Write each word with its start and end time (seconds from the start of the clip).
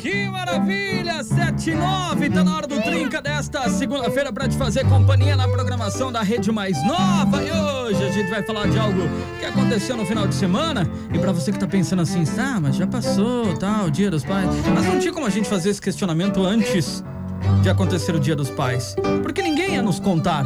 Que 0.00 0.30
maravilha! 0.30 1.22
7 1.22 1.72
e 1.72 1.74
9, 1.74 2.30
tá 2.30 2.42
na 2.42 2.56
hora 2.56 2.66
do 2.66 2.80
Trinca 2.80 3.20
desta 3.20 3.68
segunda-feira 3.68 4.32
pra 4.32 4.48
te 4.48 4.56
fazer 4.56 4.82
companhia 4.86 5.36
na 5.36 5.46
programação 5.46 6.10
da 6.10 6.22
Rede 6.22 6.50
Mais 6.50 6.74
Nova. 6.86 7.42
E 7.42 7.50
hoje 7.50 8.02
a 8.02 8.10
gente 8.10 8.30
vai 8.30 8.42
falar 8.42 8.66
de 8.66 8.78
algo 8.78 9.02
que 9.38 9.44
aconteceu 9.44 9.98
no 9.98 10.06
final 10.06 10.26
de 10.26 10.34
semana. 10.34 10.90
E 11.12 11.18
pra 11.18 11.32
você 11.32 11.52
que 11.52 11.58
tá 11.58 11.66
pensando 11.66 12.00
assim, 12.00 12.24
ah, 12.38 12.58
mas 12.58 12.76
já 12.76 12.86
passou, 12.86 13.54
tá, 13.58 13.84
o 13.84 13.90
Dia 13.90 14.10
dos 14.10 14.24
Pais. 14.24 14.48
Mas 14.74 14.86
não 14.86 14.98
tinha 14.98 15.12
como 15.12 15.26
a 15.26 15.30
gente 15.30 15.46
fazer 15.46 15.68
esse 15.68 15.82
questionamento 15.82 16.42
antes 16.42 17.04
de 17.60 17.68
acontecer 17.68 18.14
o 18.14 18.18
Dia 18.18 18.34
dos 18.34 18.48
Pais. 18.48 18.96
Porque 19.22 19.42
ninguém 19.42 19.74
ia 19.74 19.82
nos 19.82 20.00
contar 20.00 20.44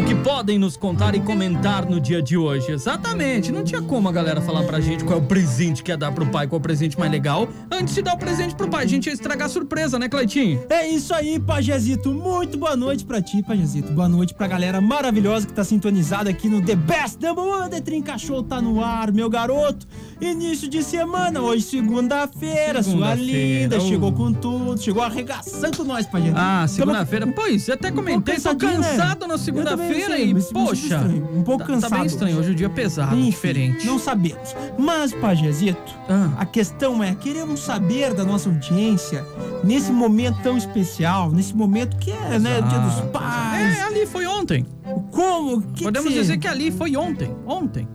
o 0.00 0.04
que 0.04 0.14
podem 0.14 0.58
nos 0.58 0.78
contar 0.78 1.14
e 1.14 1.20
comentar 1.20 1.84
no 1.84 2.00
dia 2.00 2.22
de 2.22 2.34
hoje. 2.34 2.72
Exatamente. 2.72 3.52
Não 3.52 3.62
tinha 3.62 3.82
como 3.82 4.08
a 4.08 4.12
galera 4.12 4.40
falar 4.40 4.62
pra 4.62 4.80
gente 4.80 5.04
qual 5.04 5.18
é 5.18 5.22
o 5.22 5.24
presente 5.24 5.82
que 5.82 5.90
ia 5.90 5.96
dar 5.96 6.10
pro 6.10 6.24
pai, 6.24 6.46
qual 6.46 6.56
é 6.56 6.60
o 6.60 6.62
presente 6.62 6.98
mais 6.98 7.12
legal, 7.12 7.48
antes 7.70 7.94
de 7.94 8.00
dar 8.00 8.14
o 8.14 8.18
presente 8.18 8.54
pro 8.54 8.66
pai. 8.68 8.84
A 8.84 8.88
gente 8.88 9.06
ia 9.08 9.12
estragar 9.12 9.46
a 9.46 9.50
surpresa, 9.50 9.98
né, 9.98 10.08
Cleitinho? 10.08 10.64
É 10.70 10.88
isso 10.88 11.12
aí, 11.12 11.38
Pajezito. 11.38 12.12
Muito 12.14 12.56
boa 12.56 12.74
noite 12.76 13.04
pra 13.04 13.20
ti, 13.20 13.42
Pajezito. 13.42 13.92
Boa 13.92 14.08
noite 14.08 14.32
pra 14.32 14.46
galera 14.46 14.80
maravilhosa 14.80 15.46
que 15.46 15.52
tá 15.52 15.64
sintonizada 15.64 16.30
aqui 16.30 16.48
no 16.48 16.62
The 16.64 16.76
Best 16.76 17.18
Number 17.20 17.44
One. 17.44 17.68
The 17.68 17.82
Trinca 17.82 18.16
Show 18.16 18.42
tá 18.42 18.60
no 18.60 18.82
ar, 18.82 19.12
meu 19.12 19.28
garoto. 19.28 19.86
Início 20.18 20.66
de 20.68 20.82
semana, 20.82 21.42
hoje 21.42 21.62
segunda-feira. 21.62 22.82
Sua 22.82 22.92
Segunda-feira, 22.92 23.62
linda, 23.62 23.78
uh. 23.78 23.80
chegou 23.82 24.12
com 24.12 24.32
tudo, 24.32 24.80
chegou 24.80 25.02
arregaçando 25.02 25.84
nós, 25.84 26.06
Pajezito. 26.06 26.38
Ah, 26.38 26.66
segunda-feira. 26.66 27.26
Pois, 27.26 27.68
até 27.68 27.90
comentei, 27.90 28.40
tô 28.40 28.52
né? 28.52 28.58
cansado 28.58 29.26
na 29.26 29.34
Eu 29.34 29.38
segunda-feira 29.38 29.89
sei, 29.94 30.30
e, 30.30 30.34
poxa. 30.52 30.98
um 31.34 31.42
pouco 31.42 31.60
tá, 31.60 31.66
Tá 31.66 31.72
cansado 31.74 31.96
bem 31.98 32.06
estranho. 32.06 32.38
Hoje 32.38 32.50
o 32.50 32.54
dia 32.54 32.66
é 32.66 32.70
pesado, 32.70 33.16
Enfim, 33.16 33.30
diferente. 33.30 33.86
Não 33.86 33.98
sabemos. 33.98 34.54
Mas, 34.78 35.12
Pajezito, 35.12 35.92
Ah. 36.08 36.30
a 36.38 36.46
questão 36.46 37.02
é, 37.02 37.14
queremos 37.14 37.60
saber 37.60 38.14
da 38.14 38.24
nossa 38.24 38.48
audiência, 38.48 39.24
nesse 39.64 39.90
momento 39.92 40.38
tão 40.42 40.56
especial, 40.56 41.30
nesse 41.30 41.54
momento 41.54 41.96
que 41.96 42.10
é, 42.10 42.38
né, 42.38 42.58
o 42.58 42.62
Dia 42.62 42.78
dos 42.78 42.92
Exato. 42.94 43.08
Pais. 43.08 43.78
É, 43.78 43.82
ali 43.82 44.06
foi 44.06 44.26
ontem. 44.26 44.66
Como? 45.10 45.62
Que 45.74 45.84
Podemos 45.84 46.08
que 46.12 46.14
dizer 46.18 46.38
que 46.38 46.48
ali 46.48 46.70
foi 46.70 46.96
ontem. 46.96 47.34
Ontem. 47.46 47.86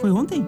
Foi 0.00 0.10
ontem? 0.10 0.46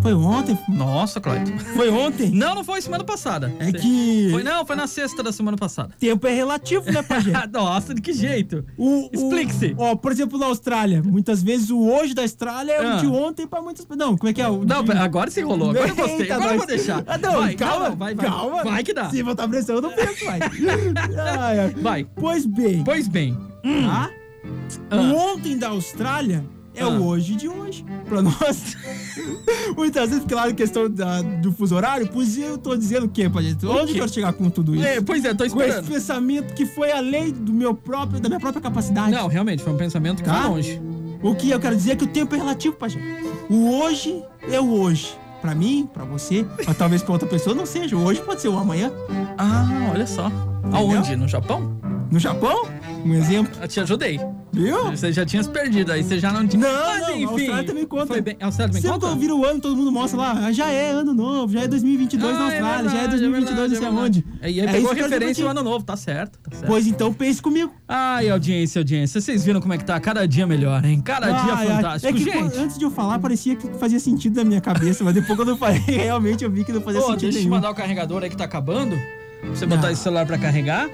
Foi 0.00 0.14
ontem? 0.14 0.56
Nossa, 0.68 1.20
Cleiton. 1.20 1.58
Foi 1.74 1.90
ontem? 1.90 2.30
Não, 2.30 2.54
não 2.54 2.62
foi 2.64 2.80
semana 2.80 3.02
passada. 3.04 3.52
É 3.58 3.72
que 3.72 4.28
Foi 4.30 4.42
não, 4.44 4.64
foi 4.64 4.76
na 4.76 4.86
sexta 4.86 5.22
da 5.22 5.32
semana 5.32 5.56
passada. 5.56 5.90
tempo 5.98 6.26
é 6.26 6.32
relativo, 6.32 6.90
né, 6.90 7.02
Pajé? 7.02 7.32
Nossa, 7.52 7.92
de 7.94 8.00
que 8.00 8.12
jeito? 8.12 8.64
O- 8.78 9.10
Explique-se. 9.12 9.74
Ó, 9.76 9.96
por 9.96 10.12
exemplo, 10.12 10.38
na 10.38 10.46
Austrália, 10.46 11.02
muitas 11.02 11.42
vezes 11.42 11.70
o 11.70 11.80
hoje 11.90 12.14
da 12.14 12.22
Austrália 12.22 12.72
é 12.72 12.86
Ah. 12.86 12.96
o 12.96 13.00
de 13.00 13.06
ontem 13.08 13.46
pra 13.46 13.60
muitas. 13.60 13.86
Não, 13.96 14.16
como 14.16 14.30
é 14.30 14.32
que 14.32 14.40
é? 14.40 14.48
O 14.48 14.64
Não, 14.64 14.84
de... 14.84 14.92
agora 14.92 15.30
se 15.30 15.40
enrolou. 15.40 15.70
Agora 15.70 15.88
eu 15.88 15.96
gostei. 15.96 16.20
Eita, 16.22 16.34
Agora 16.34 16.50
eu 16.52 16.56
nós. 16.58 16.58
vou 16.58 16.66
deixar. 16.66 17.04
Ah, 17.06 17.18
não, 17.18 17.32
vai, 17.32 17.54
calma, 17.54 17.88
não, 17.90 17.96
vai, 17.96 18.14
vai. 18.14 18.26
calma. 18.26 18.64
Vai 18.64 18.84
que 18.84 18.94
dá. 18.94 19.10
Se 19.10 19.22
botar 19.22 19.48
pressão, 19.48 19.76
eu 19.76 19.82
não 19.82 19.90
penso, 19.92 20.24
vai. 20.24 20.38
Ai, 21.40 21.58
ai. 21.60 21.74
Vai. 21.80 22.04
Pois 22.14 22.46
bem, 22.46 22.84
Pois 22.84 23.08
bem. 23.08 23.34
tá? 23.34 24.10
Ah. 24.90 24.96
O 24.96 25.16
ontem 25.34 25.58
da 25.58 25.68
Austrália 25.68 26.44
é 26.78 26.82
Ah. 26.82 26.88
o 26.88 27.06
hoje 27.06 27.34
de 27.34 27.48
hoje. 27.48 27.84
Pra 28.08 28.20
nós. 28.22 28.76
Muitas 29.76 30.10
vezes, 30.10 30.24
na 30.26 30.52
questão 30.52 30.88
da- 30.90 31.22
do 31.22 31.52
fuso 31.52 31.74
horário, 31.74 32.08
pois 32.12 32.36
eu 32.38 32.56
tô 32.58 32.76
dizendo 32.76 33.06
o 33.06 33.08
quê, 33.08 33.28
Pajé? 33.28 33.50
Onde 33.50 33.58
que 33.58 33.66
eu 33.92 33.94
quero 33.94 34.08
chegar 34.12 34.32
com 34.32 34.48
tudo 34.50 34.74
isso? 34.74 34.84
É, 34.84 35.00
pois 35.00 35.24
é, 35.24 35.30
tô 35.34 35.38
com 35.38 35.44
esse 35.44 35.56
esperando. 35.56 35.86
pensamento 35.88 36.54
que 36.54 36.66
foi 36.66 36.90
além 36.92 37.30
do 37.32 37.52
meu 37.52 37.74
próprio, 37.74 38.20
da 38.20 38.28
minha 38.28 38.40
própria 38.40 38.62
capacidade. 38.62 39.10
Não, 39.10 39.26
realmente, 39.28 39.62
foi 39.62 39.72
um 39.72 39.76
pensamento 39.76 40.22
que 40.22 40.28
Tá? 40.28 40.42
foi 40.42 40.50
longe. 40.50 40.80
O 41.22 41.34
que 41.34 41.50
eu 41.50 41.58
quero 41.60 41.74
dizer 41.76 41.92
é 41.92 41.96
que 41.96 42.04
o 42.04 42.08
tempo 42.08 42.34
é 42.34 42.38
relativo, 42.38 42.76
Pajé. 42.76 42.98
O 43.50 43.70
hoje 43.80 44.22
é 44.50 44.60
o 44.60 44.70
hoje. 44.80 45.16
Pra 45.40 45.54
mim, 45.54 45.88
pra 45.92 46.04
você, 46.04 46.44
mas 46.66 46.76
talvez 46.76 47.00
pra 47.02 47.12
outra 47.12 47.28
pessoa 47.28 47.54
não 47.54 47.64
seja. 47.64 47.96
O 47.96 48.02
hoje 48.04 48.20
pode 48.20 48.40
ser 48.40 48.48
o 48.48 48.58
amanhã. 48.58 48.90
Ah, 49.36 49.90
olha 49.92 50.06
só. 50.06 50.30
Aonde? 50.72 51.14
No 51.14 51.28
Japão? 51.28 51.76
No 52.10 52.18
Japão, 52.18 52.66
um 53.04 53.14
exemplo. 53.14 53.52
Eu 53.60 53.68
te 53.68 53.78
ajudei. 53.80 54.18
Viu? 54.58 54.90
Você 54.90 55.12
já 55.12 55.24
tinha 55.24 55.42
se 55.42 55.48
perdido, 55.48 55.92
aí 55.92 56.02
você 56.02 56.18
já 56.18 56.32
não 56.32 56.46
tinha. 56.46 56.60
Não, 56.66 56.86
Mas, 56.86 57.00
não, 57.02 57.10
enfim. 57.16 57.24
a 57.24 57.30
Austrália 57.30 57.64
também 57.64 57.86
conta. 57.86 58.06
Foi 58.08 58.20
bem. 58.20 58.36
A 58.40 58.46
Austrália 58.46 58.72
também 58.72 58.82
Sempre 58.82 58.98
conta? 59.00 59.06
quando 59.12 59.20
vira 59.20 59.34
o 59.36 59.44
ano, 59.44 59.60
todo 59.60 59.76
mundo 59.76 59.92
mostra 59.92 60.18
lá, 60.18 60.32
ah, 60.46 60.52
já 60.52 60.66
é 60.68 60.90
ano 60.90 61.14
novo, 61.14 61.52
já 61.52 61.60
é 61.60 61.68
2022 61.68 62.32
na 62.32 62.38
Ah, 62.40 62.44
Austrália, 62.46 62.90
já 62.90 62.96
é 62.98 63.00
verdade, 63.08 63.20
2022 63.20 63.70
não 63.70 63.78
sei 63.78 63.86
aonde. 63.86 64.24
é 64.42 64.50
E 64.50 64.60
aí 64.60 64.66
É 64.68 64.72
pegou 64.72 64.94
que 64.94 65.00
eu 65.00 65.04
referência 65.04 65.46
o 65.46 65.48
ano 65.48 65.62
novo, 65.62 65.84
tá 65.84 65.96
certo, 65.96 66.38
tá 66.40 66.50
certo. 66.50 66.66
Pois 66.66 66.86
então 66.86 67.12
pense 67.14 67.40
comigo. 67.40 67.72
Ai, 67.86 68.28
audiência, 68.30 68.80
audiência. 68.80 69.20
Vocês 69.20 69.44
viram 69.44 69.60
como 69.60 69.72
é 69.74 69.78
que 69.78 69.84
tá? 69.84 69.98
Cada 70.00 70.26
dia 70.26 70.46
melhor, 70.46 70.84
hein? 70.84 71.00
Cada 71.00 71.26
dia 71.30 71.54
Ai, 71.54 71.66
ai. 71.68 71.76
fantástico. 71.76 72.08
É 72.08 72.12
que 72.12 72.24
Gente, 72.24 72.58
antes 72.58 72.76
de 72.78 72.84
eu 72.84 72.90
falar, 72.90 73.18
parecia 73.20 73.54
que 73.54 73.68
fazia 73.78 74.00
sentido 74.00 74.36
na 74.36 74.44
minha 74.44 74.60
cabeça, 74.60 75.04
mas 75.04 75.14
depois 75.14 75.36
quando 75.36 75.50
eu 75.50 75.56
falei, 75.56 75.78
realmente 75.86 76.42
eu 76.42 76.50
vi 76.50 76.64
que 76.64 76.72
não 76.72 76.80
fazia 76.80 77.00
Ô, 77.00 77.04
sentido 77.04 77.20
deixa 77.20 77.38
eu 77.38 77.42
te 77.42 77.44
nenhum. 77.44 77.50
mandar 77.54 77.70
o 77.70 77.74
carregador 77.74 78.22
aí 78.24 78.28
que 78.30 78.36
tá 78.36 78.44
acabando. 78.44 78.98
Pra 79.40 79.50
você 79.50 79.66
botar 79.66 79.86
Ah. 79.88 79.92
esse 79.92 80.02
celular 80.02 80.26
pra 80.26 80.36
carregar. 80.36 80.88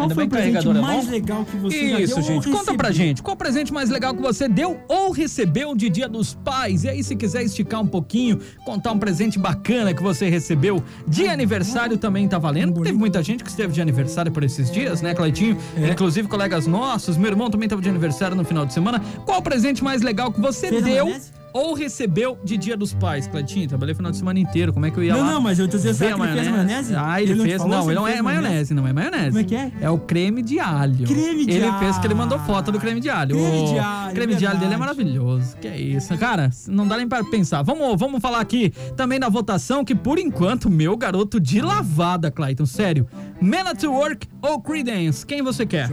Qual 0.00 0.04
Ainda 0.04 0.14
foi 0.14 0.24
o 0.24 0.28
presente 0.28 0.66
é 0.66 0.72
mais 0.72 1.08
legal 1.08 1.44
que 1.44 1.56
você 1.56 1.76
Isso, 1.76 2.14
deu 2.14 2.24
gente. 2.24 2.48
ou 2.48 2.56
Conta 2.56 2.74
pra 2.74 2.90
gente. 2.90 3.22
Qual 3.22 3.34
o 3.34 3.36
presente 3.36 3.72
mais 3.72 3.90
legal 3.90 4.14
que 4.14 4.22
você 4.22 4.48
deu 4.48 4.80
ou 4.88 5.10
recebeu 5.10 5.74
de 5.74 5.90
Dia 5.90 6.08
dos 6.08 6.34
Pais? 6.34 6.84
E 6.84 6.88
aí, 6.88 7.04
se 7.04 7.14
quiser 7.14 7.42
esticar 7.42 7.82
um 7.82 7.86
pouquinho, 7.86 8.38
contar 8.64 8.92
um 8.92 8.98
presente 8.98 9.38
bacana 9.38 9.92
que 9.92 10.02
você 10.02 10.30
recebeu 10.30 10.82
de 11.06 11.28
aniversário 11.28 11.98
também 11.98 12.26
tá 12.26 12.38
valendo. 12.38 12.80
Teve 12.82 12.96
muita 12.96 13.22
gente 13.22 13.44
que 13.44 13.50
esteve 13.50 13.72
de 13.72 13.82
aniversário 13.82 14.32
por 14.32 14.42
esses 14.42 14.70
dias, 14.70 15.02
né, 15.02 15.14
Cleitinho? 15.14 15.58
É. 15.76 15.90
Inclusive 15.90 16.28
colegas 16.28 16.66
nossos. 16.66 17.16
Meu 17.16 17.30
irmão 17.30 17.50
também 17.50 17.68
tava 17.68 17.82
de 17.82 17.88
aniversário 17.88 18.34
no 18.34 18.44
final 18.44 18.64
de 18.64 18.72
semana. 18.72 19.00
Qual 19.26 19.40
o 19.40 19.42
presente 19.42 19.84
mais 19.84 20.00
legal 20.00 20.32
que 20.32 20.40
você 20.40 20.70
deu? 20.80 21.14
Ou 21.52 21.74
recebeu 21.74 22.38
de 22.44 22.56
Dia 22.56 22.76
dos 22.76 22.92
Pais, 22.94 23.26
Cleitinho? 23.26 23.68
Trabalhei 23.68 23.92
o 23.92 23.96
final 23.96 24.10
de 24.10 24.18
semana 24.18 24.38
inteiro. 24.38 24.72
Como 24.72 24.86
é 24.86 24.90
que 24.90 24.98
eu 24.98 25.04
ia 25.04 25.14
Não, 25.14 25.20
lá? 25.20 25.32
não, 25.32 25.40
mas 25.40 25.58
eu 25.58 25.68
tô 25.68 25.76
dizendo, 25.76 25.94
será 25.94 26.14
a 26.14 26.18
que 26.18 26.22
ele 26.24 26.32
fez 26.34 26.48
maionese? 26.50 26.94
Ah, 26.96 27.22
ele, 27.22 27.32
Ele 27.32 27.38
não 27.38 27.44
fez. 27.46 27.56
falou 27.58 27.70
Não, 27.76 27.82
se 27.82 27.88
ele 27.88 27.90
ele 27.92 28.00
não 28.00 28.06
é 28.08 28.10
fez 28.12 28.22
maionese, 28.24 28.74
não 28.74 28.86
é 28.86 28.92
maionese. 28.92 29.26
Como 29.28 29.38
é 29.40 29.44
que 29.44 29.54
é? 29.54 29.72
É 29.80 29.90
o 29.90 29.98
creme 29.98 30.42
de 30.42 30.58
alho. 30.60 31.06
Creme 31.06 31.46
de 31.46 31.52
ele 31.52 31.72
fez 31.78 31.98
que 31.98 32.06
ele 32.06 32.14
alho. 32.14 32.16
mandou 32.16 32.38
foto 32.40 32.70
do 32.72 32.78
creme 32.78 33.00
de 33.00 33.10
alho. 33.10 33.34
Creme 33.36 33.66
de 33.66 33.74
O 33.74 33.80
alho, 33.82 34.14
creme 34.14 34.34
de 34.34 34.46
alho 34.46 34.58
dele 34.58 34.74
é 34.74 34.76
maravilhoso. 34.76 35.56
Que 35.56 35.68
é 35.68 35.80
isso. 35.80 36.16
Cara, 36.18 36.50
não 36.68 36.86
dá 36.86 36.96
nem 36.96 37.08
para 37.08 37.24
pensar. 37.24 37.62
Vamos, 37.62 37.98
vamos 37.98 38.20
falar 38.20 38.40
aqui 38.40 38.72
também 38.96 39.18
da 39.18 39.28
votação 39.28 39.84
que, 39.84 39.94
por 39.94 40.18
enquanto, 40.18 40.68
meu 40.70 40.96
garoto 40.96 41.40
de 41.40 41.60
lavada, 41.60 42.30
Clayton. 42.30 42.66
Sério. 42.66 43.06
Man 43.40 43.68
at 43.70 43.82
Work 43.84 44.28
ou 44.42 44.60
Creedence? 44.60 45.24
Quem 45.26 45.42
você 45.42 45.64
quer? 45.66 45.90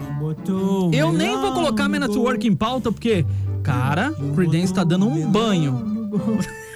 Eu 0.94 1.12
nem 1.12 1.38
vou 1.38 1.53
colocar 1.53 1.88
Man 1.88 2.03
at 2.06 2.16
Work 2.16 2.47
em 2.47 2.56
pauta, 2.56 2.91
porque, 2.91 3.25
cara, 3.67 4.13
Creedence 4.33 4.73
tá 4.73 4.85
dando 4.85 5.05
um 5.05 5.29
banho. 5.29 6.07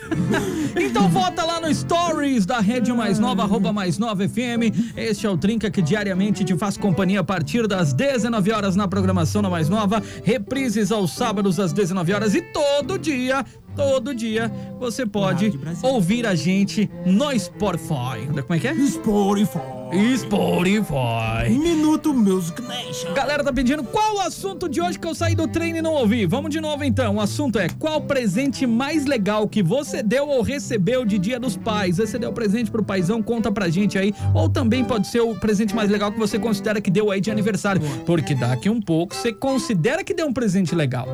Então 0.75 1.07
vota 1.09 1.43
lá 1.43 1.59
no 1.59 1.73
Stories 1.73 2.45
da 2.45 2.59
Rede 2.59 2.91
Mais 2.91 3.17
Nova, 3.17 3.43
arroba 3.43 3.71
Mais 3.71 3.97
Nova 3.97 4.27
FM. 4.27 4.93
Este 4.95 5.25
é 5.25 5.29
o 5.29 5.37
Trinca 5.37 5.71
que 5.71 5.81
diariamente 5.81 6.43
te 6.43 6.57
faz 6.57 6.75
companhia 6.77 7.21
a 7.21 7.23
partir 7.23 7.67
das 7.67 7.93
19 7.93 8.51
horas 8.51 8.75
na 8.75 8.87
programação 8.87 9.41
da 9.41 9.49
Mais 9.49 9.69
Nova. 9.69 10.03
Reprises 10.23 10.91
aos 10.91 11.11
sábados 11.11 11.59
às 11.59 11.71
19 11.71 12.13
horas 12.13 12.35
e 12.35 12.41
todo 12.41 12.97
dia, 12.97 13.45
todo 13.75 14.13
dia, 14.13 14.51
você 14.79 15.05
pode 15.05 15.59
ouvir 15.81 16.25
a 16.25 16.35
gente 16.35 16.89
no 17.05 17.37
Spotify. 17.37 18.25
Como 18.27 18.53
é 18.53 18.59
que 18.59 18.67
é? 18.67 18.75
Spotify. 18.75 19.81
Spotify. 20.17 21.49
Minuto 21.49 22.13
Music 22.13 22.61
Nation. 22.61 23.13
Galera 23.13 23.43
tá 23.43 23.51
pedindo 23.51 23.83
qual 23.83 24.15
o 24.15 24.19
assunto 24.21 24.69
de 24.69 24.79
hoje 24.79 24.97
que 24.97 25.05
eu 25.05 25.13
saí 25.13 25.35
do 25.35 25.47
treino 25.49 25.79
e 25.79 25.81
não 25.81 25.93
ouvi. 25.93 26.25
Vamos 26.25 26.49
de 26.49 26.61
novo 26.61 26.83
então. 26.85 27.17
O 27.17 27.21
assunto 27.21 27.59
é 27.59 27.67
qual 27.67 27.99
presente 27.99 28.65
mais 28.65 29.05
legal 29.05 29.49
que 29.49 29.61
você 29.61 30.01
deu 30.01 30.29
ou 30.29 30.41
recebeu 30.41 31.03
de 31.03 31.19
Dia 31.19 31.37
dos 31.37 31.57
Pais. 31.57 31.97
Você 31.97 32.17
deu 32.17 32.31
presente 32.31 32.71
pro 32.71 32.83
paizão, 32.83 33.21
conta 33.21 33.51
pra 33.51 33.67
gente 33.69 33.97
aí. 33.97 34.13
Ou 34.33 34.47
também 34.47 34.85
pode 34.85 35.07
ser 35.07 35.19
o 35.19 35.35
presente 35.35 35.75
mais 35.75 35.89
legal 35.89 36.09
que 36.09 36.19
você 36.19 36.39
considera 36.39 36.79
que 36.79 36.89
deu 36.89 37.11
aí 37.11 37.19
de 37.19 37.29
aniversário. 37.29 37.81
Porque 38.05 38.33
daqui 38.33 38.69
um 38.69 38.81
pouco 38.81 39.13
você 39.13 39.33
considera 39.33 40.05
que 40.05 40.13
deu 40.13 40.27
um 40.27 40.33
presente 40.33 40.73
legal. 40.73 41.07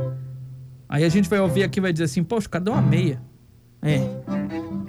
Aí 0.89 1.03
a 1.03 1.09
gente 1.09 1.29
vai 1.29 1.39
ouvir 1.39 1.63
aqui 1.63 1.79
e 1.79 1.81
vai 1.81 1.91
dizer 1.91 2.05
assim, 2.05 2.23
poxa, 2.23 2.47
o 2.47 2.49
cara 2.49 2.63
deu 2.63 2.73
uma 2.73 2.81
meia. 2.81 3.21
É. 3.81 3.99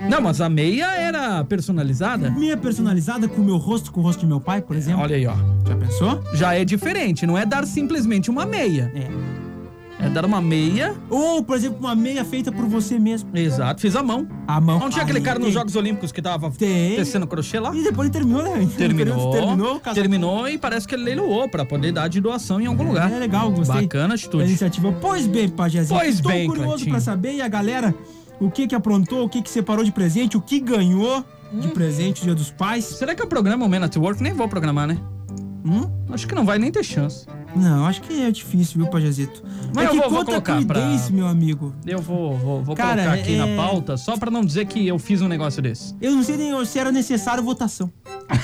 Não, 0.09 0.21
mas 0.21 0.41
a 0.41 0.49
meia 0.49 0.87
era 0.97 1.45
personalizada. 1.45 2.31
Minha 2.31 2.57
personalizada 2.57 3.29
com 3.29 3.43
o 3.43 3.45
meu 3.45 3.57
rosto, 3.57 3.93
com 3.93 4.01
o 4.01 4.03
rosto 4.03 4.21
de 4.21 4.27
meu 4.27 4.41
pai, 4.41 4.63
por 4.63 4.77
exemplo. 4.77 5.03
Olha 5.03 5.17
aí, 5.17 5.27
ó. 5.27 5.35
Já 5.67 5.77
pensou? 5.77 6.23
Já 6.33 6.55
é 6.55 6.65
diferente, 6.65 7.27
não 7.27 7.37
é 7.37 7.45
dar 7.45 7.67
simplesmente 7.67 8.31
uma 8.31 8.47
meia. 8.47 8.91
É. 8.95 9.38
É 10.01 10.09
dar 10.09 10.25
uma 10.25 10.41
meia. 10.41 10.95
Ou, 11.11 11.43
por 11.43 11.57
exemplo, 11.57 11.79
uma 11.81 11.95
meia 11.95 12.25
feita 12.25 12.53
por 12.53 12.67
você 12.67 12.99
mesmo. 13.01 13.29
Exato, 13.37 13.81
fiz 13.81 13.97
a 13.97 14.03
mão. 14.03 14.29
A 14.47 14.61
mão. 14.61 14.79
Não 14.79 14.89
tinha 14.91 15.03
aquele 15.03 15.21
cara 15.21 15.39
nos. 15.41 15.53
Jogos 15.53 15.75
Olímpicos 15.75 16.13
que 16.13 16.23
tava 16.23 16.51
Tem. 16.53 16.95
tecendo 16.97 17.27
crochê 17.27 17.59
lá? 17.59 17.75
E 17.75 17.83
depois 17.83 18.07
ele 18.09 18.13
terminou, 18.13 18.43
né? 18.45 18.69
Terminou. 18.77 19.31
Terminou 19.33 19.77
o. 19.77 19.81
Terminou 19.95 20.49
e 20.49 20.57
parece 20.57 20.87
que 20.87 20.95
ele 20.95 21.03
leiloou 21.03 21.49
pra 21.49 21.65
poder 21.65 21.91
dar 21.91 22.07
de 22.09 22.21
doação 22.21 22.61
em 22.61 22.67
algum 22.67 22.85
lugar. 22.85 23.11
É 23.13 23.19
legal, 23.19 23.51
gostei. 23.51 23.83
Bacana 23.83 24.15
a 24.15 24.17
atitude. 24.17 24.45
iniciativa. 24.45 24.93
Pois 25.01 25.27
bem, 25.27 25.49
Pajezinho. 25.49 25.99
Pois 25.99 26.15
Estou 26.17 26.31
bem, 26.31 26.47
curioso 26.47 26.69
Cleitinho. 26.69 26.91
pra 26.93 27.01
saber 27.01 27.35
e 27.35 27.43
a 27.43 27.49
galera 27.49 27.93
o 28.41 28.51
que 28.51 28.69
que 28.69 28.75
aprontou, 28.77 29.25
o 29.25 29.29
que 29.29 29.43
que 29.43 29.51
separou 29.51 29.85
de 29.85 29.91
presente, 29.91 30.37
o 30.37 30.41
que 30.41 30.61
ganhou 30.61 31.25
Hum. 31.53 31.61
de 31.61 31.69
presente 31.69 32.23
Dia 32.23 32.35
dos 32.35 32.51
Pais. 32.51 32.85
Será 32.85 33.15
que 33.15 33.23
eu 33.23 33.27
programo 33.27 33.65
o 33.65 33.69
Man 33.69 33.83
at 33.83 33.97
Work? 33.97 34.23
Nem 34.23 34.35
vou 34.35 34.47
programar, 34.49 34.87
né? 34.87 34.99
Hum? 35.65 35.91
Acho 36.11 36.27
que 36.27 36.35
não 36.35 36.45
vai 36.45 36.59
nem 36.59 36.71
ter 36.71 36.83
chance. 36.85 37.27
Não, 37.57 37.87
acho 37.87 38.01
que 38.03 38.23
é 38.23 38.31
difícil, 38.31 38.79
viu, 38.83 38.87
Pajezito? 38.91 39.43
Mas 39.75 39.87
é 39.87 39.91
que 39.91 39.97
vou- 39.97 40.09
vou 40.11 40.19
conta 40.21 40.31
colocar 40.33 40.65
pra- 40.67 40.81
Creedence, 40.81 41.13
meu 41.13 41.27
amigo. 41.27 41.75
Eu 41.87 42.01
vou, 42.01 42.37
vou, 42.37 42.63
vou 42.63 42.77
Cara, 42.77 43.03
colocar 43.03 43.13
aqui 43.21 43.35
é- 43.35 43.39
na 43.39 43.57
pauta 43.63 43.97
só 43.97 44.17
pra 44.17 44.31
não 44.31 44.45
dizer 44.45 44.67
que 44.67 44.87
eu 44.87 44.99
fiz 44.99 45.21
um 45.23 45.29
negócio 45.29 45.61
desse. 45.61 45.95
Eu 46.01 46.13
não 46.13 46.23
sei 46.23 46.37
nem 46.37 46.65
se 46.65 46.79
era 46.79 46.93
necessário 46.93 47.43
votação. 47.43 47.91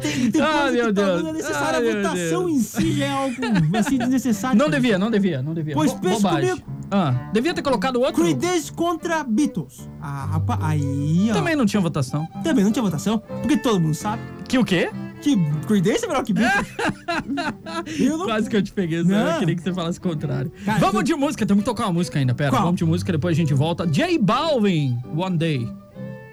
Tem, 0.00 0.30
tem 0.30 0.40
Ah, 0.40 0.52
coisa 0.62 0.72
meu 0.72 0.86
que 0.86 0.92
Deus. 0.92 1.22
não 1.22 1.28
é 1.28 1.32
necessária. 1.34 1.78
Ah, 1.78 1.92
a 2.08 2.12
votação 2.12 2.48
em 2.48 2.58
si 2.60 2.92
já 2.92 3.04
é 3.04 3.10
algo 3.10 3.36
assim 3.78 3.98
desnecessário. 3.98 4.58
Não 4.58 4.70
devia, 4.70 4.98
não 4.98 5.10
devia, 5.10 5.42
não 5.42 5.52
devia. 5.54 5.74
Pois 5.74 5.92
Bo- 5.92 5.98
pense 6.00 6.22
bobagem. 6.22 6.50
comigo. 6.50 6.66
Ah, 6.90 7.30
devia 7.32 7.52
ter 7.54 7.62
colocado 7.62 8.00
outro. 8.00 8.22
Creedence 8.22 8.72
contra 8.72 9.22
Beatles. 9.24 9.88
Ah, 10.00 10.26
rapaz, 10.32 10.60
aí, 10.62 11.28
ó. 11.30 11.34
Também 11.34 11.54
não 11.56 11.66
tinha 11.66 11.80
votação. 11.80 12.26
Também 12.42 12.64
não 12.64 12.72
tinha 12.72 12.82
votação, 12.82 13.18
porque 13.40 13.56
todo 13.56 13.80
mundo 13.80 13.94
sabe 13.94 14.22
Que 14.48 14.58
o 14.58 14.64
quê? 14.64 14.90
que 15.20 15.36
Creedence 15.68 16.04
é 16.04 16.08
melhor 16.08 16.24
que 16.24 16.32
Beatles. 16.32 16.66
eu 18.00 18.18
não... 18.18 18.24
Quase 18.26 18.50
que 18.50 18.56
eu 18.56 18.62
te 18.62 18.72
peguei, 18.72 19.02
Zé. 19.04 19.14
Eu 19.14 19.24
Não. 19.32 19.38
queria 19.38 19.54
que 19.56 19.62
você 19.62 19.72
falasse 19.72 19.98
o 19.98 20.02
contrário. 20.02 20.50
Cara, 20.64 20.78
Vamos 20.80 21.04
de 21.04 21.14
música, 21.14 21.46
temos 21.46 21.62
que 21.62 21.70
tocar 21.70 21.84
uma 21.84 21.92
música 21.92 22.18
ainda. 22.18 22.34
Pera, 22.34 22.50
Qual? 22.50 22.62
vamos 22.62 22.76
de 22.78 22.84
música, 22.84 23.12
depois 23.12 23.36
a 23.36 23.40
gente 23.40 23.54
volta. 23.54 23.86
J 23.86 24.18
Balvin, 24.18 24.98
One 25.16 25.36
Day. 25.38 25.68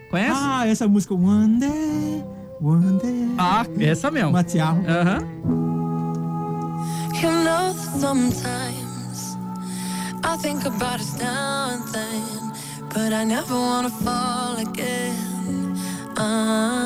Conhece? 0.10 0.34
Ah, 0.44 0.68
essa 0.68 0.88
música 0.88 1.14
One 1.14 1.60
Day, 1.60 2.26
One 2.62 2.98
Day. 2.98 3.36
Ah, 3.38 3.66
essa 3.80 4.12
mesmo. 4.12 4.32
Matiarro. 4.32 4.84
Aham. 4.86 5.22
You 7.22 7.32
know 7.32 7.74
that 7.74 8.00
sometimes 8.00 9.38
I 10.24 10.36
think 10.38 10.66
about 10.66 11.00
us 11.00 11.18
now 11.18 11.70
and 11.72 11.88
then, 11.94 12.52
but 12.94 13.14
I 13.14 13.24
never 13.24 13.56
wanna 13.56 13.90
fall 13.90 14.58
again. 14.58 15.78
Ah. 16.18 16.86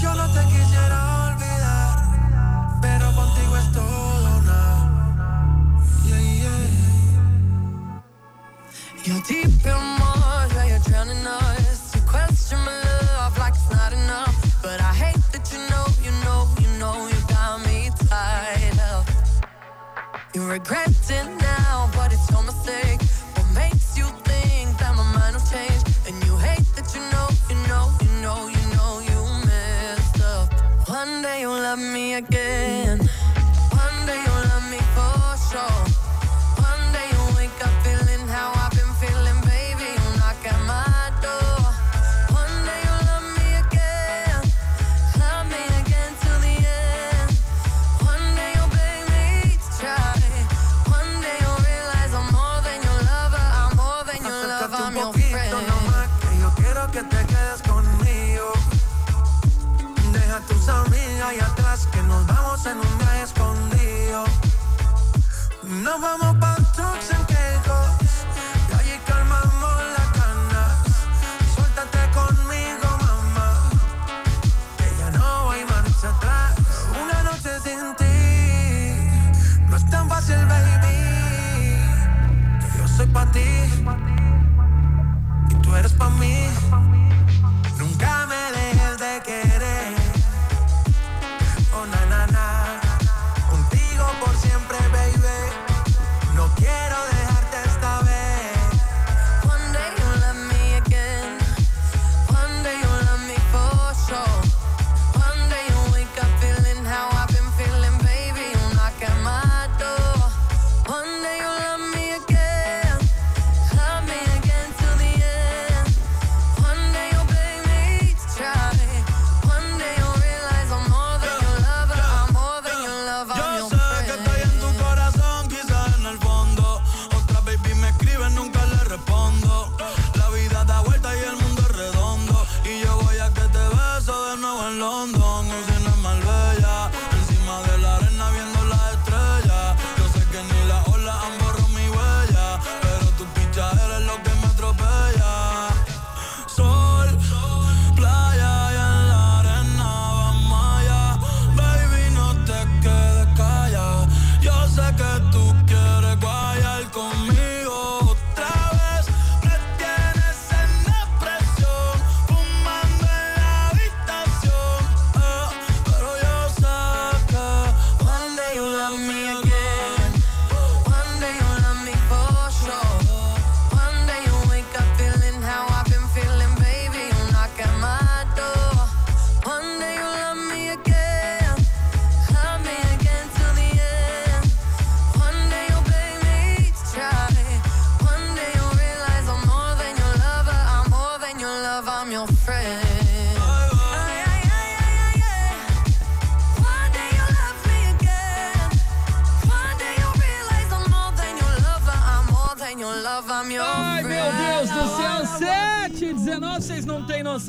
Yo 0.00 0.14
no 0.14 0.26
te 0.32 0.42
quisiera 0.50 0.98
olvidar, 1.26 1.96
pero 2.80 3.12
contigo 3.12 3.56
es 3.56 3.72
todo 3.72 4.20
nada. 4.22 4.62
Yeah, 6.06 6.22
yeah. 6.42 6.66
You're 9.04 9.22
deep 9.26 9.66
in 9.66 9.93
regretting 20.48 21.43
que 56.94 57.02
te 57.02 57.26
quedes 57.26 57.60
conmigo. 57.62 58.52
Deja 60.12 60.38
tus 60.48 60.68
amigas 60.68 61.22
ahí 61.28 61.40
atrás, 61.40 61.88
que 61.90 62.00
nos 62.02 62.24
vamos 62.24 62.64
en 62.66 62.78
un 62.78 62.98
viaje 62.98 63.22
escondido. 63.22 64.24
Nos 65.82 66.00
vamos 66.00 66.36
pa' 66.36 66.54
trucks 66.76 67.10
en 67.10 67.24
Caicos, 67.24 67.53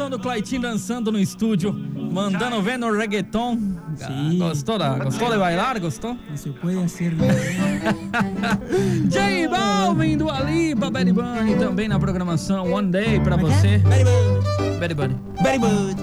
noção 0.06 0.10
do 0.10 0.20
Claitinho 0.20 0.62
dançando 0.62 1.12
no 1.12 1.20
estúdio. 1.20 1.74
Mandando 1.74 2.62
ver 2.62 2.78
no 2.78 2.92
reggaeton. 2.96 3.58
Ah, 4.02 4.08
Sim. 4.08 4.38
Gostou, 4.40 4.78
da, 4.78 4.98
gostou 5.00 5.32
de 5.32 5.38
bailar? 5.38 5.80
Gostou? 5.80 6.18
Se 6.36 6.50
puede 6.50 6.90
ser. 6.90 7.14
J 9.10 9.48
Balvin 9.48 10.18
do 10.18 10.30
Alipa, 10.30 10.90
Betty 10.90 11.12
Bunny 11.12 11.56
também 11.60 11.88
na 11.88 12.00
programação 12.00 12.72
One 12.72 12.90
Day 12.92 13.20
pra 13.20 13.36
você. 13.36 13.80
Very 13.80 14.04
good. 14.04 14.80
Betty 14.80 14.94
Bunny. 14.94 15.16
Very 15.42 15.58
good. 15.58 15.96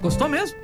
Gostou 0.00 0.28
mesmo? 0.28 0.56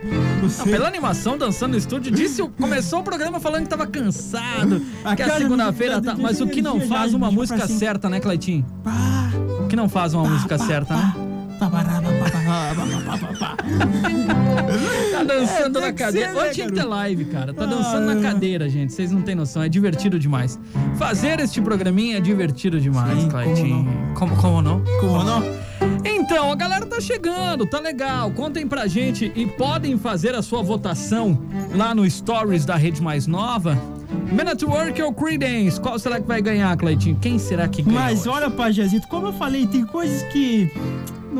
Você- 0.43 0.65
Não, 0.65 0.73
pela 0.73 0.89
animação, 0.89 1.39
dançando 1.39 1.73
no 1.73 1.79
estúdio, 1.79 2.11
disse, 2.11 2.43
começou 2.59 3.01
o 3.01 3.03
programa 3.05 3.39
falando 3.39 3.65
que 3.65 3.69
tava 3.69 3.87
cansado, 3.87 4.83
A 5.05 5.15
que 5.15 5.23
a 5.23 5.37
segunda-feira 5.37 6.01
tá. 6.03 6.17
Mas 6.19 6.41
o 6.41 6.47
que 6.49 6.61
não 6.61 6.81
faz 6.81 7.15
uma 7.15 7.31
música 7.31 7.69
certa, 7.69 8.09
né, 8.09 8.19
Cleitinho? 8.19 8.65
Pá, 8.83 9.31
O 9.63 9.69
que 9.69 9.77
não 9.77 9.89
faz 9.89 10.13
uma 10.15 10.25
música 10.29 10.59
certa, 10.59 10.97
né? 10.97 11.15
Tá 15.13 15.23
dançando 15.25 15.79
É, 15.79 15.83
na 15.83 15.93
cadeira. 15.93 16.29
ser, 16.29 16.35
né, 16.35 16.43
Hoje 16.43 16.53
tinha 16.55 16.67
que 16.67 16.73
ter 16.73 16.77
garoto? 16.79 16.95
live, 16.97 17.25
cara. 17.27 17.55
Tá 17.55 17.67
dançando 17.67 18.07
na 18.15 18.21
Ah. 18.21 18.23
cadeira, 18.33 18.69
gente. 18.69 18.93
Vocês 18.93 19.11
não 19.11 19.23
têm 19.23 19.35
noção. 19.35 19.63
É 19.63 19.69
divertido 19.69 20.19
demais. 20.19 20.59
Fazer 20.97 21.41
este 21.41 21.61
programinha 21.61 22.19
é 22.19 22.21
divertido 22.21 22.81
demais, 22.81 23.23
Sim, 23.23 23.29
Cleitinho. 23.29 23.89
Como, 24.15 24.37
como 24.37 24.63
não? 24.63 24.83
Como 25.01 25.23
não? 25.25 25.43
Então, 26.05 26.53
a 26.53 26.55
galera 26.55 26.85
tá 26.87 27.01
chegando, 27.01 27.67
tá 27.67 27.81
legal. 27.81 28.31
Contem 28.33 28.67
pra 28.67 28.87
gente 28.87 29.33
e 29.35 29.47
podem 29.47 29.97
fazer 29.99 30.35
a 30.35 30.43
sua 30.43 30.63
votação 30.63 31.39
lá 31.75 31.95
no 31.95 32.09
Stories 32.09 32.65
da 32.65 32.77
Rede 32.77 33.01
Mais 33.03 33.27
Nova. 33.27 33.79
At 34.51 34.63
Work 34.63 35.03
ou 35.03 35.13
Creedence? 35.13 35.81
Qual 35.81 35.99
será 35.99 36.21
que 36.21 36.27
vai 36.27 36.41
ganhar, 36.43 36.75
Cleitinho? 36.77 37.17
Quem 37.21 37.39
será 37.39 37.69
que 37.69 37.83
ganha? 37.83 37.99
Mas 37.99 38.21
hoje? 38.21 38.29
olha, 38.31 38.51
Pajezito, 38.51 39.07
como 39.09 39.27
eu 39.29 39.33
falei, 39.33 39.67
tem 39.67 39.85
coisas 39.85 40.23
que 40.33 40.71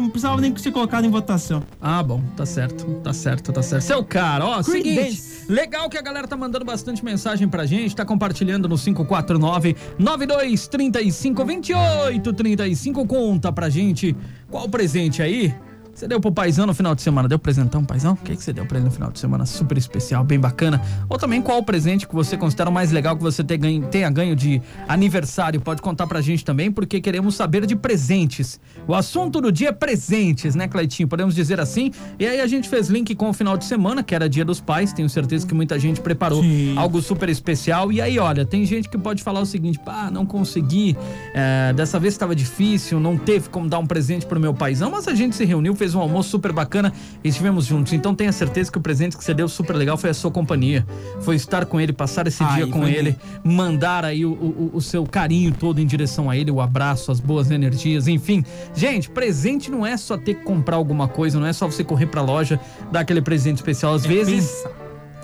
não 0.01 0.09
precisava 0.09 0.41
nem 0.41 0.55
ser 0.57 0.73
colocado 0.73 1.05
em 1.05 1.11
votação. 1.11 1.63
Ah, 1.81 2.03
bom, 2.03 2.23
tá 2.37 2.47
certo, 2.47 2.85
tá 3.03 3.13
certo, 3.13 3.53
tá 3.53 3.63
certo. 3.63 3.83
Seu 3.83 4.05
cara, 4.05 4.45
ó, 4.45 4.63
seguinte, 4.63 4.95
Creedence. 4.95 5.53
legal 5.53 5.89
que 5.89 5.99
a 5.99 6.03
galera 6.03 6.27
tá 6.27 6.37
mandando 6.37 6.65
bastante 6.65 7.05
mensagem 7.05 7.49
pra 7.49 7.67
gente, 7.67 7.95
tá 7.95 8.05
compartilhando 8.05 8.69
no 8.69 8.77
549 8.79 9.77
92 9.99 10.69
35 10.69 11.45
28 11.45 12.33
35, 12.33 13.07
conta 13.07 13.53
pra 13.53 13.69
gente 13.69 14.17
qual 14.51 14.69
presente 14.69 15.23
aí 15.23 15.55
você 15.99 16.07
deu 16.07 16.21
pro 16.21 16.31
paizão 16.31 16.65
no 16.65 16.73
final 16.73 16.95
de 16.95 17.03
semana? 17.03 17.29
Deu 17.29 17.41
presentão, 17.41 17.85
paizão? 17.85 18.13
O 18.13 18.17
que, 18.19 18.37
que 18.37 18.41
você 18.45 18.53
deu 18.53 18.65
pra 18.65 18.79
ele 18.79 18.85
no 18.85 18.91
final 18.93 19.11
de 19.11 19.19
semana? 19.19 19.45
Super 19.45 19.77
especial, 19.77 20.23
bem 20.23 20.39
bacana. 20.39 20.81
Ou 21.09 21.19
também 21.19 21.43
qual 21.43 21.59
o 21.59 21.63
presente 21.65 22.07
que 22.07 22.15
você 22.15 22.37
considera 22.37 22.71
o 22.71 22.73
mais 22.73 22.93
legal 22.93 23.17
que 23.17 23.23
você 23.23 23.43
tenha 23.43 23.59
ganho, 23.59 23.83
tenha 23.89 24.09
ganho 24.09 24.37
de 24.37 24.63
aniversário? 24.87 25.61
Pode 25.61 25.83
contar 25.83 26.07
pra 26.07 26.21
gente 26.21 26.45
também, 26.45 26.71
porque 26.71 27.01
queremos 27.01 27.35
saber 27.35 27.67
de 27.67 27.75
presentes. 27.75 28.61
O 28.87 28.95
assunto 28.95 29.41
do 29.41 29.51
dia 29.51 29.71
é 29.71 29.73
presentes, 29.73 30.55
né, 30.55 30.69
Cleitinho? 30.69 31.09
Podemos 31.09 31.35
dizer 31.35 31.59
assim. 31.59 31.91
E 32.17 32.25
aí 32.25 32.41
a 32.41 32.47
gente 32.47 32.69
fez 32.69 32.89
link 32.89 33.13
com 33.17 33.31
o 33.31 33.33
final 33.33 33.57
de 33.57 33.65
semana, 33.65 34.01
que 34.01 34.15
era 34.15 34.29
dia 34.29 34.45
dos 34.45 34.61
pais. 34.61 34.93
Tenho 34.93 35.09
certeza 35.11 35.49
que 35.49 35.55
muita 35.55 35.81
gente 35.81 36.01
preparou 36.01 36.45
Sim. 36.45 36.79
algo 36.79 37.03
super 37.03 37.29
especial. 37.29 37.91
E 37.91 38.01
aí, 38.01 38.21
olha, 38.21 38.47
tem 38.47 38.65
gente 38.65 38.89
que 38.89 38.97
pode 38.97 39.21
falar 39.21 39.41
o 39.41 39.47
seguinte: 39.47 39.81
pá, 39.81 40.13
não 40.13 40.25
consegui, 40.25 40.97
é, 41.35 41.73
dessa 41.73 41.99
vez 41.99 42.15
estava 42.15 42.37
difícil, 42.37 43.01
não 43.01 43.19
teve 43.19 43.49
como 43.49 43.69
dar 43.69 43.81
um 43.81 43.87
presente 43.87 44.25
pro 44.25 44.39
meu 44.39 44.55
paizão, 44.55 44.93
mas 44.93 45.09
a 45.09 45.15
gente 45.17 45.35
se 45.35 45.45
reuniu, 45.45 45.75
fez 45.75 45.88
um 45.95 46.01
almoço 46.01 46.31
super 46.31 46.53
bacana 46.53 46.93
e 47.23 47.29
estivemos 47.29 47.67
juntos. 47.67 47.93
Então 47.93 48.15
tenha 48.15 48.33
certeza 48.33 48.71
que 48.71 48.79
o 48.79 48.81
presente 48.81 49.17
que 49.17 49.25
você 49.25 49.35
deu 49.35 49.49
super 49.49 49.77
legal 49.77 49.97
foi 49.97 50.11
a 50.11 50.15
sua 50.15 50.31
companhia. 50.31 50.87
Foi 51.21 51.37
estar 51.37 51.67
com 51.67 51.81
ele, 51.81 51.93
passar 51.93 52.27
esse 52.27 52.43
Aí, 52.43 52.57
dia 52.57 52.67
com 52.67 52.87
ele, 52.87 53.17
mandar 53.45 54.05
aí 54.05 54.25
o, 54.25 54.33
o, 54.33 54.71
o 54.75 54.81
seu 54.81 55.05
carinho 55.05 55.53
todo 55.53 55.81
em 55.81 55.87
direção 55.87 56.31
a 56.31 56.37
ele, 56.37 56.51
o 56.51 56.61
abraço, 56.61 57.11
as 57.11 57.21
boas 57.21 57.51
energias, 57.51 58.09
enfim. 58.09 58.45
Gente, 58.75 59.11
presente 59.11 59.71
não 59.71 59.87
é 59.87 59.97
só 59.97 60.17
ter 60.17 60.35
que 60.35 60.45
comprar 60.45 60.77
alguma 60.77 61.09
coisa, 61.09 61.39
não 61.39 61.47
é 61.47 61.53
só 61.53 61.67
você 61.67 61.85
correr 61.85 62.07
pra 62.07 62.23
loja, 62.23 62.61
dar 62.91 63.01
aquele 63.01 63.21
presente 63.21 63.57
especial. 63.57 63.95
Às 63.95 64.05
vezes. 64.05 64.65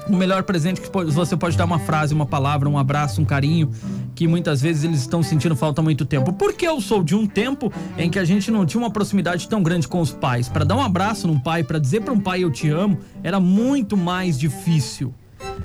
O 0.09 0.15
melhor 0.15 0.43
presente 0.43 0.83
que 0.83 0.91
você 0.91 1.35
pode 1.35 1.57
dar 1.57 1.65
uma 1.65 1.79
frase, 1.79 2.13
uma 2.13 2.27
palavra, 2.27 2.69
um 2.69 2.77
abraço, 2.77 3.23
um 3.23 3.25
carinho, 3.25 3.71
que 4.15 4.29
muitas 4.29 4.61
vezes 4.61 4.85
eles 4.85 5.01
estão 5.01 5.23
sentindo 5.23 5.57
falta 5.57 5.81
há 5.81 5.85
muito 5.85 6.05
tempo. 6.05 6.33
Porque 6.33 6.69
eu 6.69 6.79
sou 6.81 7.03
de 7.03 7.15
um 7.15 7.27
tempo 7.27 7.73
em 7.97 8.11
que 8.11 8.19
a 8.19 8.25
gente 8.25 8.51
não 8.51 8.67
tinha 8.67 8.83
uma 8.83 8.91
proximidade 8.91 9.49
tão 9.49 9.63
grande 9.63 9.89
com 9.89 10.01
os 10.01 10.13
pais. 10.13 10.47
Pra 10.47 10.63
dar 10.63 10.77
um 10.77 10.83
abraço 10.83 11.27
num 11.27 11.41
pai, 11.41 11.65
pra 11.65 11.79
dizer 11.79 12.03
pra 12.03 12.13
um 12.13 12.21
pai 12.21 12.45
eu 12.45 12.51
te 12.51 12.69
amo, 12.69 12.99
era 13.23 13.41
muito 13.41 13.97
mais 13.97 14.39
difícil. 14.39 15.15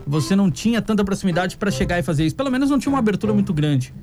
Você 0.08 0.36
não 0.36 0.50
tinha 0.50 0.82
tanta 0.82 1.04
proximidade 1.04 1.58
pra 1.58 1.70
chegar 1.70 2.00
e 2.00 2.04
fazer 2.04 2.26
isso. 2.26 2.36
Pelo 2.36 2.50
menos 2.50 2.70
não 2.70 2.80
tinha 2.80 2.92
uma 2.92 3.00
abertura 3.00 3.34
muito 3.34 3.54
grande. 3.54 3.94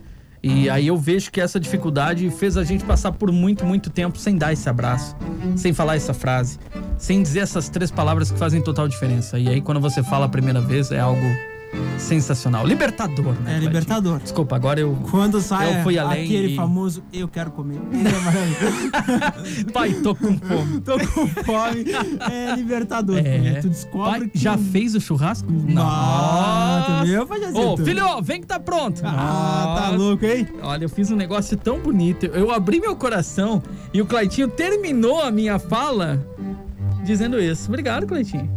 E 0.43 0.71
aí 0.71 0.87
eu 0.87 0.97
vejo 0.97 1.31
que 1.31 1.41
essa 1.41 1.59
dificuldade 1.59 2.29
fez 2.31 2.57
a 2.57 2.65
gente 2.65 2.85
passar 2.85 3.13
por 3.13 3.33
muito, 3.33 3.65
muito 3.65 3.91
tempo 3.91 4.19
sem 4.19 4.37
dar 4.37 4.53
esse 4.53 4.69
abraço, 4.69 5.17
sem 5.57 5.73
falar 5.73 5.97
essa 5.97 6.15
frase, 6.15 6.59
sem 6.99 7.23
dizer 7.23 7.41
essas 7.41 7.69
três 7.69 7.91
palavras 7.91 8.31
que 8.31 8.39
fazem 8.39 8.63
total 8.63 8.87
diferença. 8.87 9.39
E 9.39 9.49
aí 9.49 9.61
quando 9.61 9.81
você 9.81 10.03
fala 10.03 10.27
a 10.27 10.29
primeira 10.29 10.61
vez 10.61 10.91
é 10.93 11.01
algo 11.01 11.27
sensacional. 11.99 12.67
Libertador, 12.67 13.35
né? 13.41 13.57
É, 13.57 13.59
libertador. 13.59 14.19
Desculpa, 14.21 14.57
agora 14.57 14.81
eu. 14.81 14.97
Quando 15.11 15.41
sai 15.41 15.79
Eu 15.81 15.83
fui 15.83 15.99
além 15.99 16.25
aquele 16.25 16.53
e- 16.53 16.57
famoso 16.57 17.03
eu 17.13 17.29
quero 17.29 17.51
comer. 17.51 17.81
É. 19.67 19.73
Pai, 19.73 19.93
tô 19.95 20.15
com 20.15 20.37
fome. 20.39 20.81
Tô 20.85 20.99
com 20.99 21.27
fome. 21.45 21.85
É 22.31 22.55
libertador. 22.57 23.19
É. 23.19 23.61
Tu 23.61 23.69
descobre 23.69 24.21
Pai, 24.21 24.29
que... 24.29 24.39
já 24.39 24.57
fez 24.59 24.95
o 24.95 25.01
churrasco? 25.01 25.49
Tu 25.53 27.07
viu, 27.07 27.27
Pajezito? 27.27 27.59
Ô, 27.61 27.77
filho, 27.77 28.23
vem 28.23 28.41
que 28.41 28.47
tá 28.47 28.59
pronto. 28.59 29.03
Ah, 29.05 29.77
tá 29.79 29.97
louco, 29.97 30.25
hein? 30.25 30.47
Olha, 30.63 30.85
eu 30.85 30.89
fiz 30.89 31.11
um 31.11 31.17
negócio 31.17 31.57
tão 31.57 31.79
bonito. 31.79 32.27
Eu 32.27 32.51
abri 32.51 32.81
meu 32.81 32.97
coração 32.97 33.63
e 33.93 34.01
o 34.01 34.07
Cleitinho 34.07 34.49
terminou 34.49 35.23
a 35.23 35.31
minha 35.31 35.59
fala 35.59 36.25
dizendo 37.05 37.41
isso. 37.41 37.69
Obrigado, 37.69 38.07
Cleitinho. 38.07 38.56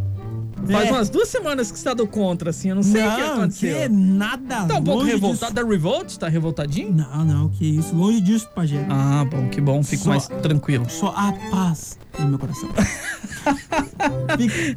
Faz 0.68 0.88
É. 0.88 0.92
umas 0.92 1.08
duas 1.08 1.28
semanas 1.28 1.70
que 1.70 1.78
você 1.78 1.84
tá 1.84 1.94
do 1.94 2.06
contra, 2.06 2.50
assim. 2.50 2.68
Eu 2.70 2.76
não 2.76 2.82
sei 2.82 3.06
o 3.06 3.10
que 3.14 3.20
não, 3.22 3.32
aconteceu. 3.34 3.76
que 3.76 3.88
nada. 3.88 4.66
Tá 4.66 4.78
um 4.78 4.84
pouco 4.84 5.02
revoltado. 5.04 5.52
disso. 5.52 5.54
Da 5.64 5.70
Revolt? 5.70 6.16
Tá 6.16 6.28
revoltadinho? 6.28 6.92
Não, 6.92 7.24
não, 7.24 7.48
que 7.48 7.64
isso. 7.66 7.94
Longe 7.94 8.20
disso, 8.20 8.48
Pajé. 8.54 8.86
Ah, 8.88 9.24
bom, 9.30 9.48
que 9.48 9.60
bom. 9.60 9.82
Fico 9.82 10.04
Só- 10.04 10.10
mais 10.10 10.28
tranquilo. 10.28 10.86
Só 10.88 11.08
a 11.16 11.32
paz 11.50 11.98
no 12.18 12.28
meu 12.28 12.38
coração. 12.38 12.68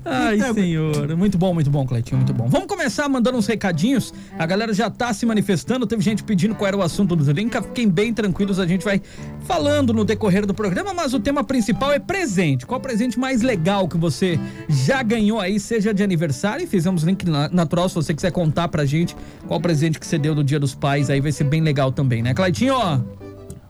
Ai, 0.05 0.39
senhor. 0.53 1.15
Muito 1.15 1.37
bom, 1.37 1.53
muito 1.53 1.69
bom, 1.69 1.85
Cleitinho, 1.85 2.17
muito 2.17 2.33
bom. 2.33 2.47
Vamos 2.47 2.67
começar 2.67 3.07
mandando 3.09 3.37
uns 3.37 3.47
recadinhos. 3.47 4.13
A 4.37 4.45
galera 4.45 4.73
já 4.73 4.89
tá 4.89 5.13
se 5.13 5.25
manifestando. 5.25 5.85
Teve 5.85 6.01
gente 6.01 6.23
pedindo 6.23 6.55
qual 6.55 6.67
era 6.67 6.77
o 6.77 6.81
assunto 6.81 7.15
do 7.15 7.23
Drinca. 7.23 7.61
Fiquem 7.61 7.89
bem 7.89 8.13
tranquilos, 8.13 8.59
a 8.59 8.67
gente 8.67 8.83
vai 8.83 9.01
falando 9.45 9.93
no 9.93 10.03
decorrer 10.05 10.45
do 10.45 10.53
programa, 10.53 10.93
mas 10.93 11.13
o 11.13 11.19
tema 11.19 11.43
principal 11.43 11.91
é 11.91 11.99
presente. 11.99 12.65
Qual 12.65 12.79
presente 12.79 13.19
mais 13.19 13.41
legal 13.41 13.87
que 13.87 13.97
você 13.97 14.39
já 14.69 15.01
ganhou 15.03 15.39
aí, 15.39 15.59
seja 15.59 15.93
de 15.93 16.03
aniversário? 16.03 16.63
E 16.63 16.67
fizemos 16.67 17.03
link 17.03 17.23
na- 17.29 17.49
natural 17.49 17.89
se 17.89 17.95
você 17.95 18.13
quiser 18.13 18.31
contar 18.31 18.67
pra 18.67 18.85
gente 18.85 19.15
qual 19.47 19.59
presente 19.59 19.99
que 19.99 20.05
você 20.07 20.17
deu 20.17 20.33
no 20.35 20.43
Dia 20.43 20.59
dos 20.59 20.73
Pais. 20.75 21.09
Aí 21.09 21.19
vai 21.21 21.31
ser 21.31 21.43
bem 21.45 21.61
legal 21.61 21.91
também, 21.91 22.21
né, 22.21 22.33
Cleitinho? 22.33 22.73
Ó, 22.75 22.99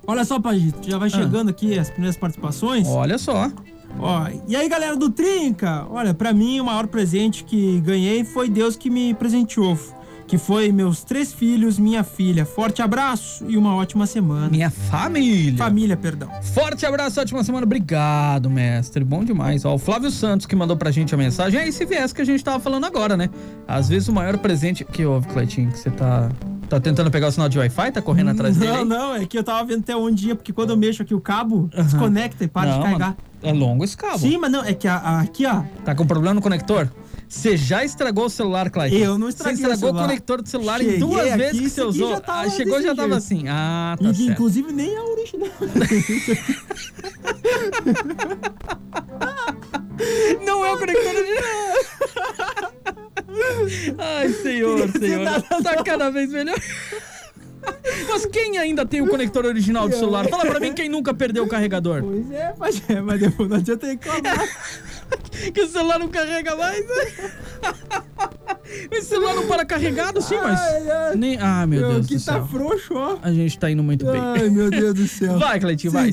Olha 0.06 0.26
só, 0.26 0.40
Pajito, 0.40 0.90
já 0.90 0.98
vai 0.98 1.10
chegando 1.10 1.50
aqui 1.50 1.78
as 1.78 1.90
primeiras 1.90 2.18
participações. 2.18 2.88
olha 2.88 3.18
só. 3.18 3.50
Ó, 4.00 4.28
e 4.48 4.56
aí, 4.56 4.68
galera 4.68 4.96
do 4.96 5.10
Trinca? 5.10 5.86
Olha, 5.90 6.14
pra 6.14 6.34
mim, 6.34 6.60
o 6.60 6.66
maior 6.66 6.88
presente 6.88 7.44
que 7.44 7.80
ganhei 7.82 8.24
foi 8.24 8.50
Deus 8.50 8.76
que 8.76 8.90
me 8.90 9.14
presenteou. 9.14 9.78
Que 10.26 10.38
foi 10.38 10.72
meus 10.72 11.04
três 11.04 11.32
filhos, 11.32 11.78
minha 11.78 12.04
filha. 12.04 12.44
Forte 12.46 12.82
abraço 12.82 13.46
e 13.48 13.56
uma 13.56 13.76
ótima 13.76 14.08
semana. 14.08 14.50
Minha 14.50 14.72
família. 14.72 15.58
Família, 15.58 15.96
perdão. 15.98 16.30
Forte 16.42 16.86
abraço, 16.86 17.20
ótima 17.22 17.44
semana. 17.44 17.66
Obrigado, 17.66 18.50
mestre. 18.50 19.04
Bom 19.04 19.24
demais. 19.24 19.64
Ó, 19.64 19.76
o 19.76 19.78
Flávio 19.78 20.10
Santos 20.10 20.48
que 20.48 20.56
mandou 20.56 20.76
pra 20.76 20.90
gente 20.92 21.14
a 21.14 21.18
mensagem. 21.18 21.60
É 21.60 21.68
esse 21.68 21.86
viés 21.86 22.14
que 22.14 22.22
a 22.22 22.26
gente 22.26 22.44
tava 22.44 22.60
falando 22.60 22.86
agora, 22.86 23.16
né? 23.16 23.30
Às 23.68 23.90
vezes 23.90 24.08
o 24.08 24.14
maior 24.14 24.38
presente. 24.38 24.84
Que 24.84 25.06
houve, 25.06 25.28
Cleitinho? 25.28 25.72
Que 25.72 25.78
você 25.78 25.92
tá. 25.92 26.32
Tá 26.70 26.80
tentando 26.80 27.12
pegar 27.12 27.28
o 27.28 27.32
sinal 27.32 27.48
de 27.50 27.60
Wi-Fi? 27.60 27.92
Tá 27.92 28.02
correndo 28.02 28.32
atrás 28.32 28.58
dele? 28.58 28.72
Não, 28.72 28.80
aí? 28.80 28.86
não, 28.86 29.16
é 29.16 29.26
que 29.26 29.38
eu 29.38 29.44
tava 29.44 29.64
vendo 29.66 29.82
até 29.82 29.96
onde 29.96 30.30
ia, 30.30 30.36
porque 30.36 30.52
quando 30.52 30.72
eu 30.72 30.78
mexo 30.78 31.04
aqui 31.04 31.14
o 31.14 31.22
cabo, 31.22 31.70
desconecta 31.74 32.44
e 32.44 32.48
para 32.48 32.70
Não, 32.72 32.78
de 32.78 32.84
carregar. 32.84 33.08
mano, 33.10 33.18
É 33.44 33.54
longo 33.54 33.84
esse 33.84 33.96
cabo. 33.98 34.18
Sim, 34.20 34.38
mas 34.38 34.52
não, 34.52 34.64
é 34.64 34.74
que 34.74 34.88
a- 34.88 34.96
a- 34.98 35.20
aqui, 35.22 35.46
ó. 35.46 35.62
Tá 35.86 35.94
com 35.94 36.06
problema 36.08 36.34
no 36.34 36.42
conector? 36.42 36.90
Você 37.28 37.58
já 37.58 37.84
estragou 37.84 38.26
o 38.26 38.30
celular, 38.30 38.70
Cleitinho? 38.70 39.04
Eu 39.04 39.18
não 39.18 39.28
estraguei 39.30 39.58
Você 39.58 39.64
estragou 39.72 39.98
o 39.98 40.02
conector 40.02 40.42
do 40.42 40.48
celular 40.50 40.82
em 40.82 40.86
Cheguei 40.86 41.00
duas 41.00 41.28
aqui, 41.28 41.38
vezes 41.38 41.62
que 41.62 41.70
você 41.70 41.82
usou. 41.84 42.10
já 42.12 42.20
tava 42.22 42.42
Ah, 42.42 42.50
chegou 42.50 42.82
já 42.82 42.96
tava 42.96 43.10
jeito. 43.10 43.18
assim. 43.18 43.44
Ah, 43.48 43.96
E 44.00 44.04
tá 44.04 44.14
certo. 44.14 44.32
inclusive 44.32 44.72
nem 44.72 44.94
é 44.96 45.02
original. 45.02 45.50
Não 50.46 50.66
é 50.66 50.74
o 50.74 50.78
conector 50.78 51.16
original. 51.16 51.43
Ai, 54.04 54.30
senhor, 54.30 54.90
senhor. 54.92 55.42
Tá 55.64 55.84
cada 55.84 56.10
vez 56.10 56.30
melhor. 56.32 56.56
Mas 58.10 58.26
quem 58.26 58.58
ainda 58.58 58.86
tem 58.86 59.02
o 59.02 59.08
conector 59.08 59.46
original 59.46 59.88
do 59.88 59.96
celular? 59.96 60.28
Fala 60.28 60.46
pra 60.46 60.60
mim 60.60 60.74
quem 60.74 60.90
nunca 60.90 61.14
perdeu 61.14 61.44
o 61.44 61.48
carregador. 61.48 62.04
pois 62.04 62.32
é, 62.32 62.54
mas, 62.58 62.90
é, 62.90 63.02
mas 63.02 63.20
depois 63.20 63.50
não 63.50 63.58
adianta 63.58 63.88
reclamar. 63.88 64.48
Que 65.54 65.62
o 65.62 65.68
celular 65.68 66.00
não 66.00 66.08
carrega 66.10 66.56
mais. 66.56 66.86
Esse 68.92 69.08
celular 69.08 69.36
não 69.36 69.48
para 69.48 69.66
carregado, 69.66 70.22
sim, 70.22 70.36
mas. 70.36 70.60
Ai, 70.60 70.90
ai. 70.90 71.16
Nem... 71.16 71.38
Ah, 71.40 71.66
meu 71.68 71.82
Deus 71.82 72.08
que 72.08 72.16
do 72.16 72.26
tá 72.26 72.34
céu. 72.34 72.48
frouxo, 72.48 72.94
ó. 72.96 73.18
A 73.22 73.32
gente 73.32 73.58
tá 73.60 73.70
indo 73.70 73.84
muito 73.84 74.06
bem. 74.06 74.20
Ai, 74.22 74.50
meu 74.50 74.70
Deus 74.70 74.94
do 74.94 75.08
céu. 75.08 75.38
Vai, 75.38 75.60
Cleitinho, 75.60 75.92
vai. 75.94 76.12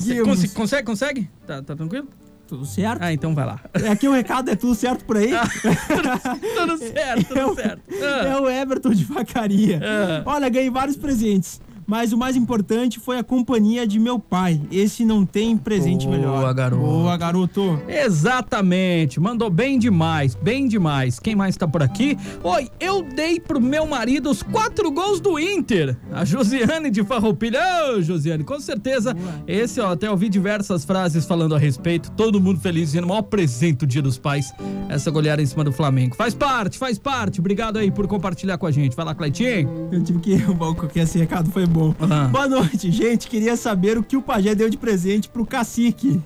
Consegue, 0.53 0.83
consegue? 0.83 1.29
Tá, 1.45 1.61
tá 1.61 1.75
tranquilo? 1.75 2.07
Tudo 2.51 2.65
certo? 2.65 3.01
Ah, 3.01 3.13
então 3.13 3.33
vai 3.33 3.45
lá. 3.45 3.61
Aqui 3.89 4.09
o 4.09 4.11
recado 4.11 4.51
é 4.51 4.57
tudo 4.57 4.75
certo 4.75 5.05
por 5.05 5.15
aí? 5.15 5.29
tudo 6.57 6.77
certo, 6.77 7.27
tudo 7.33 7.51
É 7.57 7.63
certo. 7.63 7.81
É 7.93 8.29
Ah, 8.33 8.41
o 8.41 8.49
Everton 8.49 8.89
de 8.89 9.05
Vacaria. 9.05 9.79
Ah. 9.81 10.21
Olha, 10.25 10.49
ganhei 10.49 10.69
vários 10.69 10.97
presentes. 10.97 11.61
Mas 11.91 12.13
o 12.13 12.17
mais 12.17 12.37
importante 12.37 13.01
foi 13.01 13.17
a 13.17 13.23
companhia 13.23 13.85
de 13.85 13.99
meu 13.99 14.17
pai. 14.17 14.61
Esse 14.71 15.03
não 15.03 15.25
tem 15.25 15.57
presente 15.57 16.05
Boa, 16.07 16.17
melhor. 16.17 16.53
garoto. 16.53 16.81
Boa, 16.81 17.17
garoto. 17.17 17.81
Exatamente, 17.85 19.19
mandou 19.19 19.49
bem 19.49 19.77
demais, 19.77 20.33
bem 20.33 20.69
demais. 20.69 21.19
Quem 21.19 21.35
mais 21.35 21.57
tá 21.57 21.67
por 21.67 21.83
aqui? 21.83 22.17
Oi, 22.41 22.69
eu 22.79 23.03
dei 23.03 23.41
pro 23.41 23.59
meu 23.59 23.85
marido 23.85 24.29
os 24.29 24.41
quatro 24.41 24.89
gols 24.89 25.19
do 25.19 25.37
Inter. 25.37 25.97
A 26.13 26.23
Josiane 26.23 26.89
de 26.89 27.03
Farroupilha. 27.03 27.59
Ô, 27.93 28.01
Josiane, 28.01 28.45
com 28.45 28.61
certeza. 28.61 29.13
Esse, 29.45 29.81
ó, 29.81 29.91
até 29.91 30.09
ouvi 30.09 30.29
diversas 30.29 30.85
frases 30.85 31.25
falando 31.25 31.55
a 31.55 31.59
respeito. 31.59 32.09
Todo 32.11 32.39
mundo 32.39 32.61
feliz, 32.61 32.91
dizendo, 32.91 33.07
maior 33.07 33.23
presente 33.23 33.79
do 33.79 33.85
Dia 33.87 34.01
dos 34.01 34.17
Pais. 34.17 34.53
Essa 34.87 35.11
goleada 35.11 35.41
em 35.41 35.45
cima 35.45 35.65
do 35.65 35.73
Flamengo. 35.73 36.15
Faz 36.15 36.33
parte, 36.33 36.77
faz 36.77 36.97
parte. 36.97 37.41
Obrigado 37.41 37.75
aí 37.75 37.91
por 37.91 38.07
compartilhar 38.07 38.57
com 38.57 38.65
a 38.65 38.71
gente. 38.71 38.95
Vai 38.95 39.03
lá, 39.03 39.13
Cleitinho. 39.13 39.89
Eu 39.91 40.01
tive 40.01 40.19
que. 40.19 40.37
Bom, 40.55 40.73
que 40.73 40.97
esse 40.97 41.17
recado 41.17 41.51
foi 41.51 41.65
bom. 41.65 41.80
Ah. 41.99 42.27
Boa 42.27 42.47
noite, 42.47 42.91
gente. 42.91 43.27
Queria 43.27 43.55
saber 43.57 43.97
o 43.97 44.03
que 44.03 44.15
o 44.17 44.21
pajé 44.21 44.53
deu 44.55 44.69
de 44.69 44.77
presente 44.77 45.27
pro 45.29 45.45
cacique. 45.45 46.19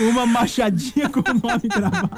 Uma 0.00 0.26
machadinha 0.26 1.08
com 1.08 1.20
o 1.20 1.34
nome 1.34 1.68
gravado. 1.68 2.10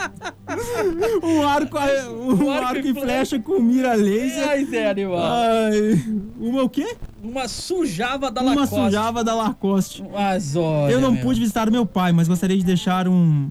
Um 1.22 1.42
arco, 1.46 1.78
um 1.78 2.44
Um 2.44 2.50
arco 2.50 2.66
arco 2.66 2.86
e 2.88 2.94
flecha 2.94 3.38
com 3.38 3.60
mira 3.60 3.94
laser. 3.94 4.48
Ai, 4.48 4.86
Animal. 4.90 5.20
Ai, 5.22 6.04
uma 6.38 6.62
o 6.64 6.68
quê? 6.68 6.96
Uma 7.22 7.48
sujava 7.48 8.30
da 8.30 8.40
Uma 8.42 8.54
Lacoste. 8.54 8.74
sujava 8.76 9.24
da 9.24 9.34
Lacoste. 9.34 10.04
Mas 10.12 10.56
olha, 10.56 10.92
Eu 10.92 11.00
não 11.00 11.12
meu. 11.12 11.22
pude 11.22 11.40
visitar 11.40 11.70
meu 11.70 11.84
pai, 11.86 12.12
mas 12.12 12.26
gostaria 12.28 12.56
de 12.56 12.64
deixar 12.64 13.06
um 13.08 13.48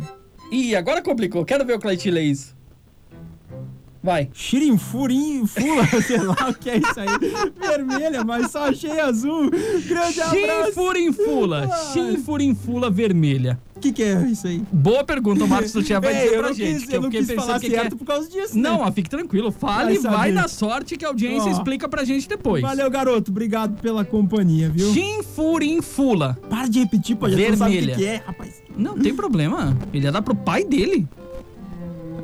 Ih, 0.51 0.75
agora 0.75 1.01
complicou. 1.01 1.45
Quero 1.45 1.63
ver 1.65 1.73
o 1.75 1.79
Cleitinho 1.79 2.15
ler 2.15 2.23
isso. 2.23 2.55
Vai. 4.01 4.29
xirinfurim 4.33 5.45
fula, 5.45 5.85
sei 6.05 6.17
lá 6.21 6.49
o 6.49 6.53
que 6.53 6.69
é 6.69 6.77
isso 6.77 6.99
aí. 6.99 7.07
Vermelha, 7.59 8.23
mas 8.23 8.51
só 8.51 8.69
achei 8.69 8.99
azul. 8.99 9.49
Grande 9.49 10.21
abraço. 10.21 10.65
Chinfurinfula. 10.67 11.69
Chinfurinfula 11.93 12.89
vermelha. 12.89 13.59
O 13.75 13.79
que, 13.79 13.93
que 13.93 14.03
é 14.03 14.21
isso 14.23 14.45
aí? 14.45 14.61
Boa 14.73 15.05
pergunta, 15.05 15.43
o 15.45 15.47
Marcos 15.47 15.71
Tutia 15.71 15.99
vai 16.01 16.13
dizer 16.13 16.33
eu 16.33 16.39
pra 16.39 16.49
não 16.49 16.53
gente. 16.53 16.79
quis, 16.79 16.85
que 16.89 16.95
eu 16.95 17.01
não 17.01 17.07
fiquei 17.09 17.19
quis 17.21 17.29
pensando 17.29 17.45
falar 17.45 17.59
que 17.61 17.69
que 17.69 17.75
é. 17.77 17.89
por 17.89 18.05
causa 18.05 18.29
disso, 18.29 18.55
né? 18.57 18.61
Não, 18.69 18.79
mas 18.81 18.93
fique 18.93 19.09
tranquilo. 19.09 19.51
Fale, 19.51 19.97
Vai 19.99 20.11
vai, 20.11 20.31
na 20.33 20.47
sorte 20.49 20.97
que 20.97 21.05
a 21.05 21.07
audiência 21.07 21.49
Ó. 21.49 21.51
explica 21.53 21.87
pra 21.87 22.03
gente 22.03 22.27
depois. 22.27 22.61
Valeu, 22.61 22.89
garoto. 22.89 23.31
Obrigado 23.31 23.81
pela 23.81 24.03
companhia, 24.03 24.69
viu? 24.69 24.93
Chinfurinfula. 24.93 26.37
Para 26.49 26.67
de 26.67 26.79
repetir, 26.79 27.15
pô. 27.15 27.29
Já 27.29 27.37
tu 27.37 27.49
não 27.51 27.57
sabe 27.57 27.71
o 27.77 27.79
que, 27.79 27.85
Vermelha. 27.85 27.97
que 27.97 28.05
é, 28.05 28.15
rapaz. 28.25 28.61
Não 28.77 28.97
tem 28.97 29.13
problema. 29.15 29.77
Ele 29.93 30.05
ia 30.05 30.11
dar 30.11 30.21
pro 30.21 30.35
pai 30.35 30.63
dele. 30.65 31.07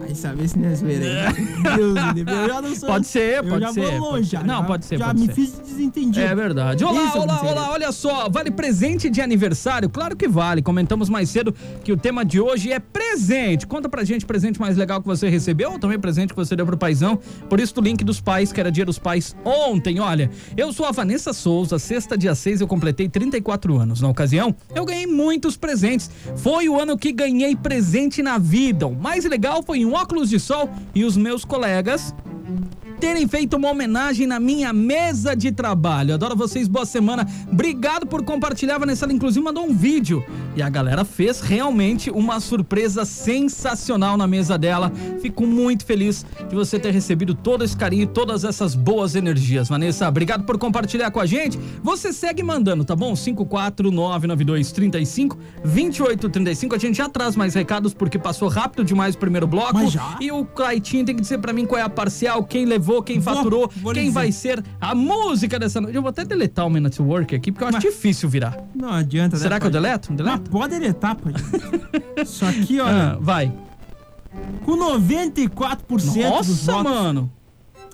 Vai 0.05 0.13
saber 0.13 0.47
se 0.47 0.59
não 0.59 0.69
é 0.69 0.75
zoeira. 0.75 1.33
Deus. 1.75 1.97
Eu 1.97 2.47
já 2.47 2.61
não 2.61 2.75
sou... 2.75 2.89
Pode 2.89 3.07
ser, 3.07 3.41
pode 3.43 3.61
já 3.61 3.73
ser, 3.73 3.99
vou 3.99 4.11
longe, 4.11 4.29
já. 4.29 4.43
Não, 4.43 4.63
pode 4.63 4.85
ser, 4.85 4.99
Já 4.99 5.07
pode 5.07 5.19
me 5.19 5.25
ser. 5.25 5.33
fiz 5.33 5.59
desentendido. 5.59 6.25
É 6.25 6.35
verdade. 6.35 6.83
Olá, 6.83 7.05
Isso, 7.05 7.17
olá, 7.17 7.41
olá, 7.41 7.71
olha 7.71 7.91
só. 7.91 8.29
Vale 8.29 8.51
presente 8.51 9.09
de 9.09 9.19
aniversário? 9.19 9.89
Claro 9.89 10.15
que 10.15 10.27
vale. 10.27 10.61
Comentamos 10.61 11.09
mais 11.09 11.29
cedo 11.29 11.55
que 11.83 11.91
o 11.91 11.97
tema 11.97 12.23
de 12.23 12.39
hoje 12.39 12.71
é 12.71 12.79
presente. 12.79 13.65
Conta 13.65 13.89
pra 13.89 14.03
gente 14.03 14.25
presente 14.27 14.59
mais 14.59 14.77
legal 14.77 15.01
que 15.01 15.07
você 15.07 15.27
recebeu 15.27 15.71
ou 15.71 15.79
também 15.79 15.99
presente 15.99 16.29
que 16.29 16.35
você 16.35 16.55
deu 16.55 16.67
pro 16.67 16.77
paizão. 16.77 17.19
Por 17.49 17.59
isso, 17.59 17.73
do 17.73 17.81
link 17.81 18.03
dos 18.03 18.21
pais, 18.21 18.51
que 18.53 18.59
era 18.59 18.71
dia 18.71 18.85
dos 18.85 18.99
pais 18.99 19.35
ontem. 19.43 19.99
Olha, 19.99 20.29
eu 20.55 20.71
sou 20.71 20.85
a 20.85 20.91
Vanessa 20.91 21.33
Souza. 21.33 21.79
Sexta, 21.79 22.15
dia 22.15 22.35
6, 22.35 22.61
eu 22.61 22.67
completei 22.67 23.09
34 23.09 23.75
anos. 23.75 24.01
Na 24.01 24.09
ocasião, 24.09 24.55
eu 24.75 24.85
ganhei 24.85 25.07
muitos 25.07 25.57
presentes. 25.57 26.11
Foi 26.35 26.69
o 26.69 26.79
ano 26.79 26.95
que 26.95 27.11
ganhei 27.11 27.55
presente 27.55 28.21
na 28.21 28.37
vida. 28.37 28.85
O 28.85 28.95
mais 28.95 29.25
legal 29.25 29.63
foi 29.63 29.83
um 29.83 29.94
óculos 29.95 30.29
de 30.29 30.39
sol 30.39 30.69
e 30.93 31.03
os 31.05 31.15
meus 31.15 31.45
colegas 31.45 32.13
terem 32.99 33.27
feito 33.27 33.57
uma 33.57 33.69
homenagem 33.69 34.27
na 34.27 34.39
minha 34.39 34.73
mesa 34.73 35.35
de 35.35 35.51
trabalho. 35.51 36.13
Adoro 36.13 36.35
vocês, 36.35 36.67
boa 36.67 36.85
semana. 36.85 37.27
Obrigado 37.51 38.05
por 38.05 38.23
compartilhar, 38.23 38.77
Vanessa. 38.77 39.05
Ela 39.05 39.13
inclusive 39.13 39.43
mandou 39.43 39.65
um 39.65 39.75
vídeo. 39.75 40.23
E 40.55 40.61
a 40.61 40.69
galera 40.69 41.03
fez 41.03 41.41
realmente 41.41 42.09
uma 42.09 42.39
surpresa 42.39 43.03
sensacional 43.05 44.15
na 44.17 44.25
mesa 44.25 44.57
dela. 44.57 44.91
Fico 45.21 45.45
muito 45.45 45.85
feliz 45.85 46.25
de 46.47 46.55
você 46.55 46.79
ter 46.79 46.91
recebido 46.91 47.35
todo 47.35 47.61
esse 47.63 47.75
carinho, 47.75 48.07
todas 48.07 48.45
essas 48.45 48.73
boas 48.73 49.15
energias. 49.15 49.67
Vanessa, 49.67 50.07
obrigado 50.07 50.45
por 50.45 50.57
compartilhar 50.57 51.11
com 51.11 51.19
a 51.19 51.25
gente. 51.25 51.59
Você 51.83 52.13
segue 52.13 52.41
mandando, 52.41 52.85
tá 52.85 52.95
bom? 52.95 53.13
5499235 53.15 55.37
2835. 55.63 56.75
A 56.75 56.77
gente 56.77 56.97
já 56.97 57.09
traz 57.09 57.35
mais 57.35 57.53
recados 57.53 57.93
porque 57.93 58.17
passou 58.17 58.47
rápido 58.47 58.85
demais 58.85 59.15
o 59.15 59.17
primeiro 59.17 59.47
bloco. 59.47 59.77
E 60.21 60.31
o 60.31 60.45
Claitinho 60.45 61.05
tem 61.05 61.15
que 61.15 61.21
dizer 61.21 61.39
pra 61.39 61.51
mim 61.51 61.65
qual 61.65 61.79
é 61.79 61.83
a 61.83 61.89
parcial, 61.89 62.43
quem 62.43 62.65
levou, 62.65 62.84
quem 63.03 63.19
Vou- 63.19 63.35
faturou, 63.35 63.71
vou 63.81 63.93
quem 63.93 64.11
vai 64.11 64.31
ser 64.31 64.63
a 64.79 64.93
música 64.95 65.57
dessa 65.59 65.79
noite. 65.81 65.95
Eu 65.95 66.01
vou 66.01 66.09
até 66.09 66.23
deletar 66.25 66.65
o 66.65 66.69
Man 66.69 66.85
at 66.87 66.99
Work 66.99 67.35
aqui, 67.35 67.51
porque 67.51 67.63
eu 67.63 67.67
acho 67.69 67.77
Mas- 67.77 67.83
difícil 67.93 68.27
virar. 68.29 68.57
Não 68.75 68.89
adianta, 68.91 69.37
Será 69.37 69.55
né, 69.55 69.59
que 69.59 69.67
eu 69.67 69.71
pai? 69.71 69.81
deleto? 69.81 70.09
Mas 70.11 70.17
Deleto? 70.17 70.49
pode 70.49 70.79
deletar, 70.79 71.15
pô. 71.15 71.29
Isso 72.21 72.45
aqui, 72.45 72.79
Ah, 72.79 72.85
olha, 72.85 73.17
vai. 73.19 73.51
com 74.65 74.75
94% 74.77 75.95
dos 75.95 76.15
Nossa, 76.15 76.71
votos. 76.71 76.91
mano. 76.91 77.31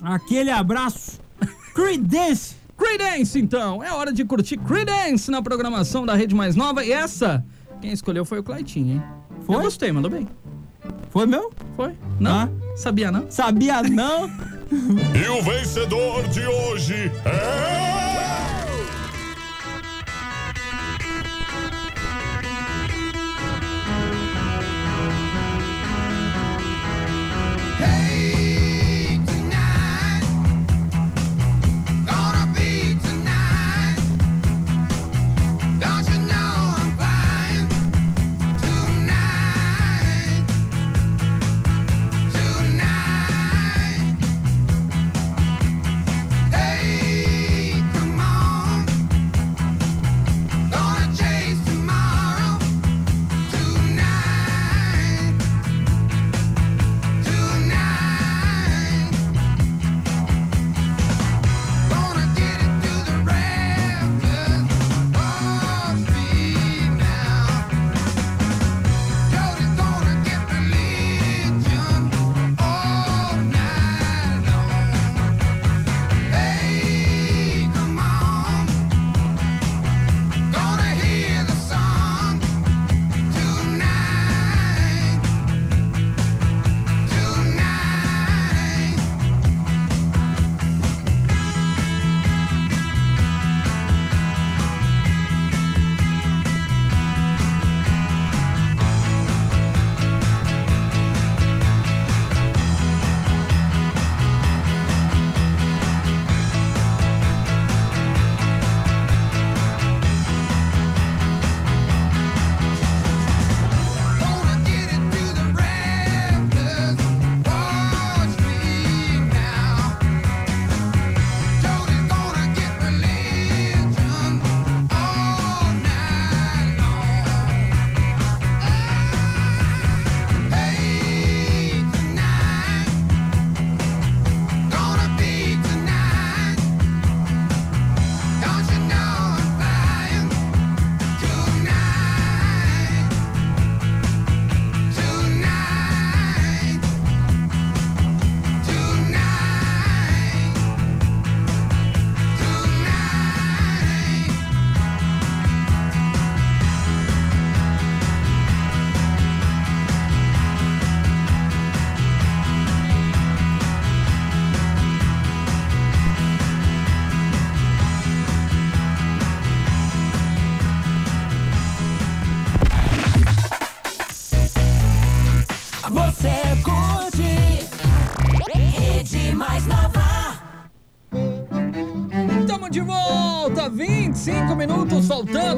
Aquele 0.01 0.49
abraço. 0.51 1.19
Creedence. 1.73 2.55
Creedence, 2.77 3.39
então. 3.39 3.83
É 3.83 3.93
hora 3.93 4.11
de 4.11 4.25
curtir 4.25 4.57
Creedence 4.57 5.29
na 5.29 5.41
programação 5.41 6.05
da 6.05 6.15
Rede 6.15 6.33
Mais 6.33 6.55
Nova. 6.55 6.83
E 6.83 6.91
essa, 6.91 7.45
quem 7.79 7.91
escolheu 7.91 8.25
foi 8.25 8.39
o 8.39 8.43
Claitinho, 8.43 8.93
hein? 8.95 9.03
Foi? 9.45 9.55
Eu 9.55 9.61
gostei, 9.61 9.91
mandou 9.91 10.09
bem. 10.09 10.27
Foi 11.09 11.25
meu? 11.25 11.51
Foi? 11.75 11.93
Não? 12.19 12.31
Ah. 12.31 12.49
Sabia, 12.75 13.11
não? 13.11 13.29
Sabia 13.29 13.81
não? 13.83 14.29
E 14.71 15.27
o 15.27 15.41
vencedor 15.43 16.25
de 16.29 16.45
hoje 16.47 17.11
é. 17.25 18.60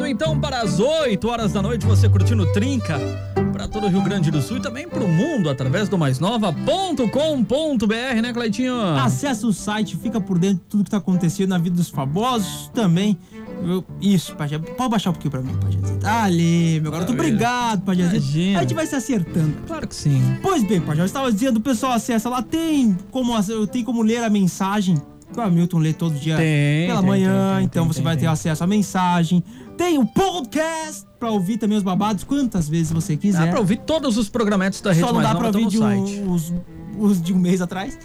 Então 0.06 0.40
para 0.40 0.62
as 0.62 0.80
8 0.80 1.28
horas 1.28 1.52
da 1.54 1.62
noite, 1.62 1.86
você 1.86 2.08
curtindo 2.10 2.46
Trinca 2.54 3.00
para 3.52 3.68
todo 3.68 3.86
o 3.86 3.90
Rio 3.90 4.02
Grande 4.02 4.32
do 4.32 4.42
Sul 4.42 4.58
e 4.58 4.62
também 4.62 4.88
para 4.88 5.04
o 5.04 5.08
mundo 5.08 5.50
através 5.50 5.88
do 5.88 5.98
maisnova.com.br, 5.98 8.22
né, 8.22 8.34
Cleitinho? 8.34 8.80
Acesse 8.98 9.46
o 9.46 9.54
site, 9.54 9.96
fica 9.98 10.20
por 10.20 10.38
dentro 10.40 10.58
de 10.58 10.64
tudo 10.70 10.84
que 10.86 10.90
tá 10.92 10.98
acontecendo 10.98 11.50
na 11.50 11.58
vida 11.58 11.76
dos 11.76 11.90
famosos 11.90 12.70
também. 12.74 13.18
Eu- 13.66 13.84
isso, 14.02 14.36
Pajé. 14.36 14.58
Pode 14.60 14.90
baixar 14.90 15.12
um 15.12 15.14
pouquinho 15.14 15.32
pra 15.32 15.42
mim, 15.42 15.54
Pajézito. 15.56 16.06
Ali, 16.06 16.80
meu 16.82 16.92
garoto. 16.92 17.14
Obrigado, 17.14 17.82
Pajézito. 17.84 18.16
Imagina. 18.18 18.60
A 18.60 18.62
gente 18.64 18.74
vai 18.74 18.86
se 18.88 18.96
acertando. 18.96 19.54
Claro 19.68 19.88
que 19.88 19.96
sim. 19.96 20.22
Pois 20.42 20.64
bem, 20.64 20.82
Pajé, 20.82 21.02
eu 21.02 21.06
estava 21.06 21.32
dizendo, 21.32 21.58
o 21.58 21.62
pessoal 21.62 21.94
acessa 21.94 22.30
lá, 22.30 22.42
tem 22.42 22.98
como, 23.12 23.32
tem 23.68 23.84
como 23.84 24.02
ler 24.02 24.24
a 24.24 24.30
mensagem. 24.30 24.98
que 25.32 25.40
O 25.40 25.42
Hamilton 25.42 25.80
lê 25.80 25.94
todo 25.94 26.14
dia 26.14 26.38
Tem, 26.38 26.86
pela 26.88 27.00
tem, 27.00 27.08
manhã, 27.10 27.56
tem, 27.58 27.66
então 27.66 27.88
você 27.88 28.02
vai 28.04 28.16
ter 28.18 28.28
acesso 28.28 28.64
à 28.64 28.68
mensagem. 28.68 29.44
Tem 29.78 29.98
o 29.98 30.06
podcast 30.06 31.06
pra 31.20 31.32
ouvir 31.32 31.58
também 31.58 31.78
os 31.78 31.84
babados 31.84 32.24
quantas 32.24 32.70
vezes 32.70 32.92
você 32.92 33.18
quiser. 33.18 33.46
Dá 33.46 33.52
pra 33.52 33.60
ouvir 33.60 33.78
todos 33.78 34.18
os 34.18 34.30
programetes 34.30 34.82
da 34.82 34.92
Rede 34.92 35.02
Só 35.02 35.08
não 35.08 35.16
Mais 35.16 35.28
dá 35.30 35.36
pra 35.36 35.46
Nova 35.48 35.58
ouvir 35.58 35.70
de 35.70 35.78
um- 35.78 35.82
site. 35.82 36.24
os, 36.28 36.54
os 36.98 37.22
de 37.22 37.34
um 37.34 37.40
mês 37.40 37.62
atrás. 37.62 37.98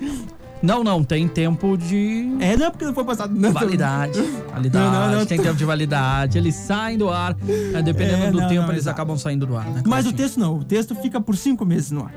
Não, 0.60 0.82
não, 0.82 1.04
tem 1.04 1.28
tempo 1.28 1.76
de 1.76 2.36
É, 2.40 2.56
não, 2.56 2.70
porque 2.72 2.84
não 2.84 2.92
foi 2.94 3.04
passado. 3.04 3.32
Não, 3.32 3.52
validade. 3.52 4.20
Validade, 4.50 4.84
Não, 4.92 5.10
não, 5.12 5.18
não. 5.20 5.26
tem 5.26 5.38
tempo 5.40 5.54
de 5.56 5.64
validade. 5.64 6.36
Eles 6.36 6.54
saem 6.56 6.98
do 6.98 7.08
ar. 7.10 7.36
é, 7.74 7.80
dependendo 7.82 8.24
É, 8.24 8.30
do 8.32 8.38
tempo, 8.48 8.66
eles 8.72 8.82
exato. 8.82 8.90
acabam 8.96 9.16
saindo 9.16 9.46
do 9.46 9.56
ar, 9.56 9.66
né? 9.70 9.82
Mas 9.86 10.04
o 10.06 10.12
texto 10.12 10.38
não, 10.40 10.56
o 10.58 10.64
texto 10.64 10.94
fica 10.96 11.20
por 11.20 11.36
cinco 11.36 11.64
meses 11.64 11.90
no 11.92 12.00
ar. 12.04 12.12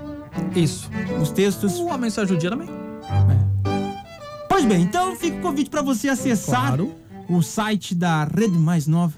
Isso. 0.56 0.90
Os 1.22 1.30
textos. 1.30 1.80
A 1.92 1.98
mensagem 2.00 2.34
do 2.34 2.40
dia 2.40 2.50
também. 2.50 2.68
Pois 4.50 4.66
bem, 4.66 4.82
então 4.84 5.16
fica 5.16 5.38
o 5.38 5.42
convite 5.42 5.70
pra 5.70 5.82
você 5.82 6.10
acessar 6.10 6.68
Claro. 6.68 6.92
o 7.30 7.42
site 7.42 7.94
da 7.94 8.24
Rede 8.24 8.58
Mais 8.58 8.88
Nova. 8.88 9.14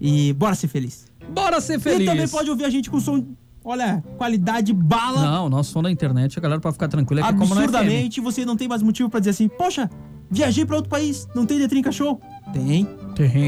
E 0.00 0.32
bora 0.32 0.54
ser 0.54 0.68
feliz. 0.68 1.06
Bora 1.32 1.60
ser 1.60 1.78
feliz. 1.78 2.00
E 2.00 2.04
também 2.06 2.28
pode 2.28 2.50
ouvir 2.50 2.64
a 2.64 2.70
gente 2.70 2.90
com 2.90 2.98
som, 2.98 3.24
olha, 3.64 4.02
qualidade 4.16 4.72
bala. 4.72 5.22
Não, 5.22 5.48
nosso 5.48 5.72
som 5.72 5.82
da 5.82 5.90
internet, 5.90 6.38
a 6.38 6.42
galera 6.42 6.60
pode 6.60 6.72
ficar 6.74 6.88
tranquila 6.88 7.20
é 7.20 7.24
FM. 7.24 7.42
absurdamente, 7.42 8.20
você 8.20 8.44
não 8.44 8.56
tem 8.56 8.66
mais 8.66 8.82
motivo 8.82 9.10
pra 9.10 9.20
dizer 9.20 9.30
assim, 9.30 9.48
poxa, 9.48 9.90
viajei 10.30 10.64
pra 10.64 10.76
outro 10.76 10.90
país, 10.90 11.28
não 11.34 11.44
tem 11.44 11.58
Detrinca 11.58 11.92
Show? 11.92 12.20
Tem. 12.52 12.88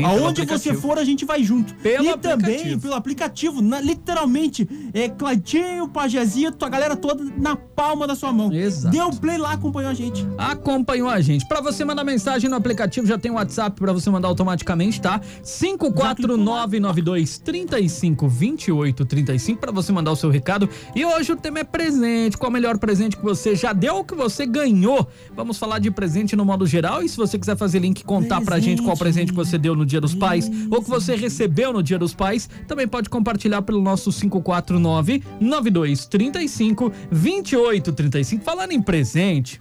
Aonde 0.05 0.45
você 0.45 0.75
for, 0.75 0.99
a 0.99 1.05
gente 1.05 1.25
vai 1.25 1.43
junto. 1.43 1.75
Pelo 1.77 2.05
e 2.05 2.17
também 2.19 2.55
aplicativo. 2.57 2.81
pelo 2.81 2.95
aplicativo, 2.95 3.63
na- 3.63 3.81
literalmente, 3.81 4.69
é 4.93 5.09
Claitinho, 5.09 5.89
Pajezito, 5.89 6.65
a 6.65 6.69
galera 6.69 6.97
toda 6.97 7.25
na 7.37 7.57
palma 7.57 8.07
da 8.07 8.15
sua 8.15 8.33
mão. 8.33 8.53
Exato. 8.53 8.95
Deu 8.97 9.11
play 9.11 9.39
lá, 9.39 9.53
acompanhou 9.53 9.91
a 9.91 9.95
gente. 9.95 10.27
acompanhou 10.39 11.09
a 11.09 11.21
gente. 11.21 11.47
Pra 11.49 11.61
você 11.61 11.85
mandar 11.85 12.05
mensagem 12.05 12.49
no 12.49 12.57
aplicativo, 12.57 13.07
já 13.07 13.19
tem 13.19 13.31
o 13.31 13.35
WhatsApp 13.35 13.79
pra 13.79 13.93
você 13.93 14.11
mandar 14.11 14.29
automaticamente, 14.29 15.01
tá? 15.01 15.21
54992 15.43 17.39
35 17.39 18.29
28 18.29 19.05
35 19.05 19.61
pra 19.61 19.73
você 19.73 19.93
mandar 19.93 20.13
o 20.13 20.17
seu 20.17 20.31
recado. 20.31 20.69
E 20.95 21.05
hoje 21.05 21.33
o 21.33 21.37
tema 21.37 21.61
é 21.61 21.65
presente. 21.65 22.37
Qual 22.37 22.51
o 22.51 22.53
melhor 22.53 22.79
presente 22.79 23.17
que 23.17 23.23
você 23.23 23.55
já 23.55 23.73
deu 23.73 23.97
ou 23.97 24.05
que 24.05 24.15
você 24.15 24.47
ganhou? 24.47 25.07
Vamos 25.35 25.59
falar 25.59 25.79
de 25.79 25.91
presente 25.91 26.35
no 26.37 26.45
modo 26.45 26.67
geral 26.67 27.03
e 27.03 27.09
se 27.09 27.17
você 27.17 27.39
quiser 27.39 27.57
fazer 27.57 27.79
link 27.79 28.01
e 28.01 28.05
contar 28.05 28.41
pra 28.41 28.59
gente 28.59 28.83
qual 28.83 28.97
presente 28.97 29.31
que 29.31 29.37
você 29.37 29.59
deu 29.63 29.75
no 29.75 29.87
Dia 29.87 30.01
dos 30.01 30.15
Pais 30.15 30.51
ou 30.71 30.83
que 30.83 30.91
você 30.91 31.15
recebeu 31.15 31.73
no 31.73 31.83
Dia 31.83 31.99
dos 31.99 32.13
Pais, 32.13 32.51
também 32.67 32.87
pode 32.87 33.09
compartilhar 33.09 33.63
pelo 33.63 33.81
nosso 33.81 34.11
549 34.11 35.23
92 35.41 36.07
35 36.07 36.93
28 37.11 37.93
35. 37.93 38.45
Falando 38.45 38.73
em 38.73 38.83
presente, 38.83 39.59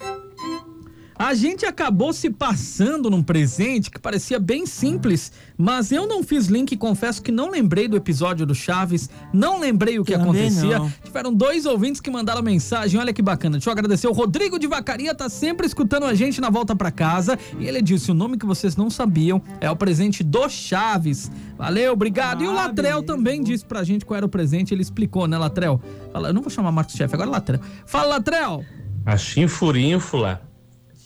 a 1.27 1.33
gente 1.33 1.65
acabou 1.65 2.11
se 2.13 2.29
passando 2.29 3.09
num 3.09 3.21
presente 3.21 3.89
que 3.91 3.99
parecia 3.99 4.39
bem 4.39 4.65
simples, 4.65 5.31
mas 5.57 5.91
eu 5.91 6.07
não 6.07 6.23
fiz 6.23 6.47
link 6.47 6.71
e 6.71 6.77
confesso 6.77 7.21
que 7.21 7.31
não 7.31 7.49
lembrei 7.49 7.87
do 7.87 7.95
episódio 7.95 8.45
do 8.45 8.55
Chaves, 8.55 9.09
não 9.33 9.59
lembrei 9.59 9.99
o 9.99 10.03
que 10.05 10.13
Também 10.17 10.47
acontecia. 10.47 10.79
não. 10.79 10.91
Tiveram 11.03 11.33
dois 11.33 11.65
ouvintes 11.65 12.01
que 12.01 12.09
mandaram 12.09 12.41
mensagem, 12.41 12.99
olha 12.99 13.13
que 13.13 13.21
bacana. 13.21 13.57
Deixa 13.57 13.69
eu 13.69 13.73
agradecer. 13.73 14.07
O 14.07 14.11
Rodrigo 14.13 14.57
de 14.57 14.67
Vacaria 14.67 15.13
tá 15.13 15.29
sempre 15.29 15.67
escutando 15.67 16.05
a 16.05 16.13
gente 16.13 16.41
na 16.41 16.49
volta 16.49 16.75
pra 16.75 16.91
casa 16.91 17.37
e 17.59 17.67
ele 17.67 17.81
disse: 17.81 18.09
o 18.11 18.13
nome 18.13 18.37
que 18.37 18.45
vocês 18.45 18.75
não 18.75 18.89
sabiam 18.89 19.41
é 19.59 19.69
o 19.69 19.75
presente 19.75 20.23
do 20.23 20.49
Chaves. 20.49 21.31
Valeu, 21.57 21.93
obrigado. 21.93 22.43
e 22.43 22.47
o 22.47 22.51
Ah, 22.51 22.67
Latrel 22.67 23.01
beleza, 23.01 23.03
também 23.03 23.41
disse 23.43 23.63
pra 23.65 23.83
gente 23.83 24.03
qual 24.05 24.17
era 24.17 24.25
o 24.25 24.29
presente, 24.29 24.73
ele 24.73 24.81
explicou, 24.81 25.27
né, 25.27 25.37
Latrel? 25.37 25.79
Fala, 26.11 26.29
eu 26.29 26.33
não 26.33 26.41
vou 26.41 26.49
chamar 26.49 26.71
Marcos 26.71 26.95
Chefe, 26.95 27.13
agora 27.13 27.29
Latrel. 27.29 27.59
Fala, 27.85 28.15
Latrel! 28.15 28.65
A 29.05 29.17
chinfurínfula. 29.17 30.41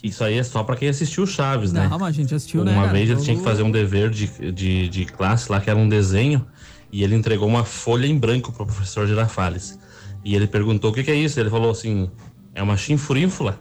Isso 0.05 0.23
aí 0.23 0.37
é 0.37 0.43
só 0.43 0.63
pra 0.63 0.75
quem 0.75 0.87
assistiu 0.87 1.23
o 1.23 1.27
Chaves, 1.27 1.73
né? 1.73 1.87
Não, 1.89 1.97
mas 1.97 2.09
a 2.09 2.11
gente 2.11 2.35
assistiu, 2.35 2.63
né? 2.63 2.73
Uma 2.73 2.89
vez 2.89 3.09
ele 3.09 3.19
tinha 3.19 3.35
que 3.35 3.41
fazer 3.41 3.63
um 3.63 3.71
dever 3.71 4.11
de, 4.11 4.27
de, 4.51 4.87
de 4.87 5.05
classe 5.05 5.51
lá, 5.51 5.59
que 5.59 5.67
era 5.67 5.79
um 5.79 5.89
desenho, 5.89 6.45
e 6.91 7.03
ele 7.03 7.15
entregou 7.15 7.47
uma 7.47 7.65
folha 7.65 8.05
em 8.05 8.15
branco 8.15 8.51
pro 8.51 8.67
professor 8.67 9.07
Girafales. 9.07 9.79
E 10.23 10.35
ele 10.35 10.45
perguntou 10.45 10.91
o 10.91 10.93
que, 10.93 11.03
que 11.03 11.09
é 11.09 11.15
isso. 11.15 11.39
Ele 11.39 11.49
falou 11.49 11.71
assim: 11.71 12.07
é 12.53 12.61
uma 12.61 12.77
chinfurínfula? 12.77 13.59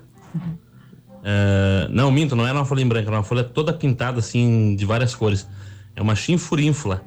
É, 1.22 1.88
não, 1.90 2.10
minto, 2.10 2.36
não 2.36 2.46
era 2.46 2.58
uma 2.58 2.66
folha 2.66 2.82
em 2.82 2.88
branco, 2.88 3.08
era 3.08 3.16
uma 3.16 3.24
folha 3.24 3.42
toda 3.42 3.72
pintada 3.72 4.18
assim, 4.18 4.76
de 4.76 4.84
várias 4.84 5.14
cores. 5.14 5.48
É 5.96 6.02
uma 6.02 6.14
chinfurínfula. 6.14 7.02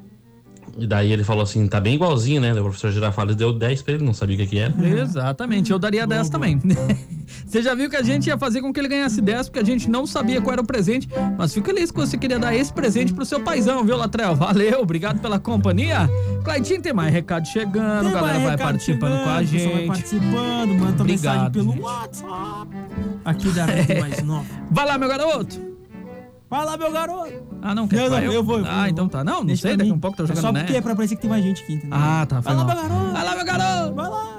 E 0.78 0.86
daí 0.86 1.12
ele 1.12 1.24
falou 1.24 1.44
assim: 1.44 1.68
tá 1.68 1.80
bem 1.80 1.96
igualzinho, 1.96 2.42
né? 2.42 2.54
O 2.54 2.64
professor 2.64 2.92
Girafales 2.92 3.36
deu 3.36 3.54
10 3.54 3.82
pra 3.82 3.94
ele, 3.96 4.04
não 4.04 4.14
sabia 4.14 4.36
o 4.36 4.40
que, 4.40 4.48
que 4.48 4.60
era. 4.60 4.74
Exatamente, 5.02 5.72
eu 5.72 5.80
daria 5.80 6.06
10 6.06 6.30
também. 6.30 6.60
você 7.46 7.62
já 7.62 7.74
viu 7.74 7.90
que 7.90 7.96
a 7.96 8.04
gente 8.04 8.28
ia 8.28 8.38
fazer 8.38 8.62
com 8.62 8.72
que 8.74 8.80
ele 8.80 8.88
ganhasse 8.88 9.22
10, 9.22 9.50
porque 9.50 9.60
a 9.60 9.66
gente 9.66 9.90
não 9.90 10.06
sabia 10.06 10.42
qual 10.42 10.54
era 10.54 10.62
o 10.62 10.66
presente, 10.66 11.08
mas 11.38 11.54
fico 11.54 11.68
feliz 11.68 11.92
que 11.92 11.98
você 11.98 12.18
queria 12.18 12.40
dar 12.40 12.56
esse 12.56 12.72
presente 12.72 13.14
pro 13.14 13.26
seu 13.26 13.40
paizão, 13.40 13.84
viu, 13.84 13.98
Latrel? 13.98 14.36
Valeu, 14.36 14.82
obrigado 14.82 15.20
pela 15.20 15.40
companhia. 15.40 16.10
Claitinho, 16.44 16.82
tem 16.82 16.94
mais 16.94 17.12
recado 17.12 17.46
chegando, 17.48 18.10
Tem 18.10 18.18
a 18.18 18.22
galera 18.22 18.40
vai 18.40 18.58
participando 18.58 19.24
com 19.24 19.30
a 19.30 19.44
chegando, 19.46 19.52
pessoal 19.52 19.72
Vai 19.72 19.80
gente. 19.80 19.88
participando, 19.88 20.74
manda 20.80 20.94
tua 20.94 21.06
mensagem 21.06 21.48
Obrigado, 21.48 21.54
pelo 21.54 21.72
gente. 21.72 21.82
WhatsApp. 21.82 22.78
Aqui 23.26 23.50
da 23.50 23.66
Rede 23.68 24.00
Mais 24.00 24.24
Nova. 24.24 24.46
Vai 24.72 24.86
lá, 24.86 24.98
meu 24.98 25.10
garoto. 25.10 25.77
Vai 26.50 26.66
lá, 26.66 26.78
meu 26.78 26.92
garoto. 26.92 27.34
Ah, 27.62 27.76
não, 27.76 27.88
quer 27.88 28.10
vá 28.10 28.22
não, 28.22 28.32
eu 28.32 28.42
vou, 28.44 28.58
eu 28.60 28.64
vou, 28.64 28.72
Ah, 28.72 28.88
eu 28.88 28.92
então 28.92 29.10
tá. 29.10 29.22
Não, 29.24 29.40
não 29.40 29.46
Deixa 29.46 29.64
sei, 29.64 29.76
daqui 29.78 29.92
um 29.92 30.00
pouco 30.00 30.16
tá 30.18 30.24
É 30.24 30.28
jogando 30.28 30.42
só 30.42 30.52
né? 30.52 30.62
porque 30.62 30.78
é 30.78 30.82
pra 30.82 30.96
parecer 30.96 31.16
que 31.16 31.22
tem 31.22 31.30
mais 31.30 31.44
gente 31.44 31.62
aqui, 31.64 31.74
entendeu? 31.74 31.98
Ah, 32.00 32.26
tá, 32.26 32.40
Vai 32.40 32.56
lá, 32.56 32.64
mal. 32.64 32.76
meu 32.76 32.84
garoto. 32.88 33.14
Vai 33.14 33.24
lá, 33.26 33.36
meu 33.36 33.46
garoto. 33.46 33.94
Vai 33.96 34.10
lá. 34.10 34.38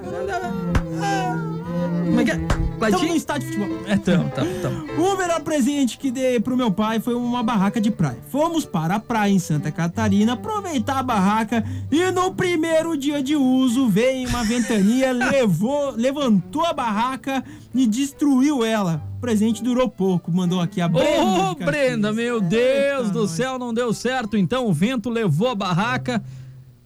Como 2.07 2.21
é 2.21 2.25
que 2.25 2.31
é? 2.31 2.68
No 2.79 2.87
Claitinho? 2.87 3.17
estádio 3.17 3.51
de 3.51 3.57
futebol. 3.57 3.79
É, 3.87 3.97
tamo, 3.97 4.31
tamo, 4.31 4.51
tamo. 4.63 5.03
O 5.03 5.17
melhor 5.17 5.41
presente 5.43 5.99
que 5.99 6.11
dei 6.11 6.39
pro 6.39 6.57
meu 6.57 6.71
pai 6.71 7.01
foi 7.01 7.15
uma 7.15 7.43
barraca 7.43 7.81
de 7.81 7.91
praia. 7.91 8.19
Fomos 8.31 8.65
para 8.65 8.95
a 8.97 9.01
praia 9.01 9.33
em 9.33 9.39
Santa 9.39 9.71
Catarina, 9.73 10.35
aproveitar 10.35 10.99
a 10.99 11.03
barraca 11.03 11.65
e 11.91 12.11
no 12.13 12.33
primeiro 12.33 12.97
dia 12.97 13.23
de 13.23 13.35
uso 13.35 13.89
veio 13.89 14.29
uma 14.29 14.45
ventania, 14.45 15.11
levou, 15.13 15.91
levantou 15.97 16.65
a 16.65 16.73
barraca 16.73 17.45
e 17.75 17.87
destruiu 17.87 18.65
ela. 18.65 19.03
O 19.17 19.21
presente 19.21 19.63
durou 19.65 19.89
pouco, 19.89 20.31
mandou 20.31 20.61
aqui 20.61 20.81
a 20.81 20.87
Brenda. 20.89 21.23
Ô, 21.25 21.57
Caxias. 21.57 21.67
Brenda, 21.67 22.13
meu 22.13 22.41
Deus 22.41 23.11
do 23.11 23.27
céu, 23.27 23.59
não 23.59 23.75
deu 23.75 23.93
certo. 23.93 24.37
Então 24.37 24.67
o 24.69 24.73
vento 24.73 25.11
levou 25.11 25.49
a 25.49 25.55
barraca, 25.57 26.23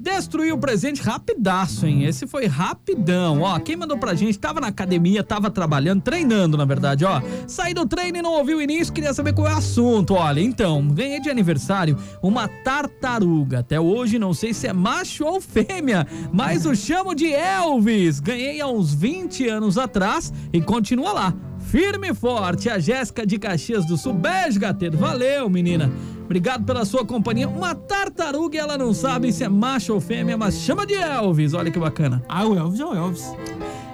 destruiu 0.03 0.57
o 0.57 0.59
presente 0.59 1.01
rapidaço, 1.01 1.87
hein? 1.87 2.05
Esse 2.05 2.27
foi 2.27 2.47
rapidão. 2.47 3.43
Ó, 3.43 3.59
quem 3.61 3.77
mandou 3.77 3.97
pra 3.97 4.15
gente 4.15 4.37
tava 4.37 4.61
na 4.61 4.67
academia, 4.67 5.23
tava 5.23 5.49
trabalhando, 5.49 6.03
treinando, 6.03 6.57
na 6.57 6.65
verdade, 6.65 7.05
ó. 7.05 7.23
Saí 7.47 7.73
do 7.73 7.87
treino 7.87 8.19
e 8.19 8.23
não 8.23 8.33
ouviu 8.33 8.59
o 8.59 8.63
início, 8.63 8.93
queria 8.93 9.15
saber 9.15 9.33
qual 9.33 9.47
é 9.47 9.55
o 9.55 9.57
assunto. 9.57 10.15
Olha, 10.15 10.41
então, 10.41 10.89
ganhei 10.89 11.21
de 11.21 11.31
aniversário 11.31 11.97
uma 12.21 12.49
tartaruga. 12.49 13.61
Até 13.61 13.79
hoje 13.79 14.19
não 14.19 14.35
sei 14.35 14.53
se 14.53 14.67
é 14.67 14.73
macho 14.73 15.25
ou 15.25 15.41
fêmea, 15.41 16.05
mas 16.33 16.67
o 16.67 16.75
chamo 16.75 17.15
de 17.15 17.33
Elvis. 17.33 18.19
Ganhei 18.19 18.61
há 18.61 18.67
uns 18.67 18.93
20 18.93 19.49
anos 19.49 19.79
atrás 19.79 20.33
e 20.53 20.61
continua 20.61 21.13
lá. 21.13 21.35
Firme 21.61 22.11
e 22.11 22.15
forte, 22.15 22.69
a 22.69 22.79
Jéssica 22.79 23.25
de 23.25 23.39
Caxias 23.39 23.87
do 23.87 23.97
Sul. 23.97 24.13
Beijo, 24.13 24.59
gateiro. 24.59 24.99
Valeu, 24.99 25.49
menina. 25.49 25.93
Obrigado 26.33 26.65
pela 26.65 26.83
sua 26.87 27.05
companhia. 27.05 27.47
Uma 27.47 27.75
tartaruga, 27.75 28.59
ela 28.59 28.79
não 28.79 28.95
sabe 28.95 29.31
se 29.35 29.45
é 29.45 29.51
macho 29.51 29.93
ou 29.93 30.01
fêmea, 30.01 30.35
mas 30.35 30.55
chama 30.55 30.87
de 30.87 30.95
Elvis. 30.95 31.53
Olha 31.53 31.71
que 31.71 31.79
bacana. 31.79 32.23
Ah, 32.27 32.47
o 32.47 32.57
Elvis 32.57 32.81
é 32.81 32.85
o 32.87 32.95
Elvis. 32.95 33.35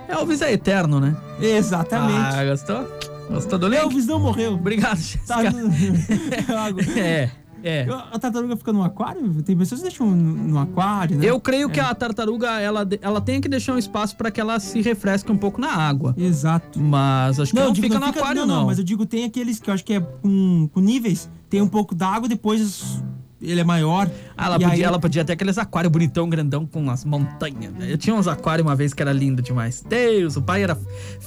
Elvis 0.09 0.40
é 0.40 0.53
eterno, 0.53 1.01
né? 1.01 1.16
Exatamente. 1.40 2.37
Ah, 2.37 2.44
gostou? 2.44 2.87
Gostou 3.29 3.59
do 3.59 3.66
link? 3.66 3.81
Elvis 3.81 4.07
não 4.07 4.20
morreu. 4.20 4.53
Obrigado, 4.55 5.01
Tá 5.27 5.42
Jéssica. 5.42 5.51
no... 5.51 6.98
É, 7.01 7.29
é. 7.62 7.87
A 8.12 8.18
tartaruga 8.18 8.57
fica 8.57 8.73
no 8.73 8.83
aquário? 8.83 9.42
Tem 9.42 9.57
pessoas 9.57 9.81
que 9.81 9.88
deixam 9.88 10.07
no, 10.09 10.35
no 10.49 10.59
aquário, 10.59 11.18
né? 11.18 11.27
Eu 11.27 11.40
creio 11.40 11.68
que 11.68 11.81
a 11.81 11.94
tartaruga, 11.94 12.61
ela, 12.61 12.87
ela 13.01 13.21
tem 13.21 13.40
que 13.40 13.49
deixar 13.49 13.75
um 13.75 13.79
espaço 13.79 14.16
para 14.16 14.31
que 14.31 14.40
ela 14.40 14.59
se 14.61 14.81
refresque 14.81 15.31
um 15.33 15.37
pouco 15.37 15.61
na 15.61 15.73
água. 15.73 16.14
Exato. 16.16 16.79
Mas 16.81 17.38
acho 17.40 17.53
que 17.53 17.59
não, 17.59 17.66
eu 17.66 17.73
digo, 17.73 17.87
fica 17.87 17.99
no 17.99 18.07
aquário, 18.07 18.47
não. 18.47 18.66
Mas 18.66 18.79
eu 18.79 18.85
digo, 18.85 19.05
tem 19.07 19.25
aqueles 19.25 19.59
que 19.61 19.71
eu 19.71 19.75
acho 19.75 19.85
que 19.85 19.94
é 19.94 20.01
com, 20.01 20.68
com 20.73 20.81
níveis. 20.81 21.29
Tem 21.51 21.61
um 21.62 21.68
pouco 21.68 21.94
d'água, 21.94 22.29
depois 22.29 23.03
ele 23.40 23.61
é 23.61 23.64
maior. 23.64 24.11
Ah, 24.37 24.47
ela, 24.47 24.55
podia, 24.59 24.68
aí- 24.68 24.83
ela 24.83 24.99
podia 24.99 25.25
ter 25.25 25.33
aqueles 25.35 25.57
aquários 25.59 25.92
bonitão, 25.92 26.29
grandão, 26.29 26.66
com 26.66 26.90
as 26.90 27.05
montanhas. 27.05 27.73
Eu 27.88 27.97
tinha 27.97 28.14
uns 28.14 28.27
aquários 28.27 28.66
uma 28.66 28.75
vez 28.75 28.92
que 28.92 29.01
era 29.01 29.12
lindo 29.12 29.40
demais. 29.40 29.83
Deus, 29.88 30.37
o 30.37 30.42
pai 30.42 30.62
era 30.64 30.77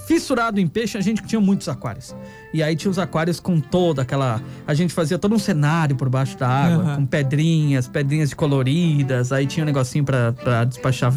fissurado 0.07 0.59
em 0.59 0.67
peixe, 0.67 0.97
a 0.97 1.01
gente 1.01 1.23
tinha 1.23 1.39
muitos 1.39 1.67
aquários. 1.69 2.15
E 2.53 2.61
aí 2.61 2.75
tinha 2.75 2.91
os 2.91 2.99
aquários 2.99 3.39
com 3.39 3.59
toda 3.59 4.01
aquela. 4.01 4.41
A 4.67 4.73
gente 4.73 4.93
fazia 4.93 5.17
todo 5.17 5.33
um 5.33 5.39
cenário 5.39 5.95
por 5.95 6.09
baixo 6.09 6.37
da 6.37 6.47
água, 6.47 6.83
Aham. 6.83 6.95
com 6.97 7.05
pedrinhas, 7.05 7.87
pedrinhas 7.87 8.33
coloridas. 8.33 9.31
Aí 9.31 9.45
tinha 9.45 9.63
um 9.63 9.65
negocinho 9.67 10.03
pra, 10.03 10.33
pra 10.33 10.63
despachar 10.65 11.13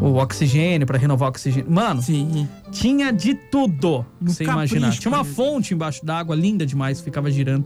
o 0.00 0.14
oxigênio, 0.16 0.86
pra 0.86 0.98
renovar 0.98 1.28
o 1.28 1.30
oxigênio. 1.30 1.70
Mano, 1.70 2.02
Sim. 2.02 2.48
tinha 2.72 3.12
de 3.12 3.34
tudo 3.34 4.04
que 4.18 4.32
você 4.32 4.44
imaginar. 4.44 4.90
Tinha 4.92 5.12
uma 5.14 5.22
fonte 5.22 5.74
embaixo 5.74 6.04
d'água, 6.04 6.34
linda 6.34 6.66
demais, 6.66 7.00
ficava 7.00 7.30
girando. 7.30 7.64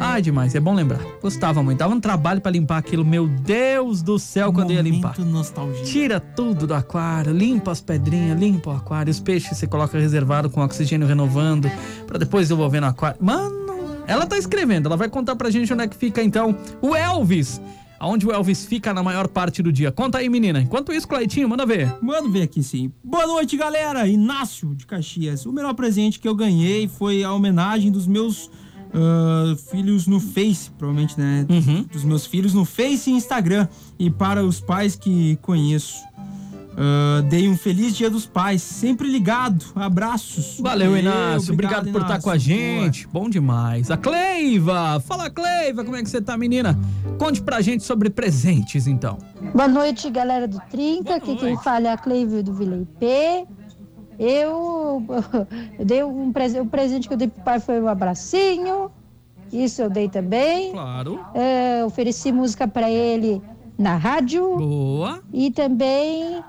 Ai, 0.00 0.22
demais, 0.22 0.54
é 0.54 0.60
bom 0.60 0.72
lembrar. 0.74 1.00
Gostava 1.20 1.62
muito. 1.62 1.78
Dava 1.78 1.92
um 1.94 2.00
trabalho 2.00 2.40
pra 2.40 2.50
limpar 2.50 2.78
aquilo. 2.78 3.04
Meu 3.04 3.26
Deus 3.28 4.00
do 4.00 4.18
céu, 4.18 4.52
quando 4.52 4.70
eu 4.70 4.76
ia 4.76 4.82
limpar. 4.82 5.18
Nostalgia. 5.18 5.84
Tira 5.84 6.20
tudo 6.20 6.66
do 6.66 6.72
aquário, 6.74 7.32
limpa 7.32 7.72
as 7.72 7.80
pedrinhas, 7.82 8.38
limpa 8.38 8.70
o 8.70 8.76
aquário, 8.76 9.10
os 9.10 9.20
peixes 9.20 9.58
você 9.58 9.66
coloca 9.66 9.98
reservado 9.98 10.48
com 10.48 10.62
oxigênio 10.62 11.06
renovando, 11.06 11.70
pra 12.06 12.16
depois 12.16 12.45
devolver 12.48 12.80
no 12.80 12.86
aquário. 12.86 13.18
Mano, 13.20 14.04
ela 14.06 14.26
tá 14.26 14.38
escrevendo, 14.38 14.86
ela 14.86 14.96
vai 14.96 15.08
contar 15.08 15.36
pra 15.36 15.50
gente 15.50 15.72
onde 15.72 15.82
é 15.82 15.88
que 15.88 15.96
fica 15.96 16.22
então 16.22 16.56
o 16.80 16.94
Elvis. 16.94 17.60
Aonde 17.98 18.26
o 18.26 18.32
Elvis 18.32 18.66
fica 18.66 18.92
na 18.92 19.02
maior 19.02 19.26
parte 19.26 19.62
do 19.62 19.72
dia. 19.72 19.90
Conta 19.90 20.18
aí, 20.18 20.28
menina. 20.28 20.60
Enquanto 20.60 20.92
isso, 20.92 21.08
Claitinho, 21.08 21.48
manda 21.48 21.64
ver. 21.64 21.94
Mano, 22.02 22.30
vem 22.30 22.42
aqui 22.42 22.62
sim. 22.62 22.92
Boa 23.02 23.26
noite, 23.26 23.56
galera. 23.56 24.06
Inácio 24.06 24.74
de 24.74 24.84
Caxias. 24.84 25.46
O 25.46 25.52
melhor 25.52 25.72
presente 25.72 26.20
que 26.20 26.28
eu 26.28 26.34
ganhei 26.34 26.88
foi 26.88 27.24
a 27.24 27.32
homenagem 27.32 27.90
dos 27.90 28.06
meus 28.06 28.50
ah, 28.92 29.54
filhos 29.70 30.06
no 30.06 30.18
Face, 30.18 30.70
provavelmente, 30.70 31.18
né? 31.18 31.46
Uhum. 31.48 31.82
Dos 31.84 32.04
meus 32.04 32.26
filhos 32.26 32.54
no 32.54 32.64
Face 32.64 33.10
e 33.10 33.14
Instagram. 33.14 33.68
E 33.98 34.10
para 34.10 34.44
os 34.44 34.60
pais 34.60 34.96
que 34.96 35.36
conheço. 35.36 35.96
Ah, 36.76 37.22
dei 37.22 37.48
um 37.48 37.56
feliz 37.56 37.96
dia 37.96 38.10
dos 38.10 38.26
pais, 38.26 38.60
sempre 38.60 39.08
ligado. 39.08 39.64
Abraços. 39.74 40.60
Valeu, 40.60 40.90
Valeu, 40.90 40.98
Inácio. 40.98 41.54
Obrigado, 41.54 41.90
por 41.90 42.02
estar 42.02 42.20
com 42.20 42.28
a 42.28 42.36
gente. 42.36 43.08
Bom 43.08 43.30
demais. 43.30 43.90
A 43.90 43.96
Cleiva. 43.96 45.00
Fala, 45.00 45.30
Cleiva. 45.30 45.82
Como 45.84 45.96
é 45.96 46.02
que 46.02 46.10
você 46.10 46.20
tá, 46.20 46.36
menina? 46.36 46.78
Conte 47.18 47.40
pra 47.40 47.62
gente 47.62 47.82
sobre 47.82 48.10
presentes, 48.10 48.86
então. 48.86 49.18
Boa 49.54 49.68
noite, 49.68 50.10
galera 50.10 50.46
do 50.46 50.60
Trinca. 50.70 51.16
Aqui 51.16 51.34
quem 51.36 51.56
fala 51.58 51.88
é 51.88 51.92
a 51.92 51.96
Cleivio 51.96 52.42
do 52.42 52.52
Vila 52.52 52.76
IP. 52.76 53.46
Eu, 54.18 55.04
eu 55.78 55.84
dei 55.84 56.04
um 56.04 56.30
presente, 56.32 56.60
o 56.60 56.66
presente 56.66 57.08
que 57.08 57.14
eu 57.14 57.18
dei 57.18 57.28
pro 57.28 57.42
pai 57.42 57.58
foi 57.58 57.80
um 57.80 57.88
abracinho. 57.88 58.90
Isso 59.50 59.80
eu 59.80 59.88
dei 59.88 60.08
também. 60.08 60.72
Claro. 60.72 61.20
É, 61.32 61.84
ofereci 61.84 62.32
música 62.32 62.68
para 62.68 62.90
ele 62.90 63.40
na 63.78 63.96
rádio 63.96 64.56
Boa. 64.56 65.20
e 65.32 65.50
também 65.50 66.42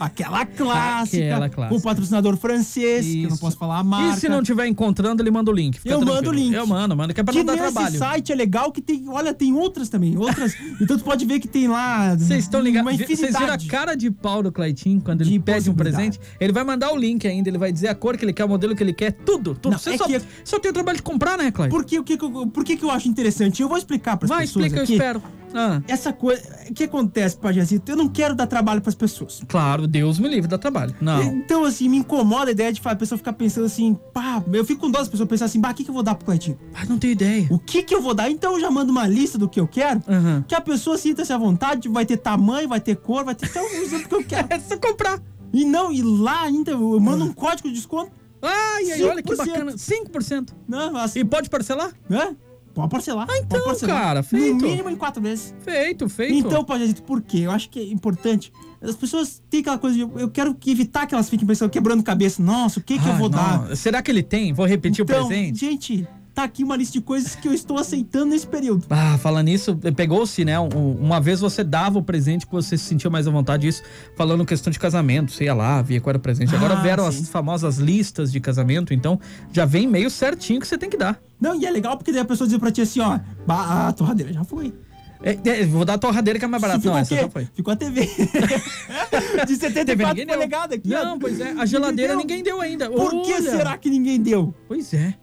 aquela 0.00 0.44
clássica, 0.44 1.24
Aquela 1.24 1.48
clássica. 1.48 1.68
com 1.68 1.76
o 1.76 1.82
patrocinador 1.82 2.36
francês, 2.36 3.06
que 3.06 3.18
eu 3.18 3.22
não 3.24 3.28
Isso. 3.34 3.40
posso 3.40 3.56
falar 3.56 3.78
a 3.78 3.84
marca. 3.84 4.16
E 4.16 4.20
se 4.20 4.28
não 4.28 4.42
tiver 4.42 4.66
encontrando, 4.66 5.22
ele 5.22 5.30
manda 5.30 5.50
o 5.50 5.54
link. 5.54 5.76
Eu 5.84 5.98
tranquilo. 5.98 6.14
mando 6.14 6.30
o 6.30 6.32
link. 6.32 6.52
Eu 6.54 6.66
mando, 6.66 6.96
mando, 6.96 7.14
que 7.14 7.20
é 7.20 7.24
pra 7.24 7.32
que 7.32 7.38
não 7.42 7.46
dar 7.54 7.56
trabalho. 7.56 7.98
site 7.98 8.32
é 8.32 8.34
legal 8.34 8.72
que 8.72 8.80
tem, 8.82 9.08
olha, 9.08 9.32
tem 9.32 9.52
outras 9.52 9.88
também, 9.88 10.16
outras. 10.16 10.54
então 10.80 10.98
tu 10.98 11.04
pode 11.04 11.24
ver 11.24 11.38
que 11.40 11.48
tem 11.48 11.68
lá 11.68 12.14
Vocês 12.16 12.44
estão 12.44 12.60
ligados? 12.60 12.96
Vocês 12.96 13.20
viram 13.20 13.52
a 13.54 13.58
cara 13.68 13.94
de 13.94 14.10
pau 14.10 14.42
do 14.42 14.50
Claitinho 14.52 15.00
quando 15.00 15.20
ele 15.22 15.30
De 15.30 15.38
pede 15.40 15.70
um 15.70 15.74
presente? 15.74 16.20
Ele 16.40 16.52
vai 16.52 16.64
mandar 16.64 16.92
o 16.92 16.96
link 16.96 17.26
ainda, 17.26 17.48
ele 17.48 17.58
vai 17.58 17.72
dizer 17.72 17.88
a 17.88 17.94
cor 17.94 18.16
que 18.16 18.24
ele 18.24 18.32
quer, 18.32 18.44
o 18.44 18.48
modelo 18.48 18.74
que 18.74 18.82
ele 18.82 18.92
quer, 18.92 19.12
tudo, 19.12 19.54
tudo. 19.54 19.72
Não, 19.72 19.78
Você 19.78 19.90
é 19.90 19.96
só, 19.98 20.06
que- 20.06 20.20
só 20.44 20.58
tem 20.58 20.70
o 20.70 20.74
trabalho 20.74 20.96
de 20.96 21.02
comprar, 21.02 21.38
né, 21.38 21.50
Clay? 21.50 21.70
Por 21.70 21.84
que, 21.84 21.98
o 21.98 22.04
que, 22.04 22.16
por 22.16 22.64
que, 22.64 22.76
que 22.76 22.84
eu 22.84 22.90
acho 22.90 23.08
interessante? 23.08 23.62
Eu 23.62 23.68
vou 23.68 23.78
explicar 23.78 24.16
para 24.16 24.26
as 24.26 24.28
Vai, 24.30 24.40
pessoas 24.46 24.66
explica, 24.66 24.80
eu 24.90 24.92
espero. 24.94 25.22
Ah, 25.56 25.80
Essa 25.88 26.12
coisa, 26.12 26.42
o 26.70 26.74
que 26.74 26.84
acontece, 26.84 27.36
Pajazito? 27.36 27.90
Eu 27.90 27.96
não 27.96 28.08
quero 28.08 28.34
dar 28.34 28.46
trabalho 28.46 28.80
para 28.80 28.90
as 28.90 28.94
pessoas. 28.94 29.40
claro, 29.48 29.86
Deus 29.86 30.18
me 30.18 30.28
livre, 30.28 30.48
dá 30.48 30.58
trabalho. 30.58 30.94
Não. 31.00 31.22
Então, 31.22 31.64
assim, 31.64 31.88
me 31.88 31.96
incomoda 31.98 32.50
a 32.50 32.52
ideia 32.52 32.72
de 32.72 32.80
a 32.84 32.94
pessoa 32.94 33.16
ficar 33.18 33.32
pensando 33.32 33.64
assim, 33.66 33.98
pá, 34.12 34.42
eu 34.52 34.64
fico 34.64 34.82
com 34.82 34.90
dó 34.90 34.98
das 34.98 35.08
pessoas 35.08 35.28
pensar 35.28 35.46
assim, 35.46 35.60
bah, 35.60 35.70
o 35.70 35.74
que, 35.74 35.82
que 35.84 35.90
eu 35.90 35.94
vou 35.94 36.02
dar 36.02 36.14
pro 36.14 36.26
Cleitinho? 36.26 36.58
Ah, 36.74 36.84
não 36.84 36.98
tenho 36.98 37.12
ideia. 37.12 37.46
O 37.50 37.58
que 37.58 37.82
que 37.82 37.94
eu 37.94 38.00
vou 38.02 38.14
dar? 38.14 38.30
Então 38.30 38.54
eu 38.54 38.60
já 38.60 38.70
mando 38.70 38.92
uma 38.92 39.06
lista 39.06 39.38
do 39.38 39.48
que 39.48 39.58
eu 39.58 39.66
quero, 39.66 40.02
Aham. 40.06 40.44
que 40.46 40.54
a 40.54 40.60
pessoa 40.60 40.96
sinta-se 40.98 41.32
à 41.32 41.38
vontade, 41.38 41.88
vai 41.88 42.04
ter 42.06 42.16
tamanho, 42.18 42.68
vai 42.68 42.80
ter 42.80 42.96
cor, 42.96 43.24
vai 43.24 43.34
ter 43.34 43.46
até 43.46 43.62
o 43.62 43.66
exemplo 43.82 44.08
que 44.08 44.14
eu 44.14 44.24
quero. 44.24 44.46
É 44.52 44.58
só 44.60 44.76
comprar. 44.76 45.20
E 45.52 45.64
não, 45.64 45.90
e 45.92 46.02
lá 46.02 46.42
ainda 46.42 46.72
eu 46.72 47.00
mando 47.00 47.24
um 47.24 47.32
código 47.32 47.68
de 47.68 47.74
desconto. 47.74 48.10
Ai, 48.42 48.92
ai, 48.92 49.02
olha 49.04 49.22
que 49.22 49.32
5%. 49.32 49.36
bacana. 49.36 49.72
5%. 49.72 50.48
Não, 50.68 50.96
assim, 50.98 51.20
E 51.20 51.24
pode 51.24 51.48
parcelar? 51.48 51.90
né? 52.08 52.36
Pode 52.76 52.90
parcelar. 52.90 53.26
Ah, 53.28 53.38
então, 53.38 53.64
parcelar. 53.64 53.96
cara, 54.00 54.22
feito. 54.22 54.54
No 54.62 54.68
mínimo 54.68 54.90
em 54.90 54.96
quatro 54.96 55.20
vezes. 55.22 55.54
Feito, 55.62 56.08
feito. 56.08 56.34
Então, 56.34 56.62
Pajazito, 56.62 57.02
por 57.02 57.20
quê? 57.22 57.38
Eu 57.38 57.50
acho 57.50 57.68
que 57.70 57.80
é 57.80 57.84
importante. 57.84 58.52
As 58.82 58.94
pessoas 58.94 59.42
têm 59.50 59.60
aquela 59.60 59.78
coisa 59.78 59.96
de. 59.96 60.02
Eu 60.02 60.28
quero 60.30 60.54
que 60.54 60.70
evitar 60.70 61.06
que 61.06 61.14
elas 61.14 61.28
fiquem 61.30 61.46
pensando, 61.46 61.70
quebrando 61.70 62.02
cabeça. 62.02 62.42
Nossa, 62.42 62.78
o 62.78 62.82
que, 62.82 62.98
que 62.98 63.08
eu 63.08 63.12
Ah, 63.12 63.16
vou 63.16 63.28
não. 63.30 63.38
dar? 63.38 63.74
Será 63.76 64.02
que 64.02 64.10
ele 64.10 64.22
tem? 64.22 64.52
Vou 64.52 64.66
repetir 64.66 65.02
Então, 65.02 65.24
o 65.24 65.26
presente. 65.28 65.58
gente, 65.58 66.06
tá 66.36 66.44
aqui 66.44 66.62
uma 66.62 66.76
lista 66.76 66.92
de 66.92 67.00
coisas 67.00 67.34
que 67.34 67.48
eu 67.48 67.52
estou 67.54 67.78
aceitando 67.78 68.26
nesse 68.26 68.46
período. 68.46 68.84
Ah, 68.90 69.16
falando 69.18 69.46
nisso, 69.46 69.74
pegou-se, 69.96 70.44
né? 70.44 70.60
um- 70.60 70.92
Uma 71.00 71.18
vez 71.20 71.40
você 71.40 71.64
dava 71.64 71.98
o 71.98 72.02
presente 72.02 72.46
que 72.46 72.52
você 72.52 72.76
se 72.76 72.84
sentia 72.84 73.10
mais 73.10 73.26
à 73.26 73.30
vontade, 73.30 73.66
isso 73.66 73.82
falando 74.16 74.44
questão 74.44 74.70
de 74.70 74.78
casamento, 74.78 75.32
você 75.32 75.44
ia 75.44 75.54
lá, 75.54 75.80
via 75.80 75.98
qual 76.00 76.10
era 76.10 76.18
o 76.18 76.20
presente. 76.20 76.54
Agora 76.54 76.74
Ah, 76.74 76.82
vieram 76.82 77.10
sim. 77.10 77.22
as 77.22 77.28
famosas 77.30 77.78
listas 77.78 78.30
de 78.30 78.38
casamento, 78.38 78.92
então 78.92 79.18
já 79.50 79.64
vem 79.64 79.86
meio 79.88 80.10
certinho 80.10 80.60
que 80.60 80.66
você 80.68 80.76
tem 80.76 80.90
que 80.90 80.96
dar. 80.98 81.18
Não, 81.40 81.54
e 81.58 81.64
é 81.64 81.70
legal 81.70 81.96
porque 81.96 82.12
daí 82.12 82.20
a 82.20 82.24
pessoa 82.24 82.46
diz 82.46 82.58
pra 82.58 82.70
ti 82.70 82.82
assim, 82.82 83.00
ó, 83.00 83.18
"Bah, 83.46 83.88
a 83.88 83.92
torradeira 83.92 84.30
já 84.32 84.44
foi. 84.44 84.74
É, 85.22 85.38
é, 85.48 85.64
vou 85.64 85.84
dar 85.86 85.94
a 85.94 85.98
torradeira 85.98 86.38
que 86.38 86.44
é 86.44 86.48
mais 86.48 86.60
barata. 86.60 86.78
Ficou 86.78 86.92
Não, 86.92 87.00
essa 87.00 87.16
já 87.16 87.28
foi. 87.30 87.48
Ficou 87.54 87.72
a 87.72 87.76
TV. 87.76 88.02
de 89.46 89.56
74 89.56 90.08
ninguém 90.08 90.26
deu. 90.26 90.34
polegadas 90.34 90.78
aqui, 90.78 90.94
ó. 90.94 91.04
Não, 91.04 91.18
pois 91.18 91.40
é. 91.40 91.52
A 91.58 91.64
geladeira 91.64 92.12
deu. 92.12 92.18
ninguém 92.18 92.42
deu 92.42 92.60
ainda. 92.60 92.90
Por 92.90 93.22
que 93.22 93.32
Olha. 93.32 93.50
será 93.50 93.76
que 93.78 93.88
ninguém 93.88 94.20
deu? 94.20 94.54
Pois 94.68 94.92
é. 94.92 95.14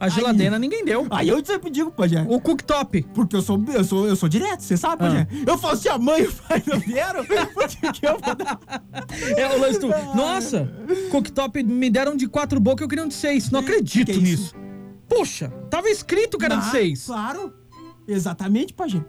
A 0.00 0.08
geladeira 0.08 0.58
ninguém 0.58 0.84
deu. 0.84 1.06
Aí 1.10 1.28
eu 1.28 1.44
sempre 1.44 1.70
digo, 1.70 1.90
Pajé. 1.90 2.24
O 2.28 2.40
cooktop. 2.40 3.02
Porque 3.14 3.36
eu 3.36 3.42
sou, 3.42 3.62
eu 3.72 3.84
sou, 3.84 4.06
eu 4.06 4.16
sou 4.16 4.28
direto, 4.28 4.60
você 4.60 4.76
sabe, 4.76 4.98
Pajé. 5.02 5.28
Ah. 5.30 5.34
Eu 5.46 5.58
falo, 5.58 5.76
se 5.76 5.88
a 5.88 5.96
mãe 5.96 6.22
e 6.22 6.26
o 6.26 6.32
pai 6.32 6.62
não 6.66 6.78
vieram, 6.80 7.24
que, 7.24 8.06
eu 8.06 8.18
vou 8.18 8.34
dar? 8.34 8.60
É 9.36 9.54
o 9.56 9.60
lance 9.60 9.78
do. 9.78 9.88
Nossa, 9.88 10.70
cooktop 11.10 11.62
me 11.62 11.88
deram 11.88 12.16
de 12.16 12.26
quatro 12.28 12.58
bocas, 12.60 12.82
eu 12.82 12.88
queria 12.88 13.04
um 13.04 13.08
de 13.08 13.14
seis. 13.14 13.50
Não 13.50 13.60
acredito 13.60 14.06
que 14.06 14.12
é 14.12 14.16
nisso. 14.16 14.42
isso? 14.42 14.54
Poxa, 15.08 15.48
tava 15.70 15.88
escrito 15.88 16.36
que 16.36 16.44
era 16.44 16.56
de 16.56 16.66
Ah, 16.66 16.70
seis. 16.70 17.06
Claro. 17.06 17.54
Exatamente, 18.08 18.72
Pajé. 18.72 19.02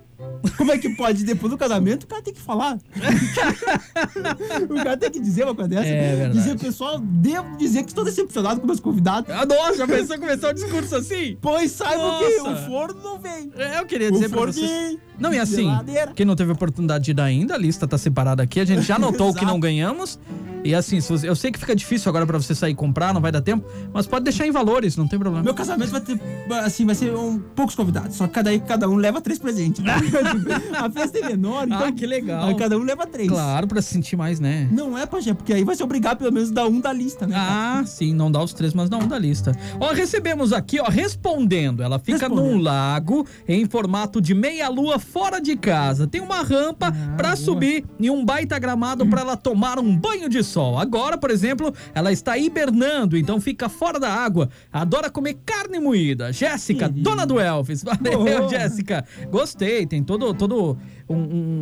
Como 0.57 0.71
é 0.71 0.77
que 0.77 0.89
pode, 0.95 1.23
depois 1.23 1.51
do 1.51 1.57
casamento, 1.57 2.03
o 2.03 2.07
cara 2.07 2.21
tem 2.21 2.33
que 2.33 2.41
falar? 2.41 2.77
o 4.69 4.75
cara 4.75 4.97
tem 4.97 5.11
que 5.11 5.19
dizer 5.19 5.43
uma 5.43 5.53
coisa 5.55 5.69
dessa. 5.69 5.87
É 5.87 6.15
verdade. 6.15 6.33
Dizer, 6.33 6.57
pessoal, 6.59 6.99
devo 6.99 7.55
dizer 7.57 7.83
que 7.83 7.89
estou 7.89 8.03
decepcionado 8.03 8.59
com 8.59 8.67
meus 8.67 8.79
convidados. 8.79 9.29
Ah, 9.31 9.45
nossa, 9.45 9.77
já 9.77 9.87
pensou 9.87 10.17
começar 10.17 10.49
o 10.49 10.53
discurso 10.53 10.95
assim? 10.95 11.37
Pois 11.41 11.71
saibam 11.71 12.19
que 12.19 12.37
Nossa. 12.37 12.51
o 12.51 12.65
forno 12.67 13.01
não 13.03 13.19
vem. 13.19 13.51
É, 13.55 13.79
Eu 13.79 13.85
queria 13.85 14.09
O 14.09 14.11
dizer 14.13 14.29
pra 14.29 14.39
vocês. 14.41 14.69
forninho. 14.69 14.99
Não, 15.19 15.33
e 15.33 15.39
assim, 15.39 15.63
geladeira. 15.63 16.11
quem 16.13 16.25
não 16.25 16.35
teve 16.35 16.51
oportunidade 16.51 17.05
de 17.05 17.11
ir 17.11 17.19
ainda, 17.21 17.55
a 17.55 17.57
lista 17.57 17.87
tá 17.87 17.97
separada 17.97 18.43
aqui. 18.43 18.59
A 18.59 18.65
gente 18.65 18.81
já 18.83 18.99
notou 18.99 19.29
o 19.29 19.33
que 19.33 19.45
não 19.45 19.59
ganhamos. 19.59 20.19
E 20.63 20.75
assim, 20.75 20.99
você- 20.99 21.29
eu 21.29 21.35
sei 21.35 21.51
que 21.51 21.57
fica 21.59 21.75
difícil 21.75 22.09
agora 22.09 22.25
pra 22.25 22.37
você 22.37 22.53
sair 22.53 22.71
e 22.71 22.75
comprar, 22.75 23.13
não 23.13 23.21
vai 23.21 23.31
dar 23.31 23.41
tempo, 23.41 23.65
mas 23.93 24.05
pode 24.05 24.25
deixar 24.25 24.45
em 24.45 24.51
valores, 24.51 24.97
não 24.97 25.07
tem 25.07 25.17
problema. 25.17 25.43
Meu 25.43 25.53
casamento 25.53 25.91
vai 25.91 26.01
ter, 26.01 26.19
assim, 26.63 26.85
vai 26.85 26.93
ser 26.95 27.15
um, 27.15 27.39
poucos 27.39 27.73
convidados. 27.73 28.15
Só 28.17 28.27
que 28.27 28.33
cada, 28.33 28.59
cada 28.59 28.89
um 28.89 28.95
leva 28.95 29.21
três 29.21 29.39
presentes. 29.39 29.83
né? 29.83 29.93
a 30.77 30.89
festa 30.89 31.19
é 31.19 31.29
menor, 31.29 31.65
então. 31.67 31.85
Ah, 31.85 31.91
que 31.91 32.05
legal. 32.05 32.45
aí 32.47 32.55
cada 32.55 32.77
um 32.77 32.83
leva 32.83 33.05
três. 33.05 33.29
Claro, 33.29 33.67
pra 33.67 33.81
se 33.81 33.93
sentir 33.93 34.15
mais, 34.15 34.39
né? 34.39 34.67
Não 34.71 34.97
é, 34.97 35.05
Pajé, 35.05 35.33
porque 35.33 35.53
aí 35.53 35.63
vai 35.63 35.75
se 35.75 35.83
obrigar 35.83 36.15
pelo 36.15 36.31
menos 36.31 36.51
a 36.51 36.53
dar 36.53 36.67
um 36.67 36.79
da 36.79 36.91
lista, 36.93 37.25
né? 37.27 37.35
Ah, 37.37 37.83
sim, 37.85 38.13
não 38.13 38.31
dá 38.31 38.41
os 38.43 38.53
três, 38.53 38.73
mas 38.73 38.89
dá 38.89 38.97
um 38.97 39.07
da 39.07 39.17
lista. 39.17 39.51
Ó, 39.79 39.91
recebemos 39.93 40.53
aqui, 40.53 40.79
ó, 40.79 40.89
respondendo. 40.89 41.81
Ela 41.83 41.99
fica 41.99 42.27
Respondendo. 42.27 42.51
num 42.55 42.61
lago 42.61 43.25
em 43.47 43.65
formato 43.65 44.21
de 44.21 44.33
meia-lua 44.33 44.99
fora 44.99 45.39
de 45.39 45.55
casa. 45.55 46.07
Tem 46.07 46.21
uma 46.21 46.41
rampa 46.41 46.91
pra 47.15 47.29
boa. 47.29 47.35
subir 47.35 47.85
e 47.99 48.09
um 48.09 48.23
baita 48.23 48.57
gramado 48.59 49.05
pra 49.07 49.21
ela 49.21 49.37
tomar 49.37 49.79
um 49.79 49.95
banho 49.95 50.29
de 50.29 50.43
sol. 50.43 50.77
Agora, 50.77 51.17
por 51.17 51.31
exemplo, 51.31 51.73
ela 51.93 52.11
está 52.11 52.37
hibernando, 52.37 53.17
então 53.17 53.39
fica 53.39 53.69
fora 53.69 53.99
da 53.99 54.11
água. 54.11 54.49
Adora 54.71 55.09
comer 55.09 55.37
carne 55.45 55.79
moída. 55.79 56.31
Jéssica, 56.31 56.89
dona 56.89 57.25
do 57.25 57.39
Elvis. 57.39 57.83
Valeu. 57.83 58.49
Jéssica. 58.49 59.05
Gostei, 59.29 59.85
tem 59.85 59.96
todo, 60.03 60.33
todo 60.33 60.77
um, 61.09 61.15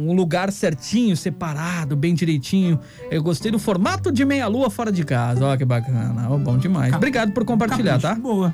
um- 0.10 0.14
lugar 0.16 0.52
certinho, 0.52 1.16
separado, 1.16 1.96
bem 1.96 2.14
direitinho. 2.14 2.80
Eu 3.12 3.22
gostei 3.22 3.52
do 3.52 3.60
formato 3.60 4.12
de 4.12 4.24
meia-lua 4.26 4.70
fora 4.70 4.92
de 4.92 5.04
casa. 5.04 5.46
Ó, 5.46 5.58
que 5.58 5.66
bacana. 5.66 6.28
Ó, 6.30 6.38
bom 6.38 6.58
demais. 6.58 6.94
Obrigado 6.94 7.32
por 7.32 7.46
compartilhar, 7.46 8.00
tá? 8.00 8.16
Boa. 8.16 8.54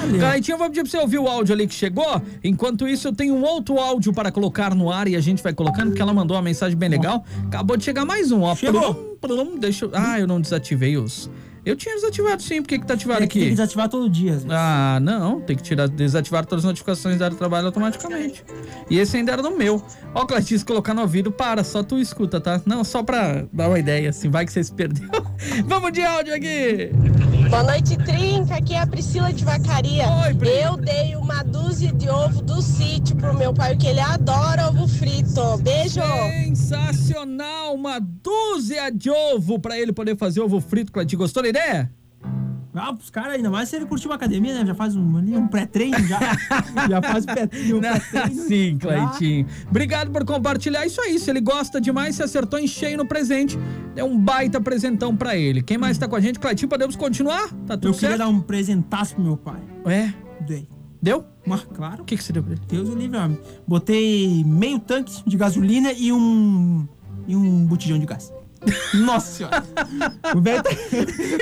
Valeu. 0.00 0.18
Claitinho, 0.18 0.54
eu 0.54 0.58
vou 0.58 0.68
pedir 0.68 0.82
pra 0.82 0.90
você 0.90 0.98
ouvir 0.98 1.18
o 1.18 1.28
áudio 1.28 1.54
ali 1.54 1.66
que 1.66 1.74
chegou. 1.74 2.20
Enquanto 2.42 2.88
isso, 2.88 3.08
eu 3.08 3.12
tenho 3.12 3.34
um 3.34 3.42
outro 3.42 3.78
áudio 3.78 4.12
para 4.12 4.32
colocar 4.32 4.74
no 4.74 4.90
ar 4.90 5.06
e 5.06 5.16
a 5.16 5.20
gente 5.20 5.42
vai 5.42 5.52
colocando, 5.52 5.88
porque 5.88 6.02
ela 6.02 6.14
mandou 6.14 6.36
uma 6.36 6.42
mensagem 6.42 6.76
bem 6.76 6.88
legal. 6.88 7.24
Acabou 7.46 7.76
de 7.76 7.84
chegar 7.84 8.04
mais 8.04 8.32
um, 8.32 8.42
ó. 8.42 8.54
Chegou. 8.54 8.94
Plum, 8.94 9.16
plum, 9.20 9.58
deixa 9.58 9.84
eu... 9.84 9.90
Ah, 9.92 10.18
eu 10.18 10.26
não 10.26 10.40
desativei 10.40 10.96
os... 10.96 11.30
Eu 11.64 11.76
tinha 11.76 11.94
desativado 11.94 12.42
sim, 12.42 12.60
por 12.60 12.68
que 12.68 12.78
que 12.78 12.86
tá 12.86 12.94
ativado 12.94 13.22
É 13.22 13.26
que 13.26 13.34
tem 13.34 13.40
que 13.42 13.46
aqui? 13.48 13.56
desativar 13.56 13.88
todo 13.88 14.10
dia. 14.10 14.36
Ah, 14.50 14.98
não, 15.00 15.40
tem 15.40 15.56
que 15.56 15.62
tirar, 15.62 15.88
desativar 15.88 16.44
todas 16.44 16.64
as 16.64 16.68
notificações 16.68 17.18
da 17.18 17.26
área 17.26 17.36
do 17.36 17.38
trabalho 17.38 17.66
automaticamente. 17.66 18.44
E 18.90 18.98
esse 18.98 19.16
ainda 19.16 19.32
era 19.32 19.42
no 19.42 19.56
meu. 19.56 19.80
Ó, 20.14 20.26
Clarice, 20.26 20.58
se 20.58 20.64
colocar 20.64 20.92
no 20.92 21.02
ouvido, 21.02 21.30
para, 21.30 21.62
só 21.62 21.82
tu 21.82 21.98
escuta, 21.98 22.40
tá? 22.40 22.60
Não, 22.66 22.82
só 22.82 23.02
pra 23.02 23.44
dar 23.52 23.68
uma 23.68 23.78
ideia, 23.78 24.10
assim, 24.10 24.28
vai 24.28 24.44
que 24.44 24.52
você 24.52 24.64
se 24.64 24.72
perdeu. 24.72 25.08
Vamos 25.66 25.92
de 25.92 26.02
áudio 26.02 26.34
aqui! 26.34 26.90
Boa 27.52 27.64
noite, 27.64 27.98
Trinca. 27.98 28.54
Aqui 28.54 28.72
é 28.72 28.80
a 28.80 28.86
Priscila 28.86 29.30
de 29.30 29.44
Vacaria. 29.44 30.08
Oi, 30.24 30.34
Pri. 30.36 30.48
Eu 30.48 30.78
dei 30.78 31.14
uma 31.16 31.42
dúzia 31.42 31.92
de 31.92 32.08
ovo 32.08 32.40
do 32.40 32.62
sítio 32.62 33.14
pro 33.14 33.34
meu 33.34 33.52
pai, 33.52 33.74
porque 33.74 33.88
ele 33.88 34.00
adora 34.00 34.68
ovo 34.68 34.88
frito. 34.88 35.58
Beijo! 35.58 36.00
Sensacional! 36.46 37.74
Uma 37.74 38.00
dúzia 38.00 38.90
de 38.90 39.10
ovo 39.10 39.58
pra 39.58 39.78
ele 39.78 39.92
poder 39.92 40.16
fazer 40.16 40.40
ovo 40.40 40.62
frito, 40.62 40.90
Clarice. 40.90 41.14
Gostou 41.14 41.42
da 41.42 41.50
ideia? 41.50 41.92
Ah, 42.74 42.92
pros 42.94 43.10
caras, 43.10 43.34
ainda 43.34 43.50
mais 43.50 43.68
se 43.68 43.76
ele 43.76 43.84
curtir 43.84 44.06
uma 44.08 44.14
academia, 44.14 44.54
né? 44.54 44.64
Já 44.64 44.74
faz 44.74 44.96
um, 44.96 45.16
ali, 45.18 45.36
um 45.36 45.46
pré-treino, 45.46 45.98
já. 46.06 46.18
já 46.88 47.02
faz 47.02 47.26
pré- 47.26 47.48
um 47.74 47.80
pré-treino. 47.80 48.42
Sim. 48.48 48.78
Cleitinho. 48.78 49.46
Obrigado 49.68 50.10
por 50.10 50.24
compartilhar 50.24 50.86
isso 50.86 50.98
aí. 51.02 51.18
Se 51.18 51.28
ele 51.28 51.40
gosta 51.42 51.78
demais, 51.80 52.14
se 52.16 52.22
acertou 52.22 52.58
em 52.58 52.66
cheio 52.66 52.96
no 52.96 53.04
presente, 53.06 53.58
deu 53.94 54.06
um 54.06 54.18
baita 54.18 54.58
presentão 54.60 55.14
pra 55.14 55.36
ele. 55.36 55.60
Quem 55.62 55.76
mais 55.76 55.98
tá 55.98 56.08
com 56.08 56.16
a 56.16 56.20
gente? 56.20 56.38
Cleitinho, 56.38 56.68
podemos 56.68 56.96
continuar? 56.96 57.48
Tá 57.66 57.76
tudo 57.76 57.88
Eu 57.88 57.92
queria 57.92 58.08
certo? 58.08 58.18
dar 58.18 58.28
um 58.28 58.40
presentaço 58.40 59.14
pro 59.16 59.24
meu 59.24 59.36
pai. 59.36 59.60
É, 59.84 60.12
Dei. 60.46 60.66
deu? 61.00 61.24
Mas, 61.46 61.64
claro, 61.74 62.02
O 62.02 62.04
que, 62.06 62.16
que 62.16 62.22
você 62.24 62.32
deu 62.32 62.42
pra 62.42 62.52
ele? 62.52 62.62
Deus 62.68 62.88
o 62.88 62.94
livre, 62.94 63.18
homem. 63.18 63.38
Botei 63.68 64.42
meio 64.44 64.78
tanque 64.78 65.22
de 65.26 65.36
gasolina 65.36 65.92
e 65.92 66.10
um. 66.12 66.86
e 67.28 67.36
um 67.36 67.66
botijão 67.66 67.98
de 67.98 68.06
gás. 68.06 68.32
Nossa 68.94 69.26
senhora. 69.38 69.64
O 70.34 70.40
velho 70.40 70.62
tá. 70.62 70.70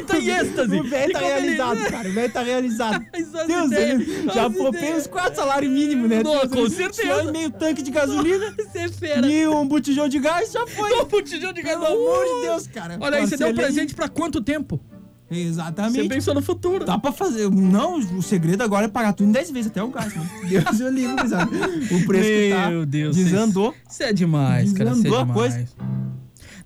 Tá 0.06 0.18
em 0.18 0.28
êxtase. 0.30 0.80
O 0.80 0.84
velho 0.84 1.12
tá 1.12 1.18
feliz, 1.18 1.32
realizado, 1.34 1.80
né? 1.80 1.90
cara. 1.90 2.08
O 2.08 2.12
velho 2.12 2.32
tá 2.32 2.42
realizado. 2.42 3.04
Deus, 3.46 3.72
ele 3.72 4.22
já 4.32 4.46
ideias. 4.46 4.98
uns 4.98 5.06
quatro 5.06 5.36
salários 5.36 5.72
mínimos, 5.72 6.08
né? 6.08 6.22
Não, 6.22 6.32
Deus, 6.32 6.48
com 6.52 6.58
ele 6.60 6.70
certeza. 6.70 7.30
meio 7.32 7.50
tanque 7.50 7.82
de 7.82 7.90
gasolina 7.90 8.54
Você 8.56 8.78
é 8.78 8.88
fera. 8.88 9.26
e 9.26 9.46
um 9.46 9.66
botijão 9.66 10.08
de 10.08 10.18
gás, 10.18 10.52
já 10.52 10.66
foi. 10.68 10.92
Um 11.00 11.04
botijão 11.04 11.52
de 11.52 11.62
gás. 11.62 11.78
Pelo 11.78 11.86
amor 11.86 12.24
de 12.24 12.46
Deus, 12.46 12.66
cara. 12.66 12.96
Olha 13.00 13.18
aí, 13.18 13.26
você 13.26 13.36
deu 13.36 13.48
um 13.48 13.54
presente 13.54 13.94
pra 13.94 14.08
quanto 14.08 14.40
tempo? 14.40 14.80
Você 15.28 15.38
Exatamente. 15.38 16.08
pensou 16.08 16.34
no 16.34 16.42
futuro. 16.42 16.84
Dá 16.84 16.98
pra 16.98 17.12
fazer. 17.12 17.48
Não, 17.48 17.98
o 17.98 18.20
segredo 18.22 18.62
agora 18.62 18.86
é 18.86 18.88
pagar 18.88 19.12
tudo 19.12 19.28
em 19.28 19.32
10 19.32 19.50
vezes, 19.52 19.70
até 19.70 19.80
o 19.80 19.88
gás, 19.88 20.12
né? 20.12 20.28
Deus 20.48 20.80
eu 20.80 21.28
sabe? 21.28 21.56
O 21.94 22.04
preço 22.06 22.28
que 22.28 22.50
tá 22.52 22.70
Meu 22.70 22.84
Deus. 22.84 23.14
desandou. 23.14 23.72
Isso 23.88 24.02
é 24.02 24.12
demais, 24.12 24.72
cara. 24.72 24.90
Isso 24.90 25.00
é 25.00 25.02
Desandou 25.02 25.18
a 25.18 25.22
demais. 25.22 25.40
coisa. 25.54 25.68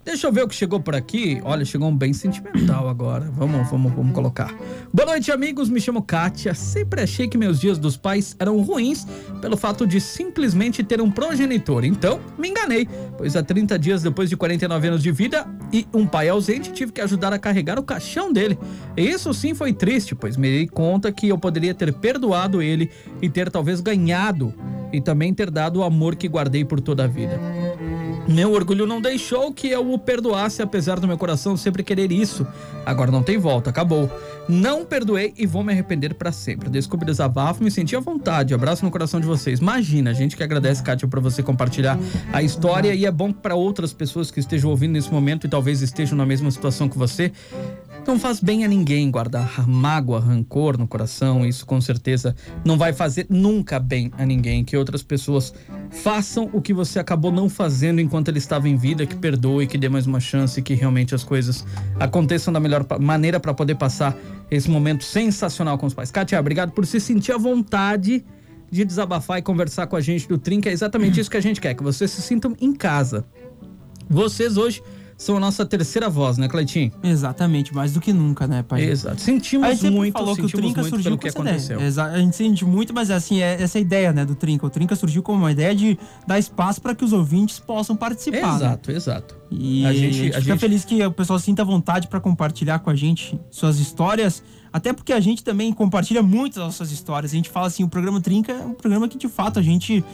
Deixa 0.04 0.26
eu 0.26 0.32
ver 0.32 0.44
o 0.44 0.48
que 0.48 0.54
chegou 0.54 0.78
por 0.78 0.94
aqui. 0.94 1.40
Olha, 1.42 1.64
chegou 1.64 1.88
um 1.88 1.96
bem 1.96 2.12
sentimental 2.12 2.90
agora. 2.90 3.30
Vamos, 3.32 3.70
vamos, 3.70 3.90
vamos 3.94 4.12
colocar. 4.12 4.54
Boa 4.92 5.06
noite, 5.06 5.32
amigos. 5.32 5.70
Me 5.70 5.80
chamo 5.80 6.02
Kátia. 6.02 6.52
Sempre 6.52 7.00
achei 7.00 7.26
que 7.26 7.38
meus 7.38 7.58
dias 7.58 7.78
dos 7.78 7.96
pais 7.96 8.36
eram 8.38 8.60
ruins 8.60 9.06
pelo 9.40 9.56
fato 9.56 9.86
de 9.86 9.98
simplesmente 10.02 10.84
ter 10.84 11.00
um 11.00 11.10
progenitor. 11.10 11.86
Então, 11.86 12.20
me 12.38 12.48
enganei, 12.48 12.86
pois 13.16 13.34
há 13.34 13.42
30 13.42 13.78
dias 13.78 14.02
depois 14.02 14.28
de 14.28 14.36
49 14.36 14.88
anos 14.88 15.02
de 15.02 15.10
vida 15.10 15.46
e 15.72 15.86
um 15.94 16.06
pai 16.06 16.28
ausente, 16.28 16.70
tive 16.70 16.92
que 16.92 17.00
ajudar 17.00 17.32
a 17.32 17.38
carregar 17.38 17.78
o 17.78 17.82
caixão 17.82 18.30
dele. 18.30 18.58
Isso 18.94 19.32
sim 19.32 19.54
foi 19.54 19.72
triste, 19.72 20.14
pois 20.14 20.36
me 20.36 20.50
dei 20.50 20.66
conta 20.66 21.10
que 21.10 21.28
eu 21.28 21.38
poderia 21.38 21.72
ter 21.72 21.94
perdoado 21.94 22.60
ele 22.60 22.90
e 23.22 23.30
ter 23.30 23.50
talvez 23.50 23.80
ganhado 23.80 24.52
e 24.92 25.00
também 25.00 25.32
ter 25.32 25.50
dado 25.50 25.80
o 25.80 25.82
amor 25.82 26.14
que 26.14 26.28
guardei 26.28 26.62
por 26.62 26.78
toda 26.78 27.04
a 27.04 27.06
vida. 27.06 27.40
Meu 28.26 28.52
orgulho 28.52 28.86
não 28.86 29.02
deixou 29.02 29.52
que 29.52 29.68
eu 29.68 29.92
o 29.92 29.98
perdoasse, 29.98 30.62
apesar 30.62 30.98
do 30.98 31.06
meu 31.06 31.18
coração 31.18 31.56
sempre 31.56 31.82
querer 31.82 32.10
isso. 32.10 32.46
Agora 32.84 33.10
não 33.10 33.22
tem 33.22 33.36
volta, 33.36 33.68
acabou. 33.68 34.10
Não 34.48 34.84
perdoei 34.84 35.34
e 35.36 35.46
vou 35.46 35.62
me 35.62 35.72
arrepender 35.72 36.14
pra 36.14 36.32
sempre. 36.32 36.68
O 36.68 37.04
desabafo, 37.04 37.62
me 37.62 37.70
senti 37.70 37.94
à 37.94 38.00
vontade. 38.00 38.54
Abraço 38.54 38.84
no 38.84 38.90
coração 38.90 39.20
de 39.20 39.26
vocês. 39.26 39.60
Imagina, 39.60 40.10
a 40.10 40.14
gente 40.14 40.36
que 40.36 40.42
agradece, 40.42 40.82
Kátia, 40.82 41.06
por 41.06 41.20
você 41.20 41.42
compartilhar 41.42 41.98
a 42.32 42.42
história 42.42 42.94
e 42.94 43.04
é 43.04 43.10
bom 43.10 43.30
pra 43.30 43.54
outras 43.54 43.92
pessoas 43.92 44.30
que 44.30 44.40
estejam 44.40 44.70
ouvindo 44.70 44.92
nesse 44.92 45.12
momento 45.12 45.46
e 45.46 45.50
talvez 45.50 45.82
estejam 45.82 46.16
na 46.16 46.24
mesma 46.24 46.50
situação 46.50 46.88
que 46.88 46.96
você. 46.96 47.30
Não 48.06 48.18
faz 48.18 48.38
bem 48.38 48.66
a 48.66 48.68
ninguém 48.68 49.10
guardar 49.10 49.66
mágoa, 49.66 50.20
rancor 50.20 50.76
no 50.76 50.86
coração. 50.86 51.44
Isso 51.44 51.64
com 51.64 51.80
certeza 51.80 52.36
não 52.62 52.76
vai 52.76 52.92
fazer 52.92 53.26
nunca 53.30 53.80
bem 53.80 54.10
a 54.18 54.26
ninguém. 54.26 54.62
Que 54.62 54.76
outras 54.76 55.02
pessoas 55.02 55.54
façam 55.90 56.50
o 56.52 56.60
que 56.60 56.74
você 56.74 56.98
acabou 56.98 57.32
não 57.32 57.48
fazendo 57.48 58.02
enquanto 58.02 58.28
ele 58.28 58.38
estava 58.38 58.68
em 58.68 58.76
vida, 58.76 59.06
que 59.06 59.16
perdoe, 59.16 59.66
que 59.66 59.78
dê 59.78 59.88
mais 59.88 60.06
uma 60.06 60.20
chance, 60.20 60.60
que 60.60 60.74
realmente 60.74 61.14
as 61.14 61.24
coisas 61.24 61.64
aconteçam 61.98 62.52
da 62.52 62.60
melhor 62.60 62.86
maneira 63.00 63.40
para 63.40 63.54
poder 63.54 63.76
passar 63.76 64.14
esse 64.50 64.70
momento 64.70 65.02
sensacional 65.02 65.78
com 65.78 65.86
os 65.86 65.94
pais. 65.94 66.10
Kátia, 66.10 66.38
obrigado 66.38 66.72
por 66.72 66.84
se 66.84 67.00
sentir 67.00 67.32
à 67.32 67.38
vontade 67.38 68.22
de 68.70 68.84
desabafar 68.84 69.38
e 69.38 69.42
conversar 69.42 69.86
com 69.86 69.96
a 69.96 70.00
gente 70.02 70.28
do 70.28 70.36
Trinca. 70.36 70.68
É 70.68 70.72
exatamente 70.72 71.18
isso 71.18 71.30
que 71.30 71.38
a 71.38 71.42
gente 71.42 71.58
quer, 71.58 71.74
que 71.74 71.82
vocês 71.82 72.10
se 72.10 72.20
sintam 72.20 72.54
em 72.60 72.74
casa. 72.74 73.24
Vocês 74.10 74.58
hoje 74.58 74.82
são 75.16 75.36
a 75.36 75.40
nossa 75.40 75.64
terceira 75.64 76.08
voz, 76.10 76.36
né, 76.38 76.48
Cleitinho? 76.48 76.90
Exatamente, 77.02 77.74
mais 77.74 77.92
do 77.92 78.00
que 78.00 78.12
nunca, 78.12 78.46
né, 78.46 78.62
pai? 78.62 78.82
Exato. 78.82 79.16
A 79.16 79.18
Sentimos 79.18 79.68
gente 79.68 79.80
sempre 79.80 79.96
muito, 79.96 80.12
falou 80.12 80.34
que 80.34 80.42
o 80.42 80.48
Trinca 80.48 80.82
surgiu 80.82 81.02
pelo 81.04 81.18
que 81.18 81.28
aconteceu. 81.28 81.76
ideia. 81.76 81.88
Exa- 81.88 82.04
a 82.06 82.18
gente 82.18 82.36
sente 82.36 82.64
muito, 82.64 82.92
mas 82.92 83.10
assim, 83.10 83.40
é 83.40 83.60
essa 83.62 83.78
ideia, 83.78 84.12
né, 84.12 84.24
do 84.24 84.34
Trinca. 84.34 84.66
O 84.66 84.70
Trinca 84.70 84.96
surgiu 84.96 85.22
como 85.22 85.38
uma 85.38 85.52
ideia 85.52 85.74
de 85.74 85.98
dar 86.26 86.38
espaço 86.38 86.80
para 86.82 86.94
que 86.94 87.04
os 87.04 87.12
ouvintes 87.12 87.58
possam 87.58 87.94
participar. 87.96 88.58
né? 88.58 88.66
Exato, 88.66 88.90
exato. 88.90 89.36
E 89.50 89.84
A 89.84 89.88
a 89.90 89.92
gente- 89.94 90.12
gente, 90.12 90.30
a 90.36 90.40
fica 90.40 90.52
gente- 90.52 90.60
feliz 90.60 90.84
que 90.84 91.04
o 91.06 91.12
pessoal 91.12 91.38
sinta 91.38 91.64
vontade 91.64 92.08
para 92.08 92.20
compartilhar 92.20 92.80
com 92.80 92.90
a 92.90 92.94
gente 92.94 93.38
suas 93.50 93.78
histórias. 93.78 94.42
Até 94.72 94.92
porque 94.92 95.12
a 95.12 95.20
gente 95.20 95.44
também 95.44 95.72
compartilha 95.72 96.20
muito 96.22 96.58
as 96.58 96.64
nossas 96.66 96.90
histórias. 96.90 97.30
A 97.32 97.36
gente 97.36 97.48
fala 97.48 97.68
assim, 97.68 97.84
o 97.84 97.88
programa 97.88 98.20
Trinca 98.20 98.50
é 98.52 98.64
um 98.66 98.74
programa 98.74 99.06
que 99.08 99.16
de 99.16 99.28
fato 99.28 99.60
a 99.60 99.62
gente 99.62 100.04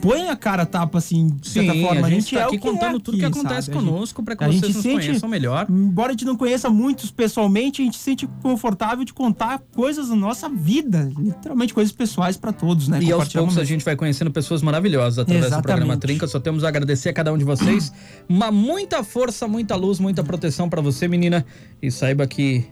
põe 0.00 0.28
a 0.28 0.36
cara 0.36 0.62
a 0.62 0.66
tapa, 0.66 0.96
assim, 0.98 1.28
de 1.40 1.48
certa 1.48 1.72
Sim, 1.72 1.82
forma. 1.82 2.06
a 2.06 2.10
gente 2.10 2.34
tá 2.34 2.40
é 2.40 2.44
aqui 2.44 2.56
o 2.56 2.60
que 2.60 2.66
é 2.68 2.70
contando 2.72 2.98
tudo 3.00 3.18
que 3.18 3.24
aqui, 3.24 3.38
acontece 3.38 3.66
sabe? 3.66 3.76
A 3.76 3.80
gente- 3.80 3.90
conosco 3.92 4.22
para 4.22 4.34
que 4.36 4.44
a 4.44 4.46
vocês 4.46 4.60
gente 4.62 4.72
nos 4.74 4.82
sente- 4.82 5.06
conheçam 5.06 5.28
melhor. 5.28 5.66
Embora 5.68 6.08
a 6.08 6.12
gente 6.12 6.24
não 6.24 6.36
conheça 6.36 6.70
muitos 6.70 7.10
pessoalmente, 7.10 7.82
a 7.82 7.84
gente 7.84 7.98
se 7.98 8.02
sente 8.04 8.26
confortável 8.42 9.04
de 9.04 9.12
contar 9.12 9.58
coisas 9.74 10.08
da 10.08 10.16
nossa 10.16 10.48
vida, 10.48 11.10
literalmente 11.18 11.74
coisas 11.74 11.92
pessoais 11.92 12.36
para 12.38 12.52
todos, 12.52 12.88
né? 12.88 13.00
E 13.02 13.12
aos 13.12 13.28
poucos 13.28 13.58
a 13.58 13.64
gente 13.64 13.84
vai 13.84 13.94
conhecendo 13.96 14.30
pessoas 14.30 14.62
maravilhosas 14.62 15.18
através 15.18 15.44
do 15.44 15.48
Exatamente. 15.48 15.66
programa 15.66 15.96
Trinca. 16.00 16.26
Só 16.26 16.40
temos 16.40 16.64
a 16.64 16.68
agradecer 16.68 17.10
a 17.10 17.12
cada 17.12 17.30
um 17.32 17.36
de 17.36 17.44
vocês. 17.44 17.92
Uma 18.28 18.50
muita 18.50 19.04
força, 19.04 19.46
muita 19.46 19.76
luz, 19.76 19.98
muita 19.98 20.24
proteção 20.24 20.68
para 20.70 20.80
você, 20.80 21.06
menina. 21.06 21.44
E 21.82 21.90
saiba 21.90 22.26
que 22.26 22.64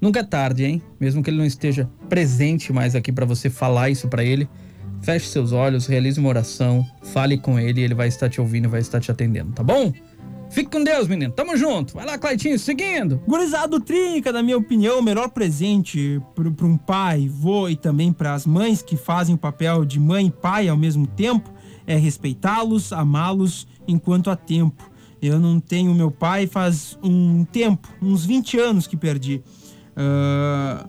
nunca 0.00 0.20
é 0.20 0.22
tarde, 0.22 0.64
hein? 0.64 0.82
Mesmo 0.98 1.22
que 1.22 1.28
ele 1.28 1.36
não 1.38 1.44
esteja 1.44 1.86
presente 2.08 2.72
mais 2.72 2.94
aqui 2.94 3.12
para 3.12 3.26
você 3.26 3.50
falar 3.50 3.90
isso 3.90 4.08
para 4.08 4.24
ele. 4.24 4.48
Feche 5.02 5.28
seus 5.28 5.52
olhos, 5.52 5.86
realize 5.86 6.18
uma 6.18 6.28
oração, 6.28 6.84
fale 7.02 7.38
com 7.38 7.58
ele, 7.58 7.80
ele 7.80 7.94
vai 7.94 8.08
estar 8.08 8.28
te 8.28 8.40
ouvindo 8.40 8.68
vai 8.68 8.80
estar 8.80 9.00
te 9.00 9.10
atendendo, 9.10 9.52
tá 9.52 9.62
bom? 9.62 9.92
Fique 10.50 10.70
com 10.70 10.82
Deus, 10.82 11.08
menino. 11.08 11.32
Tamo 11.32 11.56
junto. 11.56 11.94
Vai 11.94 12.06
lá, 12.06 12.16
Claitinho, 12.16 12.58
seguindo. 12.58 13.20
Gurizado 13.26 13.80
Trinca, 13.80 14.32
na 14.32 14.42
minha 14.42 14.56
opinião, 14.56 15.00
o 15.00 15.02
melhor 15.02 15.28
presente 15.28 16.20
para 16.34 16.66
um 16.66 16.76
pai, 16.76 17.28
vô 17.28 17.68
e 17.68 17.76
também 17.76 18.12
para 18.12 18.32
as 18.32 18.46
mães 18.46 18.80
que 18.80 18.96
fazem 18.96 19.34
o 19.34 19.38
papel 19.38 19.84
de 19.84 19.98
mãe 19.98 20.26
e 20.26 20.30
pai 20.30 20.68
ao 20.68 20.76
mesmo 20.76 21.06
tempo 21.06 21.52
é 21.86 21.96
respeitá-los, 21.96 22.92
amá-los 22.92 23.66
enquanto 23.86 24.28
há 24.28 24.36
tempo. 24.36 24.90
Eu 25.22 25.38
não 25.38 25.60
tenho 25.60 25.94
meu 25.94 26.10
pai 26.10 26.46
faz 26.46 26.98
um 27.02 27.44
tempo, 27.44 27.88
uns 28.02 28.24
20 28.24 28.58
anos 28.58 28.86
que 28.86 28.96
perdi. 28.96 29.42
Ah, 29.96 30.86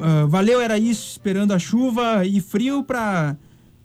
ah, 0.00 0.26
valeu, 0.26 0.60
era 0.60 0.78
isso, 0.78 1.10
esperando 1.12 1.52
a 1.52 1.58
chuva 1.58 2.24
e 2.24 2.40
frio 2.40 2.82
pra, 2.82 3.36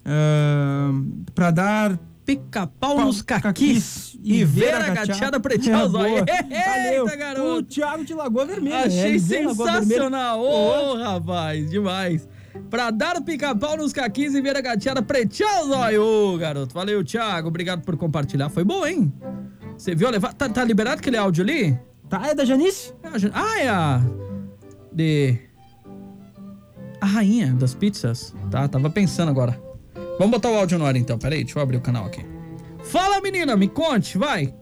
ah, 0.05 0.91
pra 1.34 1.51
dar 1.51 1.99
Pica-pau 2.24 2.95
Pau- 2.97 3.05
nos 3.05 3.22
caquis 3.24 4.15
e 4.24 4.45
ver 4.45 4.76
a 4.76 4.89
gateada 4.89 5.39
pretear 5.39 5.82
É, 5.82 5.86
os 5.86 5.93
olhos. 5.95 6.24
Eita, 6.28 7.15
garoto. 7.17 7.49
O 7.57 7.63
Thiago 7.63 8.05
de 8.05 8.13
Lagoa 8.13 8.45
Vermelha. 8.45 8.86
Achei 8.86 9.17
Vermelha. 9.17 9.55
sensacional. 9.55 10.39
Ô, 10.39 10.95
rapaz, 10.97 11.69
demais. 11.72 12.30
Pra 12.69 12.91
dar 12.91 13.17
o 13.17 13.24
pica-pau 13.24 13.76
nos 13.76 13.91
caquis 13.91 14.36
e 14.36 14.41
ver 14.41 14.55
a 14.55 14.61
gateada 14.61 15.01
pretear 15.01 15.63
os 15.63 15.72
olhos. 15.72 16.39
Garoto. 16.39 16.74
Valeu, 16.76 17.03
Thiago. 17.03 17.47
Obrigado 17.47 17.82
por 17.84 17.97
compartilhar. 17.97 18.49
Foi 18.49 18.63
bom, 18.63 18.86
hein? 18.86 19.11
Você 19.76 19.95
viu? 19.95 20.09
Levar... 20.09 20.32
Tá, 20.34 20.47
tá 20.47 20.63
liberado 20.63 20.99
aquele 20.99 21.17
áudio 21.17 21.43
ali? 21.43 21.78
Tá, 22.07 22.28
é 22.28 22.36
da 22.36 22.45
Janice? 22.45 22.93
Ah, 23.03 23.09
Ah, 23.34 23.59
é 23.59 23.67
a. 23.67 24.01
De. 24.93 25.39
A 27.01 27.05
rainha 27.07 27.51
das 27.53 27.73
pizzas. 27.73 28.31
Tá, 28.51 28.67
tava 28.67 28.87
pensando 28.87 29.29
agora. 29.29 29.59
Vamos 30.19 30.29
botar 30.29 30.51
o 30.51 30.55
áudio 30.55 30.77
no 30.77 30.85
ar 30.85 30.95
então. 30.95 31.17
Pera 31.17 31.33
aí, 31.33 31.43
deixa 31.43 31.57
eu 31.57 31.63
abrir 31.63 31.77
o 31.77 31.81
canal 31.81 32.05
aqui. 32.05 32.23
Fala, 32.83 33.19
menina, 33.19 33.57
me 33.57 33.67
conte, 33.67 34.19
vai. 34.19 34.53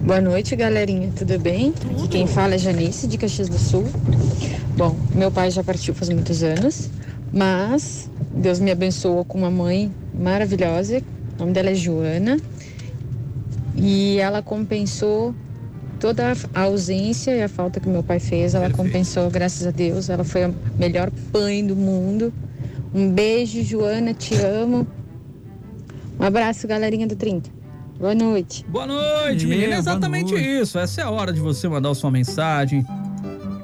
Boa 0.00 0.20
noite, 0.20 0.56
galerinha. 0.56 1.12
Tudo 1.14 1.38
bem? 1.38 1.74
Aqui 1.90 2.08
quem 2.08 2.26
fala 2.26 2.54
é 2.54 2.58
Janice, 2.58 3.06
de 3.06 3.18
Caxias 3.18 3.50
do 3.50 3.58
Sul. 3.58 3.84
Bom, 4.74 4.96
meu 5.14 5.30
pai 5.30 5.50
já 5.50 5.62
partiu 5.62 5.94
faz 5.94 6.08
muitos 6.08 6.42
anos, 6.42 6.88
mas 7.30 8.10
Deus 8.32 8.58
me 8.58 8.70
abençoou 8.70 9.22
com 9.24 9.36
uma 9.36 9.50
mãe 9.50 9.92
maravilhosa. 10.14 11.02
O 11.36 11.40
nome 11.40 11.52
dela 11.52 11.70
é 11.70 11.74
Joana. 11.74 12.38
E 13.76 14.16
ela 14.18 14.40
compensou 14.40 15.34
toda 15.98 16.32
a 16.54 16.60
ausência 16.62 17.32
e 17.32 17.42
a 17.42 17.48
falta 17.48 17.80
que 17.80 17.88
meu 17.88 18.02
pai 18.02 18.18
fez. 18.18 18.54
Ela 18.54 18.66
Perfeito. 18.66 18.84
compensou, 18.86 19.30
graças 19.30 19.66
a 19.66 19.70
Deus. 19.70 20.08
Ela 20.08 20.24
foi 20.24 20.44
a 20.44 20.50
melhor 20.78 21.10
mãe 21.32 21.66
do 21.66 21.76
mundo. 21.76 22.32
Um 22.94 23.10
beijo, 23.10 23.62
Joana, 23.62 24.14
te 24.14 24.34
amo. 24.36 24.86
Um 26.18 26.24
abraço, 26.24 26.66
galerinha 26.66 27.06
do 27.06 27.16
30. 27.16 27.50
Boa 27.98 28.14
noite. 28.14 28.64
Boa 28.68 28.86
noite, 28.86 29.46
menina. 29.46 29.74
É 29.74 29.78
exatamente 29.78 30.32
noite. 30.32 30.46
isso. 30.62 30.78
Essa 30.78 31.00
é 31.00 31.04
a 31.04 31.10
hora 31.10 31.32
de 31.32 31.40
você 31.40 31.68
mandar 31.68 31.90
a 31.90 31.94
sua 31.94 32.10
mensagem. 32.10 32.84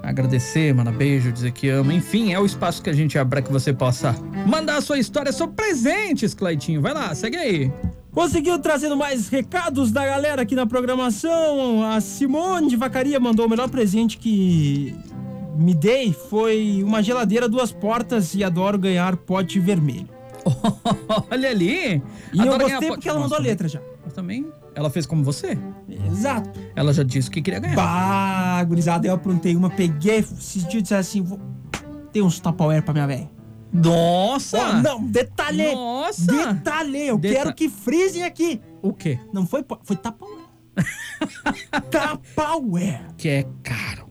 Agradecer, 0.03 0.75
mandar 0.75 0.93
beijo, 0.93 1.31
dizer 1.31 1.53
que 1.53 1.69
ama. 1.69 1.95
Enfim, 1.95 2.33
é 2.33 2.39
o 2.39 2.45
espaço 2.45 2.83
que 2.83 2.91
a 2.91 2.93
gente 2.93 3.17
abre 3.19 3.31
para 3.31 3.43
que 3.43 3.53
você 3.53 3.73
possa 3.73 4.15
mandar 4.47 4.79
a 4.79 4.81
sua 4.81 4.99
história 4.99 5.33
sobre 5.33 5.55
presentes, 5.57 6.35
Cleitinho. 6.35 6.81
Vai 6.81 6.93
lá, 6.93 7.15
segue 7.15 7.37
aí. 7.37 7.73
Conseguiu 8.13 8.59
trazendo 8.59 8.97
mais 8.97 9.29
recados 9.29 9.91
da 9.91 10.05
galera 10.05 10.43
aqui 10.43 10.55
na 10.55 10.67
programação. 10.67 11.83
A 11.83 12.01
Simone 12.01 12.69
de 12.69 12.77
Vacaria 12.77 13.19
mandou 13.19 13.47
o 13.47 13.49
melhor 13.49 13.69
presente 13.71 14.19
que 14.19 14.95
me 15.57 15.75
dei 15.75 16.13
foi 16.13 16.83
uma 16.85 17.03
geladeira 17.03 17.49
duas 17.49 17.73
portas 17.73 18.35
e 18.35 18.45
adoro 18.45 18.79
ganhar 18.79 19.17
pote 19.17 19.59
vermelho. 19.59 20.09
Olha 21.31 21.49
ali. 21.51 22.03
E 22.33 22.39
eu 22.39 22.43
Adoro 22.43 22.59
ganhar 22.59 22.71
gostei 22.77 22.89
po- 22.89 22.95
porque 22.95 23.09
ela 23.09 23.21
mandou 23.21 23.39
a 23.39 23.41
letra 23.41 23.67
já. 23.69 23.81
Mas 24.05 24.13
também, 24.13 24.47
ela 24.75 24.91
fez 24.91 25.07
como 25.07 25.23
você. 25.25 25.57
Exato. 26.11 26.51
Ela 26.77 26.93
já 26.93 27.03
disse 27.03 27.31
que 27.31 27.41
queria 27.41 27.61
ganhar. 27.61 27.77
Bah, 27.77 28.63
gurizada, 28.65 29.07
eu 29.07 29.15
aprontei 29.15 29.55
uma, 29.57 29.71
peguei, 29.71 30.19
esses 30.19 30.67
dias 30.67 30.83
disse 30.83 30.95
assim, 30.95 31.23
vou... 31.23 31.39
tem 32.13 32.21
uns 32.23 32.41
Tupperware 32.41 32.83
pra 32.83 32.93
minha 32.93 33.07
velha. 33.07 33.31
Nossa! 33.73 34.75
Não, 34.83 35.03
detalhei. 35.03 35.75
Nossa! 35.75 36.27
Detalhei, 36.27 37.11
eu 37.11 37.19
Deta- 37.19 37.35
quero 37.37 37.55
que 37.55 37.69
frisem 37.69 38.23
aqui. 38.25 38.61
O 38.83 38.93
quê? 38.93 39.19
Não 39.33 39.47
foi, 39.47 39.65
foi 39.85 39.97
Tupperware. 39.97 40.43
Tupperware. 41.91 43.07
Que 43.17 43.29
é 43.29 43.47
caro. 43.63 44.11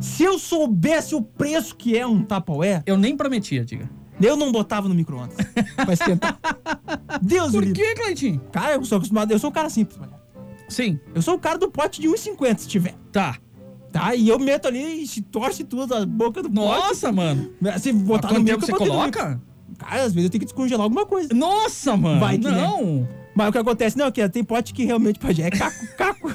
Se 0.00 0.22
eu 0.24 0.38
soubesse 0.38 1.14
o 1.14 1.22
preço 1.22 1.74
que 1.76 1.96
é 1.96 2.06
um 2.06 2.22
Tupperware, 2.22 2.82
Eu 2.86 2.96
nem 2.96 3.16
prometia, 3.16 3.64
diga. 3.64 3.88
eu 4.20 4.36
não 4.36 4.50
botava 4.52 4.88
no 4.88 4.94
micro-ondas 4.94 5.36
pra 5.76 5.92
esquentar. 5.92 6.38
Deus 7.22 7.52
Por 7.52 7.72
que, 7.72 7.94
Cleitinho? 7.94 8.40
Cara, 8.52 8.74
eu 8.74 8.84
sou 8.84 8.96
acostumado, 8.96 9.30
eu 9.32 9.38
sou 9.38 9.50
um 9.50 9.52
cara 9.52 9.68
simples, 9.70 9.98
mano. 9.98 10.14
Sim, 10.68 11.00
Eu 11.14 11.20
sou 11.22 11.34
o 11.34 11.38
cara 11.38 11.58
do 11.58 11.68
pote 11.70 12.00
de 12.00 12.08
1,50 12.08 12.58
se 12.58 12.68
tiver. 12.68 12.94
tá. 13.12 13.36
Tá? 13.92 14.14
E 14.14 14.28
eu 14.28 14.38
meto 14.38 14.68
ali 14.68 15.02
e 15.02 15.06
se 15.06 15.20
torce 15.20 15.64
tudo 15.64 15.94
a 15.94 16.06
boca 16.06 16.42
do 16.42 16.48
Nossa, 16.48 17.10
mano. 17.10 17.50
pote. 17.60 17.78
Se 17.80 17.90
Há 17.90 17.92
botar 17.92 18.28
no 18.28 18.34
quanto 18.34 18.46
tempo 18.46 18.64
você 18.64 18.72
coloca? 18.72 19.40
Cara, 19.78 20.02
às 20.04 20.12
vezes 20.12 20.24
eu 20.24 20.30
tenho 20.30 20.40
que 20.40 20.44
descongelar 20.46 20.84
alguma 20.84 21.06
coisa. 21.06 21.34
Nossa, 21.34 21.96
mano. 21.96 22.20
Vai 22.20 22.38
que 22.38 22.44
né? 22.44 22.52
não. 22.52 23.08
Mas 23.34 23.48
o 23.48 23.52
que 23.52 23.58
acontece, 23.58 23.96
não, 23.96 24.10
que 24.10 24.28
tem 24.28 24.44
pote 24.44 24.74
que 24.74 24.84
realmente, 24.84 25.18
pajé, 25.18 25.46
é 25.46 25.50
caco, 25.50 25.86
caco. 25.96 26.28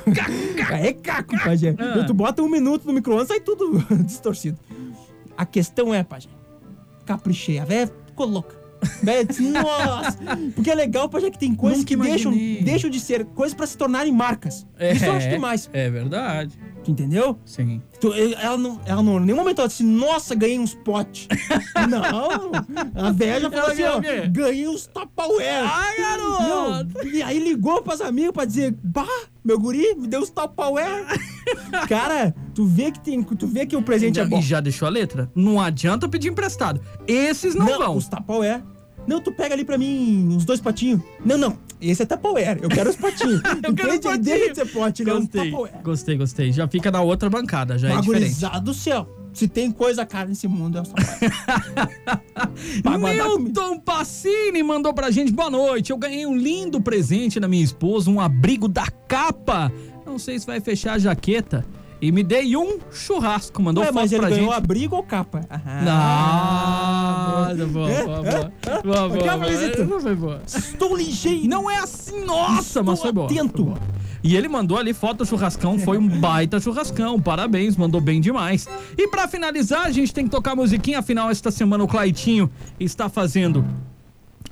é 0.74 0.94
caco, 0.94 1.38
pajé. 1.44 1.76
Ah. 1.78 2.04
Tu 2.06 2.14
bota 2.14 2.42
um 2.42 2.50
minuto 2.50 2.86
no 2.86 2.94
micro-ondas, 2.94 3.28
sai 3.28 3.40
tudo 3.40 3.84
distorcido. 4.04 4.58
A 5.38 5.46
questão 5.46 5.94
é, 5.94 6.04
pajé, 6.04 6.30
caprichei. 7.06 7.60
A 7.60 7.66
véia 7.66 7.92
ficou 8.08 8.26
louca. 8.26 8.56
Véia 9.04 9.26
disse, 9.26 9.42
nossa. 9.48 10.18
Porque 10.56 10.72
é 10.72 10.76
legal, 10.76 11.08
pajé, 11.10 11.30
que 11.30 11.38
tem 11.40 11.54
coisas 11.54 11.80
Nunca 11.80 11.88
que 11.90 11.96
deixam, 11.96 12.32
deixam 12.62 12.90
de 12.90 13.00
ser 13.00 13.26
coisas 13.26 13.54
pra 13.54 13.68
se 13.68 13.78
tornarem 13.78 14.12
marcas. 14.12 14.66
É, 14.78 14.94
Isso 14.94 15.06
eu 15.06 15.14
acho 15.14 15.30
demais. 15.30 15.70
É 15.74 15.90
verdade. 15.90 16.58
Tu 16.86 16.92
entendeu? 16.92 17.36
Sim. 17.44 17.82
Ela, 18.40 18.58
não, 18.60 18.80
ela 18.86 19.02
não, 19.02 19.18
em 19.18 19.26
nenhum 19.26 19.40
momento 19.40 19.58
ela 19.58 19.68
disse, 19.68 19.84
nossa, 19.84 20.36
ganhei 20.36 20.60
uns 20.60 20.76
potes. 20.76 21.28
não, 21.90 22.52
a 22.94 23.12
velha 23.12 23.50
falou 23.50 23.72
assim, 23.72 23.84
ó, 23.84 24.00
ganhei 24.30 24.68
uns 24.68 24.86
Tupperware. 24.86 25.66
Ah, 25.66 25.88
garoto! 25.98 26.44
Não, 26.44 27.12
e 27.12 27.24
aí 27.24 27.40
ligou 27.40 27.82
pras 27.82 28.02
amigas 28.02 28.32
pra 28.32 28.46
dizer, 28.46 28.78
bah, 28.84 29.08
meu 29.44 29.60
guri, 29.60 29.96
me 29.96 30.08
deu 30.08 30.22
uns 30.22 30.30
Tupperware. 30.30 31.06
Cara, 31.90 32.36
tu 32.54 32.66
vê 32.66 32.92
que 32.92 33.00
tem, 33.00 33.24
tu 33.24 33.48
vê 33.48 33.66
que 33.66 33.76
o 33.76 33.82
presente 33.82 34.20
é 34.20 34.26
bom. 34.26 34.38
E 34.38 34.44
já 34.44 34.60
deixou 34.60 34.88
a 34.88 34.92
letra? 34.92 35.32
Não 35.34 35.60
adianta 35.60 36.08
pedir 36.08 36.28
emprestado. 36.28 36.80
Esses 37.08 37.56
não, 37.56 37.66
vão. 37.66 37.98
os 37.98 38.08
Tupperware. 38.08 38.62
Não, 39.08 39.20
tu 39.20 39.32
pega 39.32 39.56
ali 39.56 39.66
pra 39.66 39.78
mim 39.78 40.28
uns 40.36 40.46
dois 40.46 40.60
potinhos. 40.60 41.02
Não, 41.24 41.38
não, 41.38 41.58
esse 41.82 42.04
é 42.04 42.06
Tupperware, 42.06 42.60
eu 42.62 42.70
quero 42.70 42.90
os 42.90 42.96
potinhos. 42.96 43.42
Eu 43.64 43.74
quero 43.74 43.90
os 43.90 43.96
Entende? 43.96 44.18
Deixa 44.20 44.54
de 44.54 44.56
potinhos. 44.56 44.58
ser 44.58 44.66
pote, 44.74 45.02
é 45.02 45.06
Gostei, 45.06 45.52
Tupperware. 45.52 45.84
gostei, 45.84 46.18
gostei. 46.18 46.52
Já 46.52 46.68
fica 46.68 46.90
na 46.92 47.02
outra 47.02 47.30
bancada, 47.30 47.78
já 47.78 47.90
é 47.90 48.02
diferente. 48.02 48.36
Do 48.64 48.74
céu. 48.74 49.08
Se 49.34 49.48
tem 49.50 49.70
coisa 49.70 50.06
cara 50.06 50.30
nesse 50.30 50.48
mundo, 50.48 50.78
é 50.78 50.82
o 50.82 50.86
comida. 52.84 53.38
Milton 53.38 53.80
Passini 53.80 54.64
mandou 54.64 54.94
pra 54.94 55.12
gente, 55.12 55.32
boa 55.34 55.50
noite. 55.50 55.92
Eu 55.92 55.98
ganhei 55.98 56.26
um 56.26 56.38
lindo 56.38 56.80
presente 56.80 57.38
da 57.40 57.48
minha 57.48 57.64
esposa, 57.64 58.10
um 58.10 58.22
abrigo 58.22 58.68
da 58.70 58.88
capa. 59.08 59.70
Não 60.06 60.18
sei 60.18 60.40
se 60.40 60.46
vai 60.46 60.62
fechar 60.62 60.94
a 60.94 61.00
jaqueta. 61.00 61.66
E 62.06 62.12
me 62.12 62.22
dei 62.22 62.56
um 62.56 62.78
churrasco. 62.92 63.64
Mandou 63.64 63.82
Ué, 63.82 63.88
foto 63.88 63.96
mas 63.96 64.12
ele 64.12 64.22
pra 64.22 64.30
ganhou 64.30 64.50
gente. 64.50 64.58
abrigo 64.58 64.96
ou 64.96 65.02
capa? 65.02 65.42
Ah, 65.50 67.52
boa, 67.56 67.68
boa, 67.68 67.88
boa, 67.88 68.06
boa. 68.06 68.24
Boa, 68.84 69.10
boa, 69.10 69.10
boa. 69.10 69.52
Essa 69.52 70.00
foi 70.00 70.16
boa. 70.16 70.42
Estou 70.46 70.96
ligeiro. 70.96 71.48
Não 71.48 71.70
é 71.70 71.80
assim, 71.80 72.24
nossa, 72.24 72.84
mas 72.84 73.02
foi 73.02 73.12
boa. 73.12 73.26
atento. 73.26 73.64
foi 73.64 73.74
boa. 73.74 73.80
E 74.24 74.36
ele 74.36 74.48
mandou 74.48 74.78
ali 74.78 74.94
foto 74.94 75.18
do 75.18 75.26
churrascão, 75.26 75.80
foi 75.80 75.98
um 75.98 76.08
baita 76.08 76.60
churrascão. 76.60 77.20
Parabéns, 77.20 77.76
mandou 77.76 78.00
bem 78.00 78.22
demais. 78.22 78.68
E 78.96 79.08
pra 79.08 79.28
finalizar, 79.28 79.88
a 79.88 79.92
gente 79.92 80.14
tem 80.14 80.26
que 80.26 80.30
tocar 80.30 80.52
a 80.52 80.56
musiquinha, 80.56 81.00
afinal 81.00 81.32
esta 81.32 81.50
semana 81.50 81.84
o 81.84 81.88
Claitinho 81.88 82.52
está 82.80 83.10
fazendo 83.10 83.66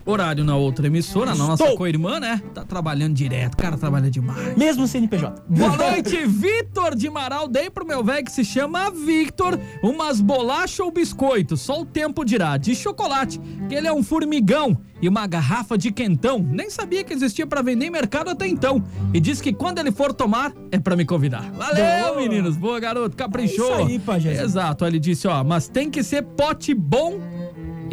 horário 0.06 0.44
na 0.44 0.56
outra 0.56 0.88
emissora, 0.88 1.34
na 1.36 1.48
nossa 1.48 1.76
co-irmã, 1.76 2.20
né? 2.20 2.42
Tá 2.54 2.64
trabalhando 2.64 3.14
direto, 3.14 3.54
o 3.54 3.58
cara 3.58 3.78
trabalha 3.78 4.10
demais. 4.10 4.56
Mesmo 4.58 4.88
CNPJ. 4.88 5.44
Boa 5.48 5.78
noite, 5.78 6.26
Vitor 6.26 6.96
de 6.96 7.10
Maral. 7.10 7.48
Dei 7.48 7.70
pro 7.70 7.86
meu 7.86 8.04
velho 8.04 8.26
que 8.26 8.32
se 8.32 8.44
chama 8.44 8.92
Victor 8.92 9.60
umas 9.82 10.20
bolachas 10.20 10.80
ou 10.80 10.92
biscoito. 10.92 11.56
Só 11.56 11.82
o 11.82 11.86
tempo 11.86 12.24
dirá. 12.26 12.58
De 12.58 12.76
chocolate, 12.76 13.40
que 13.68 13.76
ele 13.76 13.88
é 13.88 13.94
um 13.94 14.04
formigão. 14.04 14.78
E 15.02 15.10
uma 15.10 15.28
garrafa 15.28 15.78
de 15.78 15.92
quentão. 15.92 16.40
Nem 16.40 16.70
sabia 16.70 17.04
que 17.04 17.12
existia 17.12 17.46
pra 17.46 17.62
vender 17.62 17.88
em 17.88 17.90
mercado 17.90 18.30
até 18.30 18.48
então. 18.48 18.82
E 19.14 19.20
diz 19.20 19.42
que 19.42 19.52
quando 19.52 19.80
ele 19.80 19.92
for 19.92 20.14
tomar, 20.14 20.54
é 20.72 20.80
pra 20.80 20.96
me 20.96 21.04
convidar. 21.04 21.52
Valeu, 21.52 22.14
Boa. 22.14 22.22
meninos. 22.22 22.56
Boa, 22.56 22.80
garoto. 22.80 23.18
Caprichou. 23.18 23.66
É 23.66 23.82
isso 23.82 23.88
aí, 23.90 24.00
Pajézinho. 24.00 24.46
Exato. 24.46 24.86
Ele 24.86 25.00
disse, 25.00 25.28
ó, 25.28 25.44
mas 25.44 25.68
tem 25.68 25.90
que 25.90 26.02
ser 26.04 26.24
pote 26.24 26.74
bom 26.74 27.20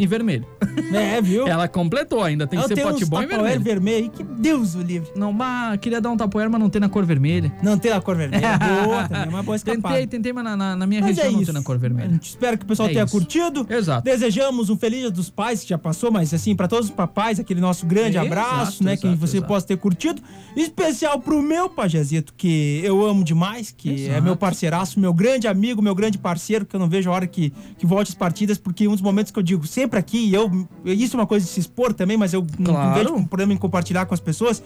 e 0.03 0.07
vermelho. 0.07 0.45
É, 0.93 1.21
viu? 1.21 1.47
Ela 1.47 1.67
completou 1.67 2.23
ainda. 2.23 2.47
Tem 2.47 2.59
que 2.59 2.65
Eu 2.65 2.75
ser 2.75 2.83
pote 2.83 3.05
bom 3.05 3.21
e 3.21 3.25
vermelho. 3.25 3.61
vermelho 3.61 4.09
que 4.09 4.23
Deus 4.23 4.75
o 4.75 4.81
livre. 4.81 5.11
Não, 5.15 5.31
mas 5.33 5.77
queria 5.79 5.99
dar 6.01 6.09
um 6.09 6.17
tapoeira, 6.17 6.49
mas 6.49 6.59
não 6.59 6.69
tem 6.69 6.79
na 6.81 6.89
cor 6.89 7.05
vermelha. 7.05 7.51
Não 7.61 7.77
tem 7.77 7.91
a 7.91 8.01
cor 8.01 8.15
vermelha. 8.15 8.57
boa 8.57 9.07
também, 9.07 9.25
é 9.25 9.29
uma 9.29 9.43
boa 9.43 9.55
escapada. 9.55 9.95
Tentei, 9.95 10.07
tentei, 10.07 10.33
mas 10.33 10.43
na, 10.43 10.55
na- 10.57 10.75
na 10.75 10.87
minha 10.87 11.01
Mas 11.01 11.09
região 11.17 11.27
é 11.27 11.31
não 11.37 11.43
tem 11.45 11.53
na 11.53 11.61
cor 11.63 11.77
vermelha. 11.77 12.19
espera 12.21 12.57
que 12.57 12.63
o 12.63 12.67
pessoal 12.67 12.89
É 12.89 12.91
tenha 12.93 13.03
isso. 13.05 13.11
curtido. 13.11 13.65
Exato. 13.69 14.03
Desejamos 14.03 14.69
um 14.69 14.77
feliz 14.77 14.99
dia 15.01 15.11
dos 15.11 15.29
pais, 15.29 15.63
que 15.63 15.69
já 15.69 15.77
passou, 15.77 16.11
mas 16.11 16.33
assim, 16.33 16.55
pra 16.55 16.67
todos 16.67 16.85
os 16.89 16.91
papais, 16.95 17.39
aquele 17.39 17.59
nosso 17.61 17.85
grande 17.85 18.17
Exato, 18.17 18.27
abraço, 18.27 18.83
né? 18.83 18.95
que 18.97 19.07
exato, 19.07 19.19
você 19.19 19.37
exato. 19.37 19.47
possa 19.47 19.67
ter 19.67 19.77
curtido. 19.77 20.21
Especial 20.55 21.19
pro 21.19 21.41
meu 21.41 21.69
pajezito, 21.69 22.33
que 22.35 22.81
eu 22.83 23.05
amo 23.05 23.23
demais, 23.23 23.71
que 23.75 24.07
é 24.09 24.19
meu 24.21 24.35
parceiraço, 24.35 24.99
meu 24.99 25.13
grande 25.13 25.47
amigo, 25.47 25.81
meu 25.81 25.95
grande 25.95 26.17
parceiro, 26.17 26.65
que 26.65 26.75
eu 26.75 26.79
não 26.79 26.89
vejo 26.89 27.09
a 27.09 27.13
hora 27.13 27.27
que, 27.27 27.51
que 27.77 27.85
volte 27.85 28.09
as 28.09 28.15
partidas, 28.15 28.57
porque 28.57 28.87
um 28.87 28.91
dos 28.91 29.01
momentos 29.01 29.31
que 29.31 29.39
eu 29.39 29.43
digo, 29.43 29.65
sempre 29.65 29.90
sempre 29.91 29.99
aqui, 29.99 30.29
e 30.29 30.33
eu, 30.33 30.49
isso 30.85 31.15
é 31.15 31.19
uma 31.19 31.27
coisa 31.27 31.45
de 31.45 31.51
se 31.51 31.59
expor 31.59 31.93
também, 31.93 32.15
mas 32.17 32.33
eu 32.33 32.41
não- 32.57 32.73
não 32.73 32.73
Claro. 32.73 32.99
vejo 33.03 33.13
um 33.13 33.25
problema 33.25 33.53
em 33.53 33.57
compartilhar 33.57 34.05
com 34.05 34.13
as 34.13 34.19
pessoas. 34.21 34.63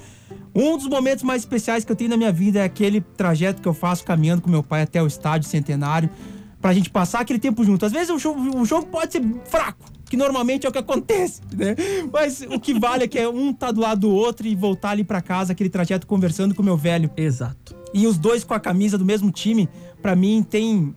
Um 0.53 0.77
dos 0.77 0.87
momentos 0.87 1.23
mais 1.23 1.41
especiais 1.41 1.83
que 1.83 1.91
eu 1.91 1.95
tenho 1.95 2.09
na 2.11 2.17
minha 2.17 2.31
vida 2.31 2.59
é 2.59 2.63
aquele 2.63 3.01
trajeto 3.01 3.61
que 3.61 3.67
eu 3.67 3.73
faço 3.73 4.03
caminhando 4.05 4.41
com 4.41 4.49
meu 4.49 4.61
pai 4.63 4.83
até 4.83 5.01
o 5.01 5.07
estádio 5.07 5.49
centenário, 5.49 6.09
pra 6.61 6.73
gente 6.73 6.89
passar 6.89 7.21
aquele 7.21 7.39
tempo 7.39 7.63
junto. 7.63 7.85
Às 7.85 7.91
vezes 7.91 8.09
o 8.09 8.19
jogo, 8.19 8.57
o 8.59 8.65
jogo 8.65 8.85
pode 8.87 9.13
ser 9.13 9.21
fraco, 9.45 9.85
que 10.09 10.15
normalmente 10.15 10.65
é 10.65 10.69
o 10.69 10.71
que 10.71 10.77
acontece, 10.79 11.41
né? 11.55 11.75
Mas 12.13 12.41
o 12.41 12.59
que 12.59 12.77
vale 12.79 13.03
é 13.03 13.07
que 13.07 13.17
é 13.19 13.27
um 13.27 13.51
tá 13.53 13.71
do 13.71 13.81
lado 13.81 14.01
do 14.01 14.09
outro 14.11 14.47
e 14.47 14.55
voltar 14.55 14.91
ali 14.91 15.03
pra 15.03 15.21
casa, 15.21 15.53
aquele 15.53 15.69
trajeto 15.69 16.05
conversando 16.07 16.53
com 16.55 16.61
meu 16.63 16.77
velho. 16.77 17.09
Exato. 17.17 17.75
E 17.93 18.05
os 18.07 18.17
dois 18.17 18.43
com 18.43 18.53
a 18.53 18.59
camisa 18.59 18.97
do 18.97 19.05
mesmo 19.05 19.31
time, 19.31 19.67
pra 20.01 20.15
mim 20.15 20.43
tem. 20.47 20.95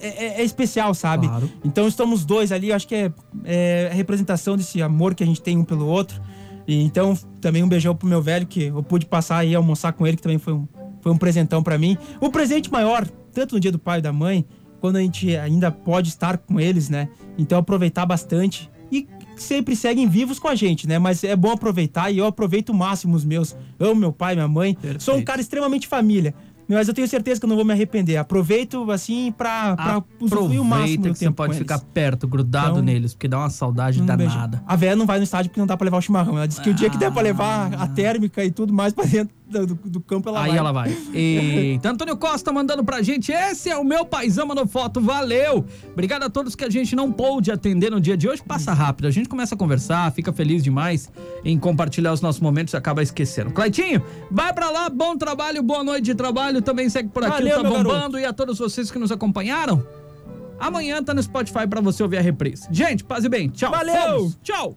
É, 0.00 0.08
é- 0.26 0.40
é 0.40 0.44
especial, 0.44 0.92
sabe? 0.94 1.26
Claro. 1.28 1.50
Então 1.64 1.86
estamos 1.88 2.24
dois 2.24 2.52
ali, 2.52 2.72
acho 2.72 2.86
que 2.86 2.94
é, 2.94 3.12
é 3.44 3.88
a 3.90 3.94
representação 3.94 4.56
desse 4.56 4.82
amor 4.82 5.14
que 5.14 5.22
a 5.22 5.26
gente 5.26 5.40
tem 5.42 5.56
um 5.56 5.64
pelo 5.64 5.86
outro. 5.86 6.20
E 6.66 6.82
então 6.82 7.16
também 7.40 7.62
um 7.62 7.68
beijão 7.68 7.94
pro 7.96 8.06
meu 8.08 8.20
velho, 8.22 8.46
que 8.46 8.64
eu 8.64 8.82
pude 8.82 9.06
passar 9.06 9.38
aí 9.38 9.54
almoçar 9.54 9.92
com 9.92 10.06
ele, 10.06 10.16
que 10.16 10.22
também 10.22 10.38
foi 10.38 10.52
um, 10.52 10.68
foi 11.00 11.10
um 11.12 11.16
presentão 11.18 11.62
pra 11.62 11.76
mim. 11.78 11.96
O 12.20 12.30
presente 12.30 12.70
maior, 12.70 13.06
tanto 13.32 13.54
no 13.54 13.60
dia 13.60 13.72
do 13.72 13.78
pai 13.78 13.98
e 13.98 14.02
da 14.02 14.12
mãe, 14.12 14.44
quando 14.80 14.96
a 14.96 15.00
gente 15.00 15.36
ainda 15.36 15.70
pode 15.70 16.08
estar 16.08 16.38
com 16.38 16.60
eles, 16.60 16.88
né? 16.88 17.08
Então 17.36 17.58
aproveitar 17.58 18.06
bastante. 18.06 18.70
E 18.92 19.06
sempre 19.36 19.74
seguem 19.76 20.08
vivos 20.08 20.38
com 20.38 20.48
a 20.48 20.54
gente, 20.54 20.86
né? 20.86 20.98
Mas 20.98 21.22
é 21.24 21.34
bom 21.36 21.52
aproveitar 21.52 22.10
e 22.10 22.18
eu 22.18 22.26
aproveito 22.26 22.70
o 22.70 22.74
máximo 22.74 23.14
os 23.16 23.24
meus. 23.24 23.56
Amo 23.78 23.94
meu 23.94 24.12
pai, 24.12 24.34
minha 24.34 24.48
mãe. 24.48 24.76
Sou 25.00 25.14
um 25.14 25.18
cara 25.24 25.40
extremamente 25.40 25.86
família. 25.86 26.34
Mas 26.74 26.88
eu 26.88 26.94
tenho 26.94 27.08
certeza 27.08 27.40
que 27.40 27.44
eu 27.44 27.48
não 27.48 27.56
vou 27.56 27.64
me 27.64 27.72
arrepender. 27.72 28.16
Aproveito, 28.16 28.90
assim, 28.90 29.32
pra, 29.36 29.76
pra 29.76 30.02
usufruir 30.20 30.60
o 30.60 30.64
máximo 30.64 31.02
do 31.04 31.08
que 31.12 31.18
você 31.18 31.24
tempo 31.24 31.36
pode 31.36 31.52
com 31.54 31.58
ficar 31.58 31.78
perto, 31.80 32.26
grudado 32.28 32.70
Então, 32.70 32.82
neles, 32.82 33.12
porque 33.14 33.28
dá 33.28 33.38
uma 33.38 33.50
saudade 33.50 34.00
Um 34.00 34.06
beijo. 34.06 34.32
danada. 34.32 34.62
A 34.66 34.76
véia 34.76 34.94
não 34.96 35.06
vai 35.06 35.18
no 35.18 35.24
estádio 35.24 35.50
porque 35.50 35.60
não 35.60 35.66
dá 35.66 35.76
pra 35.76 35.84
levar 35.84 35.98
o 35.98 36.00
chimarrão. 36.00 36.36
Ela 36.36 36.46
disse 36.46 36.60
que 36.60 36.70
o 36.70 36.74
dia 36.74 36.88
que 36.88 36.96
der 36.96 37.10
pra 37.12 37.22
levar 37.22 37.74
a 37.74 37.86
térmica 37.88 38.44
e 38.44 38.50
tudo 38.50 38.72
mais 38.72 38.92
pra 38.92 39.04
dentro 39.04 39.34
do, 39.50 39.66
do- 39.66 39.74
do 39.90 40.00
campo, 40.00 40.28
ela 40.28 40.42
Aí 40.42 40.48
vai. 40.50 40.58
ela 40.58 40.72
vai. 40.72 40.96
Eita, 41.12 41.90
Antônio 41.90 42.16
Costa 42.16 42.52
mandando 42.52 42.84
pra 42.84 43.02
gente. 43.02 43.32
Esse 43.32 43.68
é 43.68 43.76
o 43.76 43.84
meu 43.84 44.04
paizão 44.04 44.46
mandou 44.46 44.66
foto. 44.66 45.00
Valeu! 45.00 45.64
Obrigado 45.92 46.22
a 46.22 46.30
todos 46.30 46.54
que 46.54 46.64
a 46.64 46.70
gente 46.70 46.94
não 46.94 47.10
pôde 47.12 47.50
atender 47.50 47.90
no 47.90 48.00
dia 48.00 48.16
de 48.16 48.28
hoje. 48.28 48.42
Passa 48.42 48.72
rápido. 48.72 49.06
A 49.06 49.10
gente 49.10 49.28
começa 49.28 49.54
a 49.54 49.58
conversar, 49.58 50.10
fica 50.12 50.32
feliz 50.32 50.62
demais 50.62 51.10
em 51.44 51.58
compartilhar 51.58 52.12
os 52.12 52.20
nossos 52.20 52.40
momentos 52.40 52.72
e 52.74 52.76
acaba 52.76 53.02
esquecendo. 53.02 53.50
Claitinho, 53.50 54.02
vai 54.30 54.52
pra 54.52 54.70
lá. 54.70 54.88
Bom 54.88 55.16
trabalho, 55.16 55.62
boa 55.62 55.82
noite 55.82 56.04
de 56.04 56.14
trabalho. 56.14 56.62
Também 56.62 56.88
segue 56.88 57.08
por 57.08 57.24
aqui, 57.24 57.32
Valeu, 57.32 57.62
tá 57.62 57.68
bombando. 57.68 57.88
garoto. 57.90 58.18
E 58.18 58.24
a 58.24 58.32
todos 58.32 58.58
vocês 58.58 58.90
que 58.90 58.98
nos 58.98 59.10
acompanharam. 59.10 59.84
Amanhã 60.58 61.02
tá 61.02 61.14
no 61.14 61.22
Spotify 61.22 61.66
pra 61.66 61.80
você 61.80 62.02
ouvir 62.02 62.18
a 62.18 62.20
reprise. 62.20 62.68
Gente, 62.70 63.02
paz 63.02 63.24
e 63.24 63.28
bem. 63.30 63.48
Tchau. 63.48 63.70
Valeu! 63.70 64.18
Fomos. 64.18 64.38
Tchau. 64.42 64.76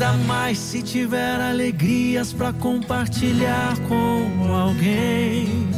Ainda 0.00 0.12
mais 0.28 0.58
se 0.58 0.80
tiver 0.80 1.40
alegrias 1.40 2.32
pra 2.32 2.52
compartilhar 2.52 3.76
com 3.88 4.54
alguém. 4.54 5.68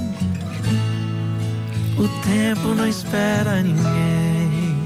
O 1.97 2.07
tempo 2.29 2.75
não 2.75 2.87
espera 2.87 3.63
ninguém. 3.63 4.77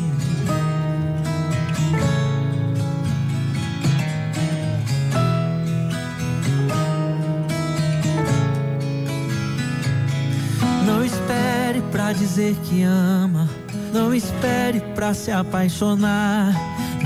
Não 10.86 11.04
espere 11.04 11.82
pra 11.90 12.12
dizer 12.12 12.54
que 12.62 12.84
ama. 12.84 13.48
Não 13.92 14.14
espere 14.14 14.78
pra 14.94 15.12
se 15.12 15.32
apaixonar. 15.32 16.73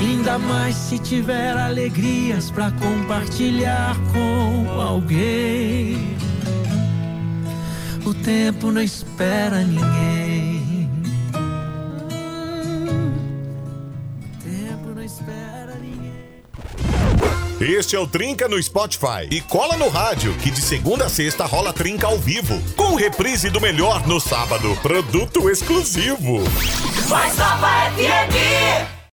Ainda 0.00 0.38
mais 0.38 0.74
se 0.76 0.98
tiver 0.98 1.56
alegrias 1.58 2.50
pra 2.50 2.70
compartilhar 2.70 3.94
com 4.12 4.80
alguém. 4.80 6.16
O 8.06 8.14
tempo 8.14 8.72
não 8.72 8.80
espera 8.80 9.58
ninguém. 9.58 10.88
O 14.24 14.42
tempo 14.42 14.94
não 14.94 15.02
espera 15.02 15.76
ninguém. 15.78 16.12
Este 17.60 17.94
é 17.94 17.98
o 17.98 18.06
Trinca 18.06 18.48
no 18.48 18.60
Spotify. 18.62 19.28
E 19.30 19.42
cola 19.42 19.76
no 19.76 19.90
rádio, 19.90 20.32
que 20.38 20.50
de 20.50 20.62
segunda 20.62 21.04
a 21.04 21.08
sexta 21.10 21.44
rola 21.44 21.74
Trinca 21.74 22.06
ao 22.06 22.16
vivo. 22.16 22.58
Com 22.74 22.94
reprise 22.94 23.50
do 23.50 23.60
melhor 23.60 24.06
no 24.06 24.18
sábado. 24.18 24.74
Produto 24.80 25.50
exclusivo. 25.50 26.38
Mais 27.10 27.36
Nova 27.36 27.90
FM. 27.96 28.99